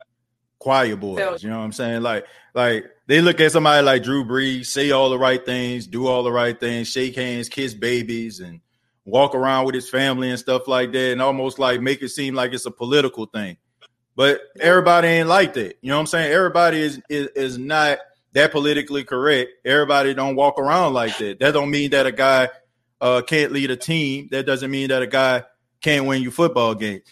[0.59, 1.43] choir boys.
[1.43, 2.03] You know what I'm saying?
[2.03, 6.07] Like, like they look at somebody like Drew Brees, say all the right things, do
[6.07, 8.61] all the right things, shake hands, kiss babies, and
[9.03, 12.33] walk around with his family and stuff like that, and almost like make it seem
[12.33, 13.57] like it's a political thing.
[14.15, 15.79] But everybody ain't like that.
[15.81, 16.31] You know what I'm saying?
[16.31, 17.99] Everybody is is, is not
[18.31, 19.51] that politically correct.
[19.65, 21.39] Everybody don't walk around like that.
[21.39, 22.47] That don't mean that a guy
[23.01, 24.29] uh, can't lead a team.
[24.31, 25.43] That doesn't mean that a guy
[25.81, 27.03] can't win you football games.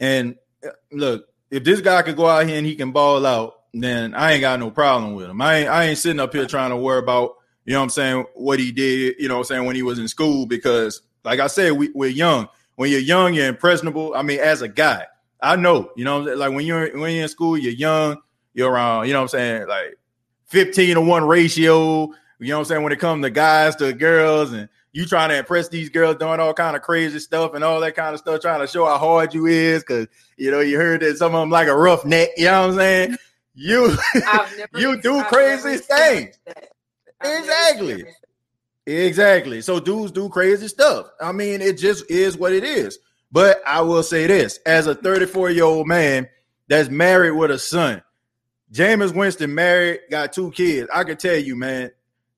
[0.00, 3.54] And uh, look, if this guy could go out here and he can ball out,
[3.74, 5.40] then I ain't got no problem with him.
[5.40, 7.90] I ain't I ain't sitting up here trying to worry about, you know what I'm
[7.90, 11.02] saying, what he did, you know what I'm saying, when he was in school, because
[11.24, 12.48] like I said, we, we're young.
[12.76, 14.14] When you're young, you're impressionable.
[14.14, 15.06] I mean, as a guy,
[15.40, 18.18] I know, you know, like when you're when you're in school, you're young,
[18.54, 19.98] you're around, you know what I'm saying, like
[20.46, 22.12] 15 to 1 ratio.
[22.40, 22.82] You know what I'm saying?
[22.84, 24.68] When it comes to guys to girls and
[24.98, 27.94] you trying to impress these girls doing all kind of crazy stuff and all that
[27.94, 31.02] kind of stuff, trying to show how hard you is, because you know, you heard
[31.02, 33.16] that some of them like a rough neck, you know what I'm saying?
[33.54, 33.96] You
[34.74, 35.78] You do crazy things.
[35.78, 36.70] experienced that.
[37.20, 38.04] I've never Exactly.
[38.86, 39.60] Exactly.
[39.60, 41.06] So dudes do crazy stuff.
[41.20, 42.98] I mean, it just is what it is.
[43.30, 46.28] But I will say this as a 34 year old man
[46.66, 48.02] that's married with a son,
[48.72, 50.90] Jameis Winston married, got two kids.
[50.92, 51.92] I can tell you, man,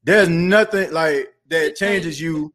[0.05, 2.53] there's nothing like that changes you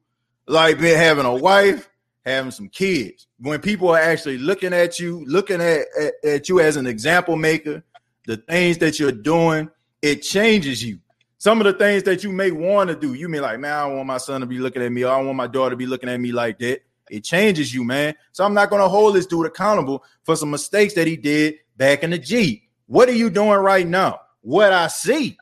[0.47, 1.89] like being having a wife,
[2.25, 3.27] having some kids.
[3.39, 7.35] When people are actually looking at you, looking at, at, at you as an example
[7.35, 7.83] maker,
[8.25, 9.69] the things that you're doing,
[10.01, 10.99] it changes you
[11.45, 13.87] some of the things that you may want to do, you may like, man, I
[13.87, 15.03] don't want my son to be looking at me.
[15.03, 16.81] Or I don't want my daughter to be looking at me like that.
[17.07, 18.15] It changes you, man.
[18.31, 21.57] So I'm not going to hold this dude accountable for some mistakes that he did
[21.77, 22.67] back in the G.
[22.87, 24.21] What are you doing right now?
[24.41, 25.37] What I see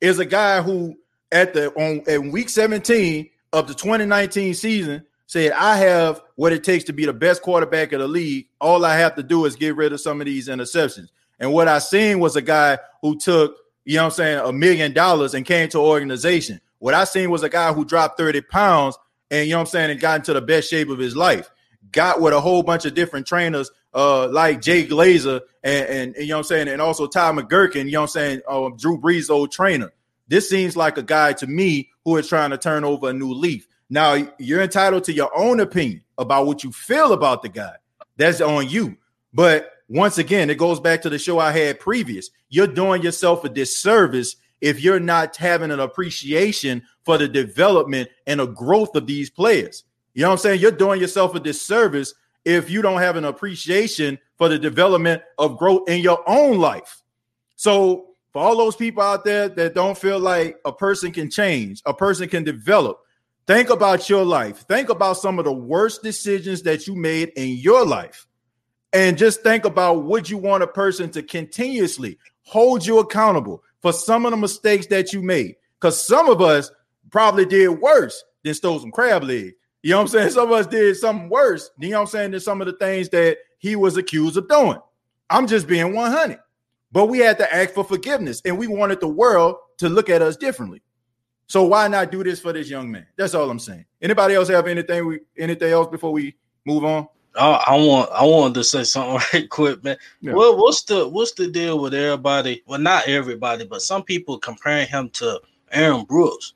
[0.00, 0.94] is a guy who
[1.32, 6.62] at the on at week 17 of the 2019 season said, I have what it
[6.62, 8.48] takes to be the best quarterback of the league.
[8.60, 11.08] All I have to do is get rid of some of these interceptions.
[11.40, 14.92] And what I seen was a guy who took you know I'm saying, a million
[14.92, 16.60] dollars and came to an organization.
[16.78, 18.96] What I seen was a guy who dropped 30 pounds
[19.30, 21.50] and you know I'm saying, and got into the best shape of his life.
[21.90, 26.24] Got with a whole bunch of different trainers, uh, like Jay Glazer and, and, and
[26.24, 29.30] you know I'm saying, and also Todd Durkin, you know I'm saying, uh, Drew Brees'
[29.30, 29.92] old trainer.
[30.32, 33.34] This seems like a guy to me who is trying to turn over a new
[33.34, 33.68] leaf.
[33.90, 37.74] Now you're entitled to your own opinion about what you feel about the guy.
[38.16, 38.96] That's on you.
[39.34, 42.30] But once again, it goes back to the show I had previous.
[42.48, 48.40] You're doing yourself a disservice if you're not having an appreciation for the development and
[48.40, 49.84] the growth of these players.
[50.14, 50.60] You know what I'm saying?
[50.60, 52.14] You're doing yourself a disservice
[52.46, 57.02] if you don't have an appreciation for the development of growth in your own life.
[57.56, 61.82] So, for all those people out there that don't feel like a person can change,
[61.84, 63.00] a person can develop,
[63.46, 64.66] think about your life.
[64.66, 68.26] Think about some of the worst decisions that you made in your life.
[68.94, 73.92] And just think about would you want a person to continuously hold you accountable for
[73.92, 75.56] some of the mistakes that you made?
[75.80, 76.70] Because some of us
[77.10, 79.52] probably did worse than stole some crab legs.
[79.82, 80.30] You know what I'm saying?
[80.30, 81.70] Some of us did something worse.
[81.78, 82.30] You know what I'm saying?
[82.30, 84.78] Than some of the things that he was accused of doing.
[85.28, 86.38] I'm just being 100.
[86.92, 90.22] But we had to ask for forgiveness and we wanted the world to look at
[90.22, 90.82] us differently.
[91.46, 93.06] So why not do this for this young man?
[93.16, 93.84] That's all I'm saying.
[94.00, 97.08] Anybody else have anything we anything else before we move on?
[97.34, 99.96] I, I want I wanted to say something right quick, man.
[100.20, 100.34] Yeah.
[100.34, 102.62] Well, what's the what's the deal with everybody?
[102.66, 105.40] Well, not everybody, but some people comparing him to
[105.72, 106.54] Aaron Brooks.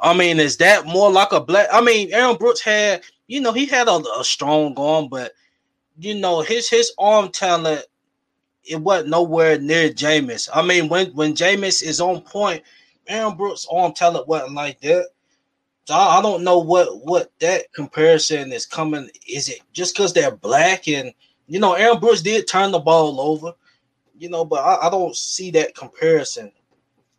[0.00, 1.68] I mean, is that more like a black?
[1.72, 5.32] I mean, Aaron Brooks had, you know, he had a, a strong arm, but
[5.98, 7.84] you know, his his arm talent,
[8.68, 10.48] it wasn't nowhere near Jameis.
[10.52, 12.62] I mean, when when Jameis is on point,
[13.06, 15.06] Aaron Brooks' arm talent wasn't like that.
[15.84, 19.08] So I, I don't know what what that comparison is coming.
[19.28, 21.12] Is it just because they're black and
[21.46, 23.54] you know, Aaron Brooks did turn the ball over,
[24.18, 26.52] you know, but I, I don't see that comparison.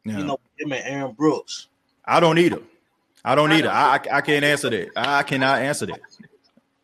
[0.05, 0.19] Yeah.
[0.19, 1.67] You know, him and Aaron Brooks.
[2.05, 2.61] I don't either.
[3.25, 3.69] I don't I either.
[3.69, 4.89] I, I I can't answer that.
[4.95, 5.99] I cannot answer that.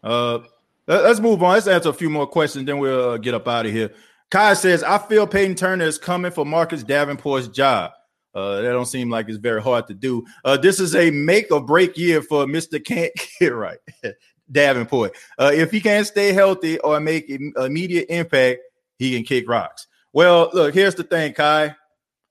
[0.04, 0.40] Uh,
[0.88, 1.54] let- let's move on.
[1.54, 3.92] Let's answer a few more questions, then we'll uh, get up out of here.
[4.36, 7.92] Kai says, "I feel Payton Turner is coming for Marcus Davenport's job.
[8.34, 10.26] Uh, that don't seem like it's very hard to do.
[10.44, 13.78] Uh, this is a make or break year for Mister Can't get right,
[14.52, 15.16] Davenport.
[15.40, 18.60] Uh, if he can't stay healthy or make immediate impact,
[19.00, 19.88] he can kick rocks.
[20.12, 21.74] Well, look, here's the thing, Kai.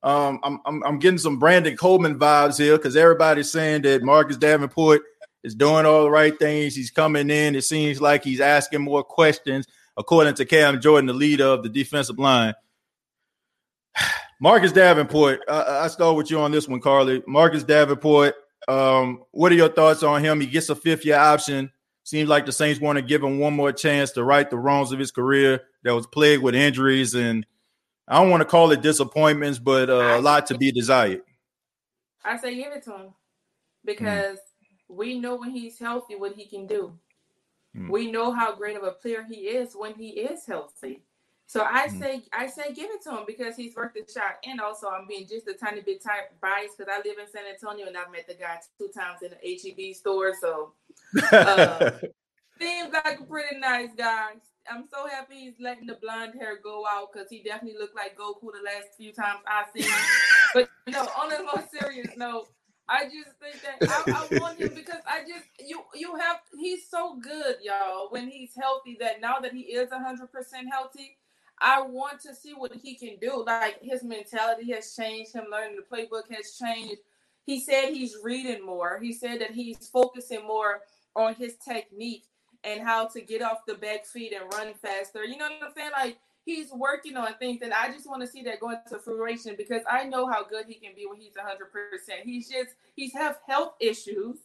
[0.03, 4.37] Um, I'm, I'm I'm getting some Brandon Coleman vibes here because everybody's saying that Marcus
[4.37, 5.01] Davenport
[5.43, 6.77] is doing all the right things.
[6.77, 7.55] He's coming in.
[7.55, 11.69] It seems like he's asking more questions, according to Cam Jordan, the leader of the
[11.69, 12.55] defensive line.
[14.41, 17.23] Marcus Davenport, I, I start with you on this one, Carly.
[17.27, 18.35] Marcus Davenport,
[18.69, 20.41] um, what are your thoughts on him?
[20.41, 21.71] He gets a fifth year option.
[22.03, 24.93] Seems like the Saints want to give him one more chance to right the wrongs
[24.93, 27.47] of his career that was plagued with injuries and
[28.07, 31.23] I don't want to call it disappointments, but uh, a lot to be desired.
[32.23, 33.15] I say give it to him
[33.85, 34.39] because
[34.89, 36.99] we know when he's healthy what he can do.
[37.77, 37.89] Mm.
[37.91, 41.03] We know how great of a player he is when he is healthy.
[41.47, 41.99] So I Mm.
[41.99, 44.39] say I say give it to him because he's worth the shot.
[44.45, 46.03] And also I'm being just a tiny bit
[46.41, 49.31] biased because I live in San Antonio and I've met the guy two times in
[49.31, 50.33] the HEB store.
[50.41, 50.73] So
[51.33, 51.91] Uh,
[52.61, 54.31] seems like a pretty nice guy.
[54.71, 58.17] I'm so happy he's letting the blonde hair go out because he definitely looked like
[58.17, 60.05] Goku the last few times I've seen him.
[60.55, 62.49] but you no, on a more serious note,
[62.89, 66.89] I just think that I, I want him because I just you you have he's
[66.89, 68.97] so good, y'all, when he's healthy.
[69.01, 71.17] That now that he is hundred percent healthy,
[71.61, 73.43] I want to see what he can do.
[73.47, 75.33] Like his mentality has changed.
[75.33, 77.01] Him learning the playbook has changed.
[77.47, 78.99] He said he's reading more.
[79.01, 80.81] He said that he's focusing more
[81.17, 82.25] on his technique
[82.65, 85.25] and how to get off the back feet and run faster.
[85.25, 85.91] You know what I'm saying?
[85.93, 89.55] Like he's working on things, and I just want to see that going to fruition
[89.57, 91.71] because I know how good he can be when he's 100.
[91.73, 94.39] percent He's just he's have health issues,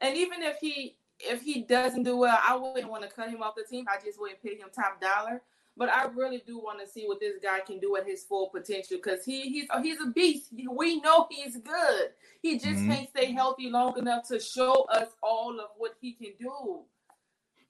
[0.00, 3.42] and even if he if he doesn't do well, I wouldn't want to cut him
[3.42, 3.86] off the team.
[3.88, 5.42] I just wouldn't pay him top dollar.
[5.78, 8.48] But I really do want to see what this guy can do at his full
[8.48, 10.50] potential because he he's he's a beast.
[10.70, 12.12] We know he's good.
[12.40, 12.86] He just Mhm.
[12.86, 16.84] can't stay healthy long enough to show us all of what he can do.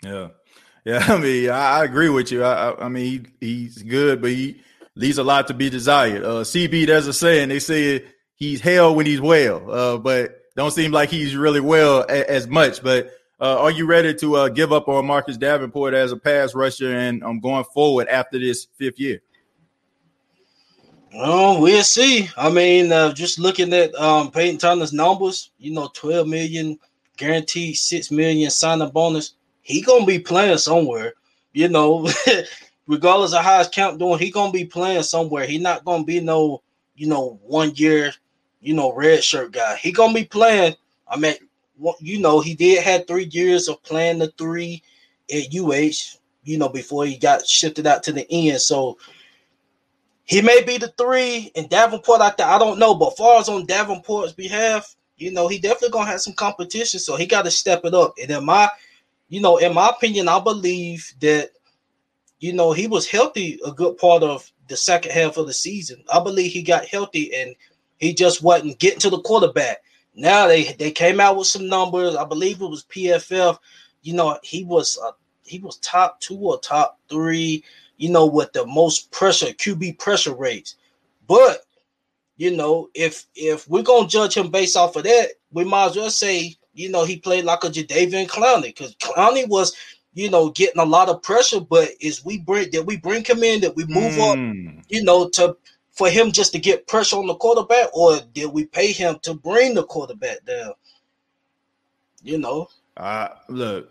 [0.04, 0.28] Yeah,
[0.86, 1.04] yeah.
[1.08, 2.44] I mean, I, I agree with you.
[2.44, 4.60] I, I, I mean, he, he's good, but he
[4.94, 6.22] leaves a lot to be desired.
[6.22, 8.04] Uh, CB, there's a saying they say
[8.36, 12.46] he's hell when he's well, uh, but don't seem like he's really well a, as
[12.46, 12.82] much.
[12.82, 13.10] But
[13.40, 16.96] uh, are you ready to uh, give up on Marcus Davenport as a pass rusher
[16.96, 19.20] and um, going forward after this fifth year?
[21.12, 22.28] Well, we'll see.
[22.36, 26.78] I mean, uh, just looking at um, Payton Turner's numbers, you know, 12 million
[27.16, 29.35] guaranteed, 6 million signing bonus.
[29.66, 31.14] He to be playing somewhere,
[31.52, 32.08] you know,
[32.86, 35.44] regardless of how his camp doing, he to be playing somewhere.
[35.44, 36.62] He not to be no,
[36.94, 38.12] you know, one year,
[38.60, 39.74] you know, red shirt guy.
[39.74, 40.76] He to be playing.
[41.08, 41.34] I mean,
[41.98, 44.84] you know, he did had three years of playing the three
[45.34, 48.60] at UH, you know, before he got shifted out to the end.
[48.60, 48.98] So,
[50.26, 52.46] he may be the three and Davenport out there.
[52.46, 56.20] I don't know, but far as on Davenport's behalf, you know, he definitely gonna have
[56.20, 58.14] some competition, so he got to step it up.
[58.22, 58.68] And in my,
[59.28, 61.50] you know, in my opinion, I believe that,
[62.38, 66.04] you know, he was healthy a good part of the second half of the season.
[66.12, 67.54] I believe he got healthy and
[67.98, 69.82] he just wasn't getting to the quarterback.
[70.14, 72.16] Now they they came out with some numbers.
[72.16, 73.58] I believe it was PFF.
[74.02, 75.12] You know, he was uh,
[75.44, 77.62] he was top two or top three.
[77.98, 80.76] You know, with the most pressure QB pressure rates.
[81.26, 81.62] But
[82.36, 85.96] you know, if if we're gonna judge him based off of that, we might as
[85.96, 89.74] well say, you know, he played like a Jadeveon Clowney because Clowney was,
[90.14, 91.60] you know, getting a lot of pressure.
[91.60, 93.60] But is we bring did we bring him in?
[93.60, 94.30] Did we move Mm.
[94.30, 94.84] up?
[94.88, 95.56] You know, to
[95.92, 99.34] for him just to get pressure on the quarterback, or did we pay him to
[99.34, 100.74] bring the quarterback down?
[102.22, 103.90] You know, Uh, look,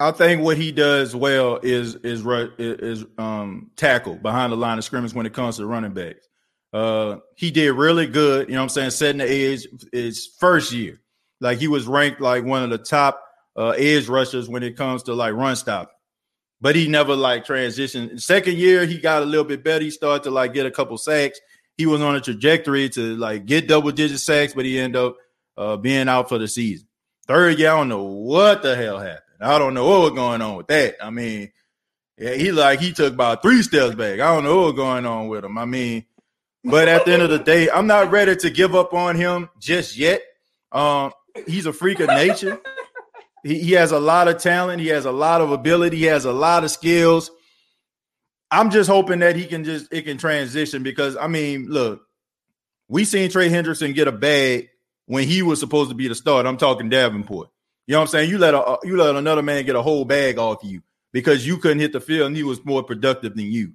[0.00, 2.24] I think what he does well is is
[2.58, 6.26] is um tackle behind the line of scrimmage when it comes to running backs.
[6.72, 8.48] Uh, he did really good.
[8.48, 8.90] You know what I'm saying?
[8.90, 11.00] Setting the edge his first year,
[11.42, 13.22] like he was ranked like one of the top
[13.56, 15.90] uh, edge rushers when it comes to like run stop.
[16.60, 18.20] But he never like transitioned.
[18.22, 19.84] Second year, he got a little bit better.
[19.84, 21.40] He started to like get a couple sacks.
[21.76, 25.16] He was on a trajectory to like get double digit sacks, but he ended up
[25.56, 26.86] uh, being out for the season.
[27.26, 29.20] Third year, I don't know what the hell happened.
[29.40, 30.96] I don't know what was going on with that.
[31.02, 31.50] I mean,
[32.16, 34.20] yeah, he like he took about three steps back.
[34.20, 35.58] I don't know what was going on with him.
[35.58, 36.04] I mean,
[36.62, 39.50] but at the end of the day, I'm not ready to give up on him
[39.58, 40.22] just yet.
[40.70, 41.10] Um,
[41.46, 42.60] he's a freak of nature.
[43.42, 44.80] He, he has a lot of talent.
[44.80, 45.96] He has a lot of ability.
[45.98, 47.30] He has a lot of skills.
[48.50, 52.02] I'm just hoping that he can just it can transition because I mean, look,
[52.88, 54.68] we seen Trey Hendrickson get a bag
[55.06, 56.46] when he was supposed to be the start.
[56.46, 57.48] I'm talking Davenport.
[57.86, 58.30] You know what I'm saying?
[58.30, 60.82] You let a you let another man get a whole bag off you
[61.12, 63.72] because you couldn't hit the field and he was more productive than you.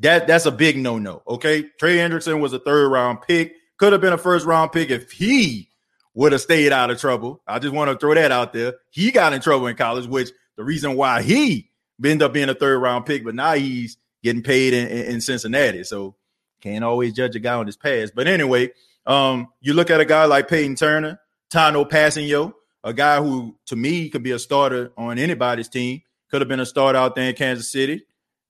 [0.00, 1.22] That that's a big no no.
[1.26, 3.54] Okay, Trey Hendrickson was a third round pick.
[3.78, 5.70] Could have been a first round pick if he
[6.18, 7.40] would have stayed out of trouble.
[7.46, 8.74] I just want to throw that out there.
[8.90, 11.70] He got in trouble in college, which the reason why he
[12.04, 15.20] ended up being a third round pick, but now he's getting paid in, in, in
[15.20, 15.84] Cincinnati.
[15.84, 16.16] So
[16.60, 18.16] can't always judge a guy on his past.
[18.16, 18.72] But anyway,
[19.06, 21.20] um, you look at a guy like Payton Turner,
[21.52, 26.40] Tanoh Kpassagnon, a guy who to me could be a starter on anybody's team, could
[26.40, 28.02] have been a starter out there in Kansas City.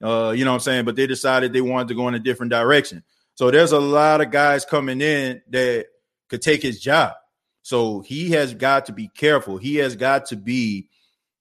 [0.02, 0.84] Uh, you know what I'm saying?
[0.86, 3.04] But they decided they wanted to go in a different direction.
[3.34, 5.88] So there's a lot of guys coming in that
[6.30, 7.12] could take his job.
[7.68, 9.58] So he has got to be careful.
[9.58, 10.88] He has got to be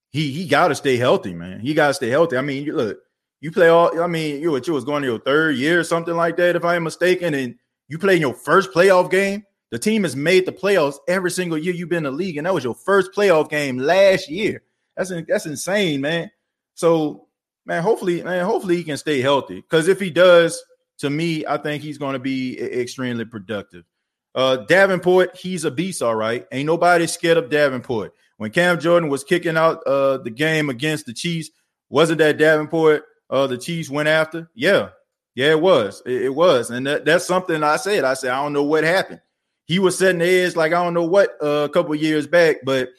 [0.10, 1.62] he he got to stay healthy, man.
[1.62, 2.36] He got to stay healthy.
[2.36, 2.98] I mean, look,
[3.40, 3.98] you play all.
[4.04, 6.58] I mean, you what you was going to your third year or something like that,
[6.58, 7.56] if I'm mistaken, and
[7.88, 9.46] you play in your first playoff game.
[9.72, 12.46] The team has made the playoffs every single year you've been in the league, and
[12.46, 14.64] that was your first playoff game last year.
[14.98, 16.30] That's that's insane, man.
[16.74, 17.30] So,
[17.66, 19.62] man, hopefully, man, hopefully he can stay healthy.
[19.62, 20.62] Because if he does,
[20.98, 23.86] to me, I think he's going to be extremely productive.
[24.38, 26.46] Uh, Davenport, he's a beast, all right.
[26.52, 28.14] Ain't nobody scared of Davenport.
[28.38, 31.50] When Cam Jordan was kicking out uh, the game against the Chiefs,
[31.90, 34.48] wasn't that Davenport uh, the Chiefs went after?
[34.54, 34.90] Yeah,
[35.34, 36.04] yeah, it was.
[36.06, 38.04] It, it was, and that, that's something I said.
[38.04, 39.22] I said I don't know what happened.
[39.66, 42.58] He was setting the edge like I don't know what uh, a couple years back,
[42.64, 42.90] but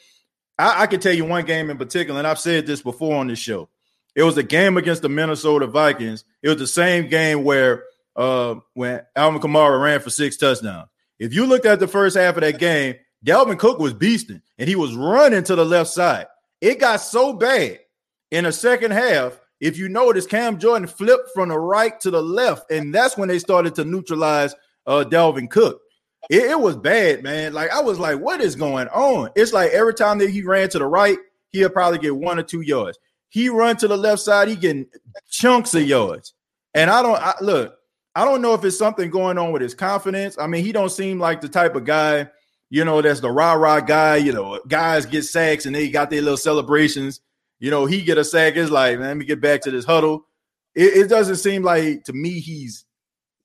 [0.57, 3.27] I, I can tell you one game in particular, and I've said this before on
[3.27, 3.69] this show.
[4.13, 6.25] It was a game against the Minnesota Vikings.
[6.43, 7.85] It was the same game where
[8.17, 10.89] uh, when Alvin Kamara ran for six touchdowns.
[11.19, 14.69] If you looked at the first half of that game, Dalvin Cook was beasting and
[14.69, 16.27] he was running to the left side.
[16.61, 17.79] It got so bad
[18.31, 19.39] in the second half.
[19.59, 23.27] If you notice, Cam Jordan flipped from the right to the left, and that's when
[23.27, 24.55] they started to neutralize
[24.87, 25.81] uh, Dalvin Cook.
[26.29, 27.53] It, it was bad, man.
[27.53, 29.31] Like I was like, what is going on?
[29.35, 31.17] It's like every time that he ran to the right,
[31.49, 32.97] he'll probably get one or two yards.
[33.29, 34.87] He run to the left side, he getting
[35.29, 36.33] chunks of yards.
[36.73, 37.75] And I don't I, look.
[38.19, 40.37] I don't know if it's something going on with his confidence.
[40.37, 42.29] I mean, he don't seem like the type of guy,
[42.69, 44.17] you know, that's the rah rah guy.
[44.17, 47.21] You know, guys get sacks and they got their little celebrations.
[47.59, 48.57] You know, he get a sack.
[48.57, 50.25] It's like, man, let me get back to this huddle.
[50.75, 52.83] It, it doesn't seem like to me he's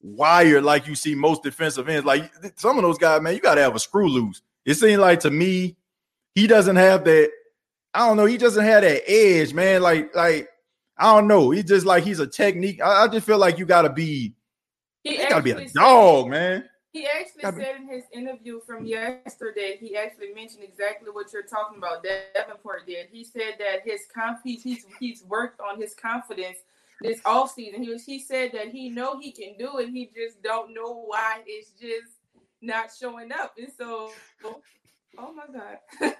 [0.03, 2.05] wired like you see most defensive ends.
[2.05, 4.43] Like some of those guys, man, you got to have a screw loose.
[4.65, 5.77] It seems like to me
[6.35, 7.31] he doesn't have that.
[7.95, 8.27] I don't know.
[8.27, 9.83] He doesn't have that edge, man.
[9.83, 10.49] Like, like
[10.99, 11.51] I don't know.
[11.51, 12.83] He's just like he's a technique.
[12.83, 14.35] I, I just feel like you got to be.
[15.05, 16.69] He You got to be a dog, man.
[16.93, 21.77] He actually said in his interview from yesterday, he actually mentioned exactly what you're talking
[21.77, 22.05] about.
[22.35, 23.09] Davenport did.
[23.11, 26.59] He said that his conf he's he's, he's worked on his confidence
[27.01, 27.83] this off season.
[27.83, 29.91] He was he said that he know he can do it.
[29.91, 32.13] He just don't know why it's just
[32.63, 33.55] not showing up.
[33.59, 34.13] And so,
[35.19, 35.79] oh my god.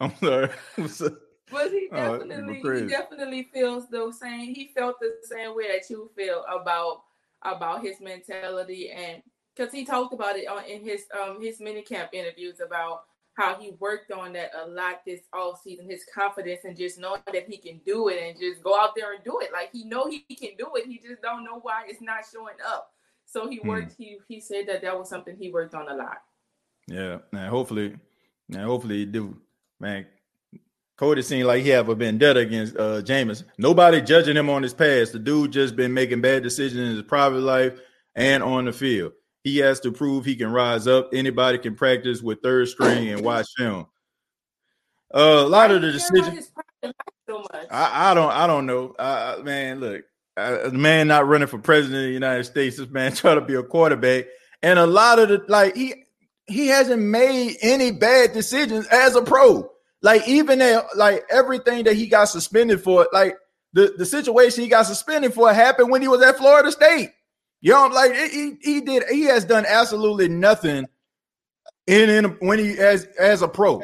[0.00, 0.48] I'm sorry.
[1.50, 4.54] But he Oh, definitely, he definitely feels the same.
[4.54, 7.02] He felt the same way that you feel about
[7.42, 9.22] about his mentality, and
[9.54, 13.02] because he talked about it on in his um his mini camp interviews about
[13.34, 17.20] how he worked on that a lot this all season, his confidence and just knowing
[17.26, 19.52] that he can do it and just go out there and do it.
[19.52, 20.86] Like he know he can do it.
[20.86, 22.92] He just don't know why it's not showing up.
[23.26, 23.96] So he worked.
[23.96, 24.02] Hmm.
[24.02, 26.18] He he said that that was something he worked on a lot.
[26.86, 27.96] Yeah, and hopefully,
[28.52, 29.36] and hopefully he do.
[29.80, 30.06] Man,
[30.96, 33.44] Cody seemed like he have a vendetta against uh Jameis.
[33.58, 35.12] Nobody judging him on his past.
[35.12, 37.78] The dude just been making bad decisions in his private life
[38.14, 39.12] and on the field.
[39.42, 41.10] He has to prove he can rise up.
[41.12, 43.86] Anybody can practice with third string and watch film.
[45.12, 46.50] Uh, a lot of the decisions.
[47.70, 48.32] I, I, don't.
[48.32, 48.94] I don't know.
[48.98, 50.02] Uh, man, look,
[50.36, 52.76] uh, the man not running for president of the United States.
[52.76, 54.26] This man trying to be a quarterback,
[54.62, 55.94] and a lot of the like he
[56.46, 59.70] he hasn't made any bad decisions as a pro.
[60.04, 63.38] Like even that, like everything that he got suspended for, like
[63.72, 67.08] the the situation he got suspended for happened when he was at Florida State.
[67.62, 70.86] You know, like he he did he has done absolutely nothing
[71.86, 73.82] in, in when he as as a pro.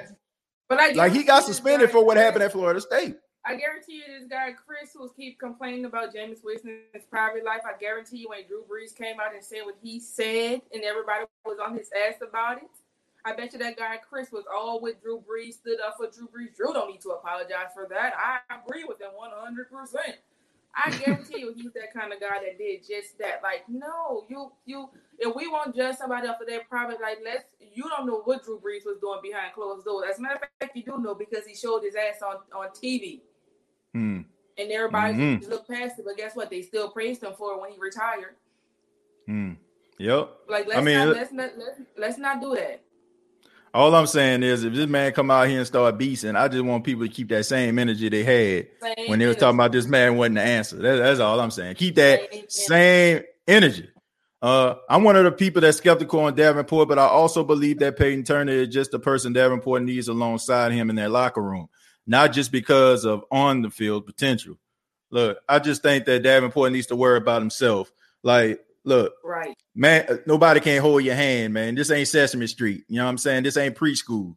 [0.68, 3.16] But I like he got suspended for what happened at Florida State.
[3.46, 7.62] I guarantee you, this guy Chris, who's keep complaining about Jameis Winston's private life.
[7.64, 11.24] I guarantee you, when Drew Brees came out and said what he said, and everybody
[11.46, 12.68] was on his ass about it,
[13.24, 16.28] I bet you that guy Chris was all with Drew Brees, stood up for Drew
[16.28, 16.56] Brees.
[16.56, 18.14] Drew don't need to apologize for that.
[18.16, 20.16] I agree with him one hundred percent.
[20.74, 23.40] I guarantee you, he's that kind of guy that did just that.
[23.42, 24.88] Like, no, you, you.
[25.18, 27.44] If we won't judge somebody off of their private, like, let's.
[27.72, 30.06] You don't know what Drew Brees was doing behind closed doors.
[30.10, 32.68] As a matter of fact, you do know because he showed his ass on on
[32.70, 33.20] TV.
[33.92, 34.22] Hmm.
[34.58, 35.50] And everybody mm-hmm.
[35.50, 36.50] looked past it, but guess what?
[36.50, 38.34] They still praised him for it when he retired.
[39.26, 39.52] Hmm.
[39.98, 40.30] Yep.
[40.48, 42.82] Like, let's I mean, not, let's not let's, let's not do that.
[43.72, 46.64] All I'm saying is, if this man come out here and start beasting, I just
[46.64, 49.70] want people to keep that same energy they had same when they were talking about
[49.72, 50.76] this man wasn't the answer.
[50.76, 51.76] That, that's all I'm saying.
[51.76, 53.88] Keep that same, same energy.
[54.42, 57.96] Uh, I'm one of the people that's skeptical on Davenport, but I also believe that
[57.96, 61.68] Payton Turner is just the person Davenport needs alongside him in that locker room,
[62.06, 64.58] not just because of on the field potential.
[65.10, 67.92] Look, I just think that Davenport needs to worry about himself.
[68.22, 70.06] Like Look, right, man.
[70.08, 71.74] Uh, nobody can't hold your hand, man.
[71.74, 72.84] This ain't Sesame Street.
[72.88, 73.42] You know what I'm saying?
[73.42, 74.36] This ain't preschool.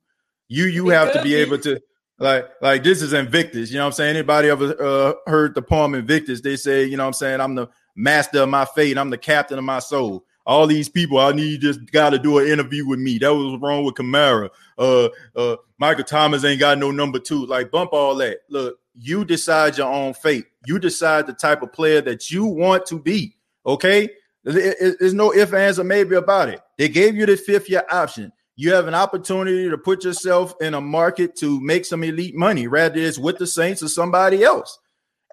[0.49, 1.79] You you it have to be, be, able to
[2.19, 3.71] like like this is Invictus.
[3.71, 4.15] You know what I'm saying?
[4.17, 6.41] Anybody ever uh, heard the poem Invictus?
[6.41, 7.39] They say, you know what I'm saying?
[7.39, 8.97] I'm the master of my fate.
[8.97, 10.25] I'm the captain of my soul.
[10.45, 13.17] All these people, I need just got to do an interview with me.
[13.17, 14.49] That was wrong with Kamara.
[14.77, 15.07] Uh,
[15.37, 17.45] uh, Michael Thomas ain't got no number two.
[17.45, 18.39] Like bump all that.
[18.49, 20.45] Look, you decide your own fate.
[20.65, 23.37] You decide the type of player that you want to be.
[23.65, 24.09] Okay.
[24.43, 26.59] There's no if, ands, or maybe about it.
[26.77, 28.31] They gave you the fifth year option.
[28.55, 32.67] You have an opportunity to put yourself in a market to make some elite money,
[32.67, 34.77] rather it's with the Saints or somebody else.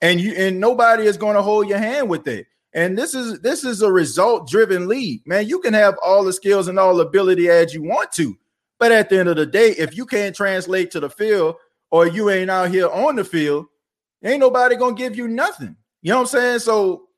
[0.01, 2.47] And you and nobody is going to hold your hand with it.
[2.73, 5.49] And this is this is a result driven league, man.
[5.49, 8.37] You can have all the skills and all ability as you want to,
[8.79, 11.57] but at the end of the day, if you can't translate to the field
[11.91, 13.67] or you ain't out here on the field,
[14.25, 15.77] ain't nobody gonna give you nothing.
[16.01, 16.59] You know what I'm saying?
[16.61, 17.09] So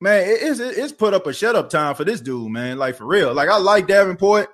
[0.00, 2.78] man, it's it's put up a shut up time for this dude, man.
[2.78, 3.34] Like for real.
[3.34, 4.48] Like I like Davenport.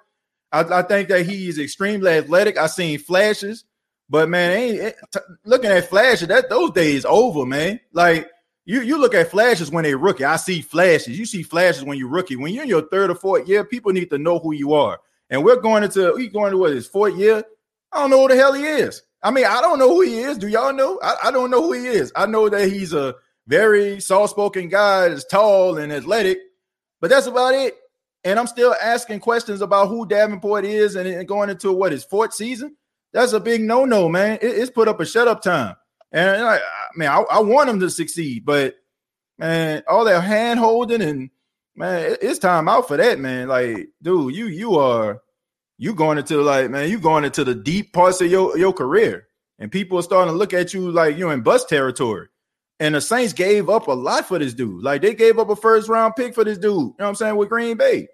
[0.53, 2.57] I, I think that he's extremely athletic.
[2.57, 3.65] I seen flashes,
[4.09, 4.97] but man, ain't it,
[5.45, 6.29] looking at flashes.
[6.29, 7.81] That those days over, man.
[7.93, 8.31] Like
[8.65, 10.25] you you look at flashes when they rookie.
[10.25, 11.19] I see flashes.
[11.19, 12.37] You see flashes when you rookie.
[12.37, 15.01] When you're in your third or fourth year, people need to know who you are.
[15.31, 17.43] And we're going into we going to what his fourth year.
[17.93, 19.03] I don't know who the hell he is.
[19.23, 20.37] I mean, I don't know who he is.
[20.37, 21.01] Do y'all know?
[21.03, 22.13] I, I don't know who he is.
[22.15, 23.15] I know that he's a
[23.47, 26.39] very soft-spoken guy, is tall and athletic,
[27.01, 27.75] but that's about it.
[28.25, 32.33] And I'm still asking questions about who Davenport is and going into what his fourth
[32.33, 32.77] season.
[33.13, 34.39] That's a big no-no, man.
[34.41, 35.77] It, it's put up a shut up time.
[36.11, 36.61] And I,
[36.97, 38.77] mean, I, I, want him to succeed, but
[39.39, 41.31] man, all that hand holding and
[41.75, 43.49] man, it, it's time out for that, man.
[43.49, 45.21] Like, dude, you you are
[45.77, 49.27] you going into like man, you going into the deep parts of your, your career,
[49.59, 52.29] and people are starting to look at you like you're in bus territory.
[52.81, 54.83] And the Saints gave up a lot for this dude.
[54.83, 56.73] Like they gave up a first round pick for this dude.
[56.73, 57.37] You know what I'm saying?
[57.37, 58.09] With Green Bay.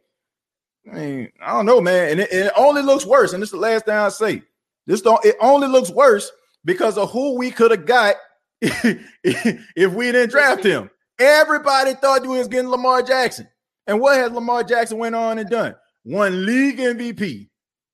[0.90, 2.12] I mean, I don't know, man.
[2.12, 3.32] And it, it only looks worse.
[3.32, 4.42] And this is the last thing I say.
[4.86, 6.30] This don't it only looks worse
[6.64, 8.16] because of who we could have got
[8.60, 10.90] if we didn't draft him.
[11.18, 13.48] Everybody thought we was getting Lamar Jackson.
[13.86, 15.74] And what has Lamar Jackson went on and done?
[16.02, 17.48] One league MVP.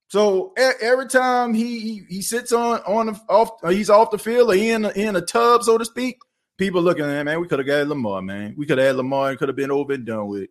[0.09, 4.53] So every time he he, sits on on the, off he's off the field or
[4.55, 6.19] he in a, in a tub, so to speak,
[6.57, 8.55] people looking at man, we could have got Lamar, man.
[8.57, 10.49] We could have had Lamar and could have been over and done with.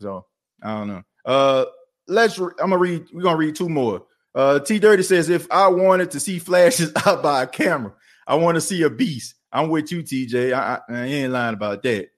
[0.00, 0.26] So
[0.62, 1.02] I don't know.
[1.24, 1.64] Uh,
[2.08, 2.38] let's.
[2.38, 3.06] Re- I'm gonna read.
[3.12, 4.04] We're gonna read two more.
[4.34, 7.92] Uh, T Dirty says, if I wanted to see flashes out by a camera,
[8.26, 9.34] I want to see a beast.
[9.52, 10.52] I'm with you, TJ.
[10.52, 12.08] I, I, I ain't lying about that.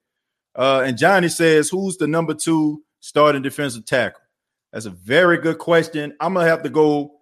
[0.55, 4.23] Uh, and Johnny says, who's the number two starting defensive tackle?
[4.73, 6.15] That's a very good question.
[6.21, 7.13] I'm gonna have to go.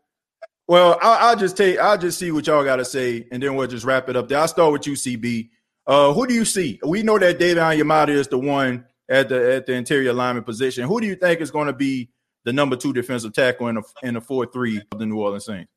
[0.66, 1.78] Well, I'll, I'll just take.
[1.78, 4.28] I'll just see what y'all got to say, and then we'll just wrap it up
[4.28, 4.38] there.
[4.38, 5.50] I'll start with you, CB.
[5.86, 6.80] Uh, who do you see?
[6.84, 10.86] We know that David Onyemata is the one at the at the interior alignment position.
[10.88, 12.08] Who do you think is going to be
[12.44, 15.44] the number two defensive tackle in the in the four three of the New Orleans
[15.44, 15.70] Saints?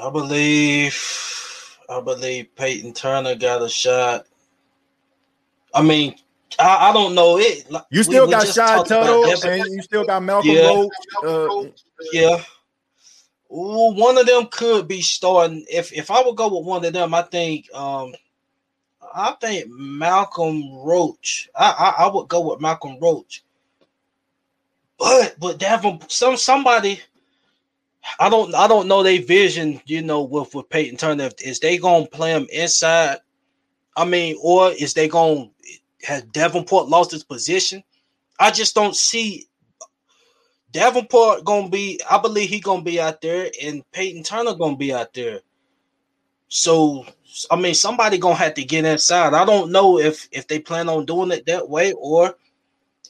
[0.00, 0.96] I believe,
[1.90, 4.26] I believe Payton Turner got a shot.
[5.74, 6.14] I mean,
[6.58, 7.68] I, I don't know it.
[7.90, 10.68] You still We- got Shy Tuttle, and you still got Malcolm Yeah.
[10.68, 10.90] Roach.
[11.24, 11.70] Uh,
[12.12, 12.42] Yeah.
[13.48, 15.64] Well, one of them could be starting.
[15.70, 18.14] If if I would go with one of them, I think um
[19.14, 21.48] I think Malcolm Roach.
[21.54, 23.42] I I, I would go with Malcolm Roach.
[24.98, 27.00] But but Davin some somebody
[28.18, 31.30] I don't I don't know their vision, you know, with with Payton Turner.
[31.42, 33.18] Is they gonna play him inside?
[33.96, 35.50] I mean, or is they gonna
[36.02, 37.82] has Davenport lost his position?
[38.38, 39.47] I just don't see
[40.72, 42.00] Davenport gonna be.
[42.10, 45.40] I believe he gonna be out there, and Payton Turner gonna be out there.
[46.48, 47.06] So
[47.50, 49.34] I mean, somebody gonna have to get inside.
[49.34, 52.34] I don't know if if they plan on doing it that way or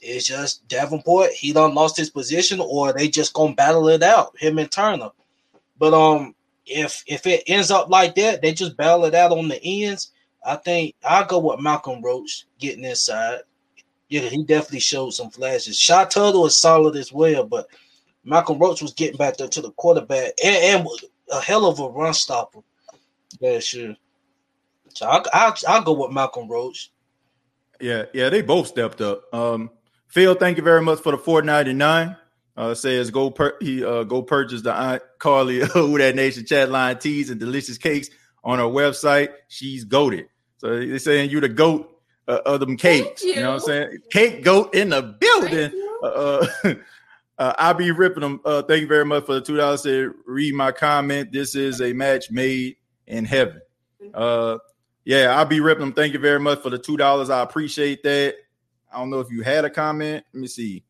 [0.01, 1.31] it's just Davenport.
[1.31, 5.11] He done lost his position, or they just gonna battle it out, him and Turner.
[5.77, 9.47] But um, if if it ends up like that, they just battle it out on
[9.47, 10.11] the ends.
[10.45, 13.41] I think I'll go with Malcolm Roach getting inside.
[14.09, 15.79] Yeah, he definitely showed some flashes.
[15.79, 17.67] Shy Tuttle is solid as well, but
[18.23, 20.87] Malcolm Roach was getting back there to the quarterback and, and
[21.31, 22.59] a hell of a run stopper.
[23.39, 23.95] Yeah, sure.
[24.95, 26.91] So I'll, I'll, I'll go with Malcolm Roach.
[27.79, 29.23] Yeah, yeah, they both stepped up.
[29.33, 29.69] Um,
[30.07, 32.17] Phil, thank you very much for the four ninety nine.
[32.57, 36.69] Uh, says go per- he uh, go purchase the Aunt Carly Who That Nation chat
[36.69, 38.09] line teas and delicious cakes
[38.43, 39.29] on her website.
[39.47, 40.27] She's goaded.
[40.57, 41.98] So they're saying you the goat
[42.29, 43.21] uh, of them cakes.
[43.21, 43.41] Thank You.
[43.41, 43.97] know what I'm saying?
[44.11, 45.71] Cake goat in the building.
[46.03, 46.47] Uh,
[47.39, 48.39] uh, I be ripping them.
[48.45, 49.81] Uh, thank you very much for the two dollars.
[49.81, 51.31] Said read my comment.
[51.31, 52.77] This is a match made
[53.07, 53.59] in heaven.
[54.13, 54.59] Uh,
[55.03, 55.93] yeah, I'll be ripping them.
[55.93, 57.29] Thank you very much for the two dollars.
[57.29, 58.35] I appreciate that.
[58.93, 60.23] I don't know if you had a comment.
[60.33, 60.83] Let me see.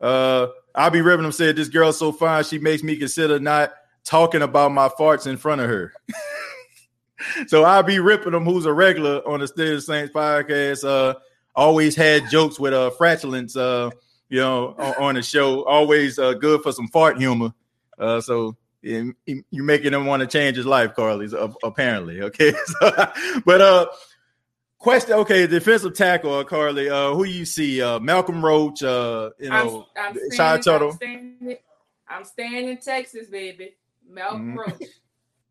[0.00, 1.32] Uh, I'll be ripping them.
[1.32, 3.72] Said this girl's so fine, she makes me consider not
[4.04, 5.92] talking about my farts in front of her.
[7.46, 8.44] so I'll be ripping them.
[8.44, 10.84] Who's a regular on the State of Saints podcast?
[10.88, 11.14] Uh,
[11.54, 13.56] always had jokes with uh fratulence.
[13.56, 13.90] Uh,
[14.28, 15.64] you know, on, on the show.
[15.64, 17.52] Always uh, good for some fart humor.
[17.98, 21.28] Uh, so yeah, you making him want to change his life, Carly.
[21.28, 22.52] So, apparently, okay.
[22.66, 23.12] So,
[23.44, 23.86] but uh,
[24.78, 25.12] question.
[25.14, 26.90] Okay, defensive tackle, uh, Carly.
[26.90, 27.80] Uh, who you see?
[27.80, 28.82] Uh, Malcolm Roach.
[28.82, 31.56] Uh, you know, I'm, I'm, Shy staying, I'm, staying,
[32.08, 33.76] I'm staying in Texas, baby.
[34.08, 34.90] Malcolm Mhm.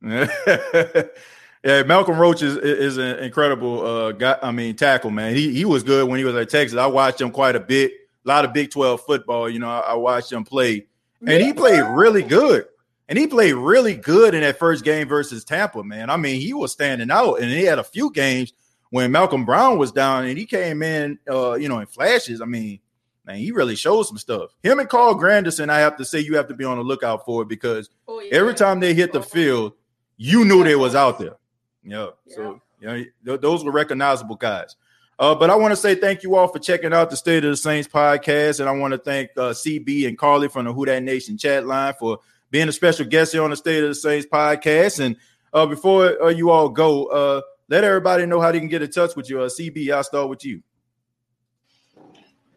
[0.04, 1.08] Roach.
[1.64, 4.38] yeah, Malcolm Roach is is an incredible uh guy.
[4.42, 5.36] I mean, tackle man.
[5.36, 6.78] He he was good when he was at Texas.
[6.78, 7.92] I watched him quite a bit.
[8.26, 9.50] A lot of Big Twelve football.
[9.50, 10.88] You know, I, I watched him play,
[11.26, 12.66] and he played really good.
[13.10, 15.84] And he played really good in that first game versus Tampa.
[15.84, 18.54] Man, I mean, he was standing out, and he had a few games
[18.92, 22.40] when Malcom Brown was down, and he came in, uh, you know, in flashes.
[22.40, 22.80] I mean,
[23.26, 24.52] man, he really showed some stuff.
[24.64, 27.26] Him and Carl Granderson, I have to say, you have to be on the lookout
[27.26, 28.34] for it because Oh, yeah.
[28.36, 29.74] every time they hit the field,
[30.16, 31.36] you knew they was out there.
[31.84, 32.08] Yeah.
[32.28, 34.76] So you know, th- those were recognizable guys.
[35.20, 37.52] Uh, but I want to say thank you all for checking out the State of
[37.52, 40.86] the Saints podcast, and I want to thank uh, CB and Carly from the Who
[40.86, 42.20] That Nation chat line for
[42.50, 45.00] being a special guest here on the State of the Saints podcast.
[45.00, 45.16] And
[45.54, 48.92] uh, before uh, you all go, uh, let everybody know how they can get in
[48.92, 49.42] touch with you.
[49.42, 50.62] Uh, CB, I'll start with you.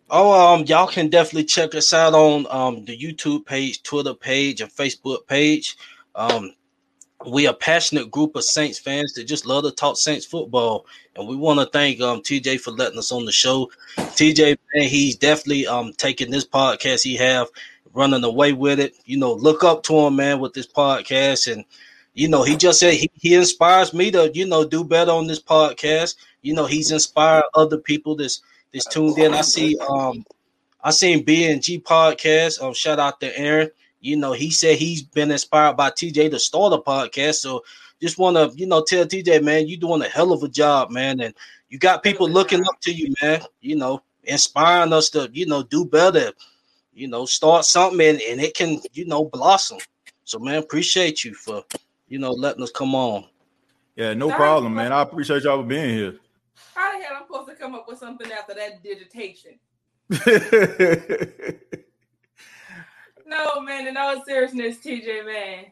[0.09, 4.61] Oh, um, y'all can definitely check us out on um the YouTube page, Twitter page,
[4.61, 5.77] and Facebook page.
[6.15, 6.55] Um,
[7.24, 11.26] we a passionate group of Saints fans that just love to talk Saints football, and
[11.26, 13.70] we want to thank um TJ for letting us on the show.
[13.97, 17.48] TJ, man, he's definitely um taking this podcast he have
[17.94, 18.94] running away with it.
[19.06, 21.64] You know, look up to him, man, with this podcast, and
[22.14, 25.26] you know, he just said he, he inspires me to you know do better on
[25.26, 26.16] this podcast.
[26.43, 29.32] You know, he's inspired other people that's that's tuned in.
[29.32, 30.24] I see um
[30.82, 32.62] I seen B and G podcast.
[32.62, 33.70] Um, shout out to Aaron.
[34.07, 37.37] You know, he said he's been inspired by TJ to start a podcast.
[37.37, 37.65] So
[38.01, 40.93] just want to, you know, tell TJ, man, you're doing a hell of a job,
[40.93, 41.20] man.
[41.20, 41.35] And
[41.70, 45.65] you got people looking up to you, man, you know, inspiring us to, you know,
[45.65, 46.31] do better,
[46.95, 49.78] you know, start something and, and it can, you know, blossom.
[50.23, 51.65] So man, appreciate you for,
[52.07, 53.24] you know, letting us come on.
[53.97, 54.37] Yeah, no Sorry.
[54.37, 54.93] problem, man.
[54.93, 56.15] I appreciate y'all for being here.
[56.77, 59.59] How the hell I'm supposed to come up with something after that digitation?
[63.27, 65.65] No, man, in all seriousness, TJ, man,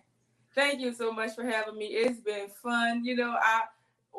[0.56, 1.86] thank you so much for having me.
[1.86, 3.04] It's been fun.
[3.04, 3.62] You know, I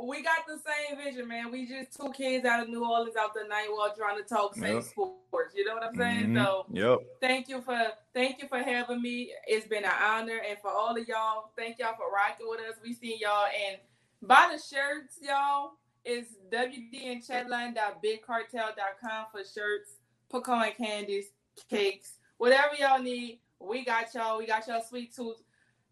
[0.02, 1.52] we got the same vision, man.
[1.52, 4.56] We just two kids out of New Orleans out the night while trying to talk
[4.56, 4.84] same Yep.
[4.84, 5.54] sports.
[5.56, 6.30] You know what I'm saying?
[6.32, 6.36] Mhm.
[6.36, 7.00] So Yep.
[7.22, 9.34] thank you for thank you for having me.
[9.48, 12.78] It's been an honor, and for all of y'all, thank y'all for rocking with us.
[12.82, 13.80] We see y'all and
[14.22, 15.74] buy the shirts, y'all.
[16.06, 19.98] It's wdnchatline.bigcartel.com for shirts,
[20.30, 21.32] pecan candies,
[21.70, 23.40] cakes, whatever y'all need.
[23.60, 24.38] We got y'all.
[24.38, 25.42] We got y'all sweet tooth.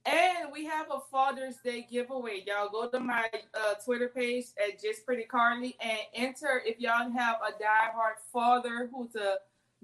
[0.05, 2.43] And we have a Father's Day giveaway.
[2.45, 7.09] Y'all go to my uh, Twitter page at Just Pretty Carly and enter if y'all
[7.09, 9.37] have a diehard father who's a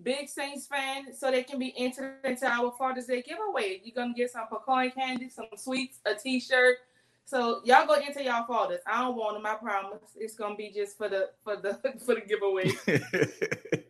[0.04, 3.82] big Saints fan, so they can be entered into our Father's Day giveaway.
[3.84, 6.78] You're gonna get some pecan candy, some sweets, a T-shirt.
[7.26, 8.82] So y'all go enter y'all fathers.
[8.88, 9.46] I don't want them.
[9.46, 10.02] I promise.
[10.16, 11.74] It's gonna be just for the for the
[12.06, 12.72] for the giveaway.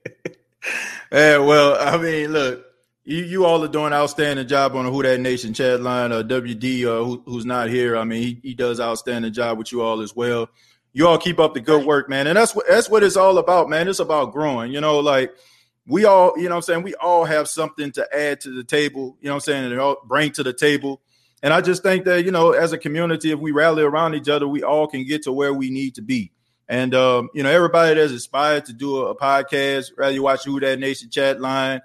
[1.12, 2.66] yeah, well, I mean, look,
[3.04, 6.12] you, you all are doing an outstanding job on the Who That Nation chat line.
[6.12, 9.72] Uh, WD, uh, who, who's not here, I mean, he, he does outstanding job with
[9.72, 10.50] you all as well.
[10.94, 13.38] You all keep up the good work, man, and that's what that's what it's all
[13.38, 13.88] about, man.
[13.88, 14.72] It's about growing.
[14.72, 15.32] You know, like
[15.86, 18.64] we all, you know, what I'm saying we all have something to add to the
[18.64, 19.16] table.
[19.22, 21.02] You know, what I'm saying, and all bring to the table.
[21.42, 24.30] And I just think that you know, as a community, if we rally around each
[24.30, 26.32] other, we all can get to where we need to be.
[26.70, 30.46] And um, you know, everybody that's inspired to do a, a podcast, rather you watch
[30.46, 31.82] Who That Nation chat line,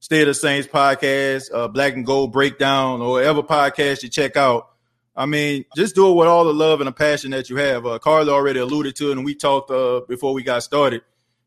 [0.00, 4.36] Stay of the Saints podcast, uh, Black and Gold breakdown, or whatever podcast you check
[4.36, 4.70] out.
[5.16, 7.86] I mean, just do it with all the love and the passion that you have.
[7.86, 11.02] Uh, Carla already alluded to it, and we talked uh, before we got started.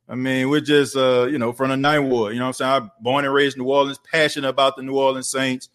[0.08, 2.34] I mean, we're just, uh, you know, from the Ninth Ward.
[2.34, 2.72] You know what I'm saying?
[2.72, 5.68] I'm born and raised in New Orleans, passionate about the New Orleans Saints.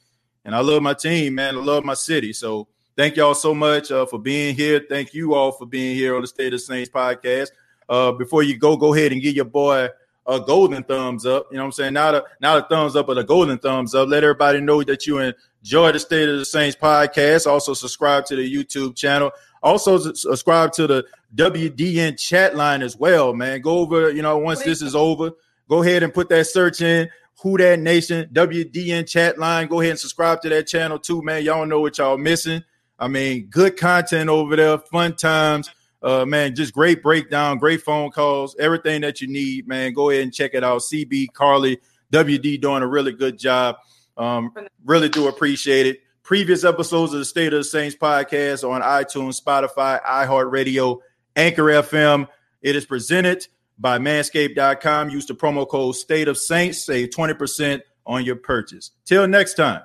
[0.46, 1.56] And I love my team, man.
[1.56, 2.32] I love my city.
[2.32, 4.84] So thank y'all so much uh, for being here.
[4.88, 7.48] Thank you all for being here on the State of the Saints podcast.
[7.88, 9.88] Uh, before you go, go ahead and give your boy
[10.26, 11.46] a golden thumbs up.
[11.50, 11.92] You know what I'm saying?
[11.94, 14.08] Not a not a thumbs up, but a golden thumbs up.
[14.08, 17.46] Let everybody know that you enjoy the State of the Saints podcast.
[17.46, 19.32] Also subscribe to the YouTube channel.
[19.62, 21.04] Also subscribe to the
[21.34, 23.60] WDN chat line as well, man.
[23.60, 25.32] Go over, you know, once this is over,
[25.68, 27.08] go ahead and put that search in.
[27.42, 29.66] Who that nation WDN chat line.
[29.66, 31.42] Go ahead and subscribe to that channel too, man.
[31.42, 32.62] Y'all know what y'all missing.
[33.02, 35.68] I mean, good content over there, fun times.
[36.00, 39.92] Uh, man, just great breakdown, great phone calls, everything that you need, man.
[39.92, 40.82] Go ahead and check it out.
[40.82, 41.80] CB, Carly,
[42.12, 43.78] WD doing a really good job.
[44.16, 44.54] Um,
[44.84, 45.98] really do appreciate it.
[46.22, 51.00] Previous episodes of the State of the Saints podcast on iTunes, Spotify, iHeartRadio,
[51.34, 52.28] Anchor FM.
[52.62, 53.48] It is presented
[53.80, 55.10] by manscaped.com.
[55.10, 58.92] Use the promo code State of Saints, save 20% on your purchase.
[59.04, 59.82] Till next time,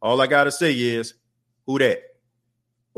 [0.00, 1.14] all I got to say is,
[1.66, 2.09] who that?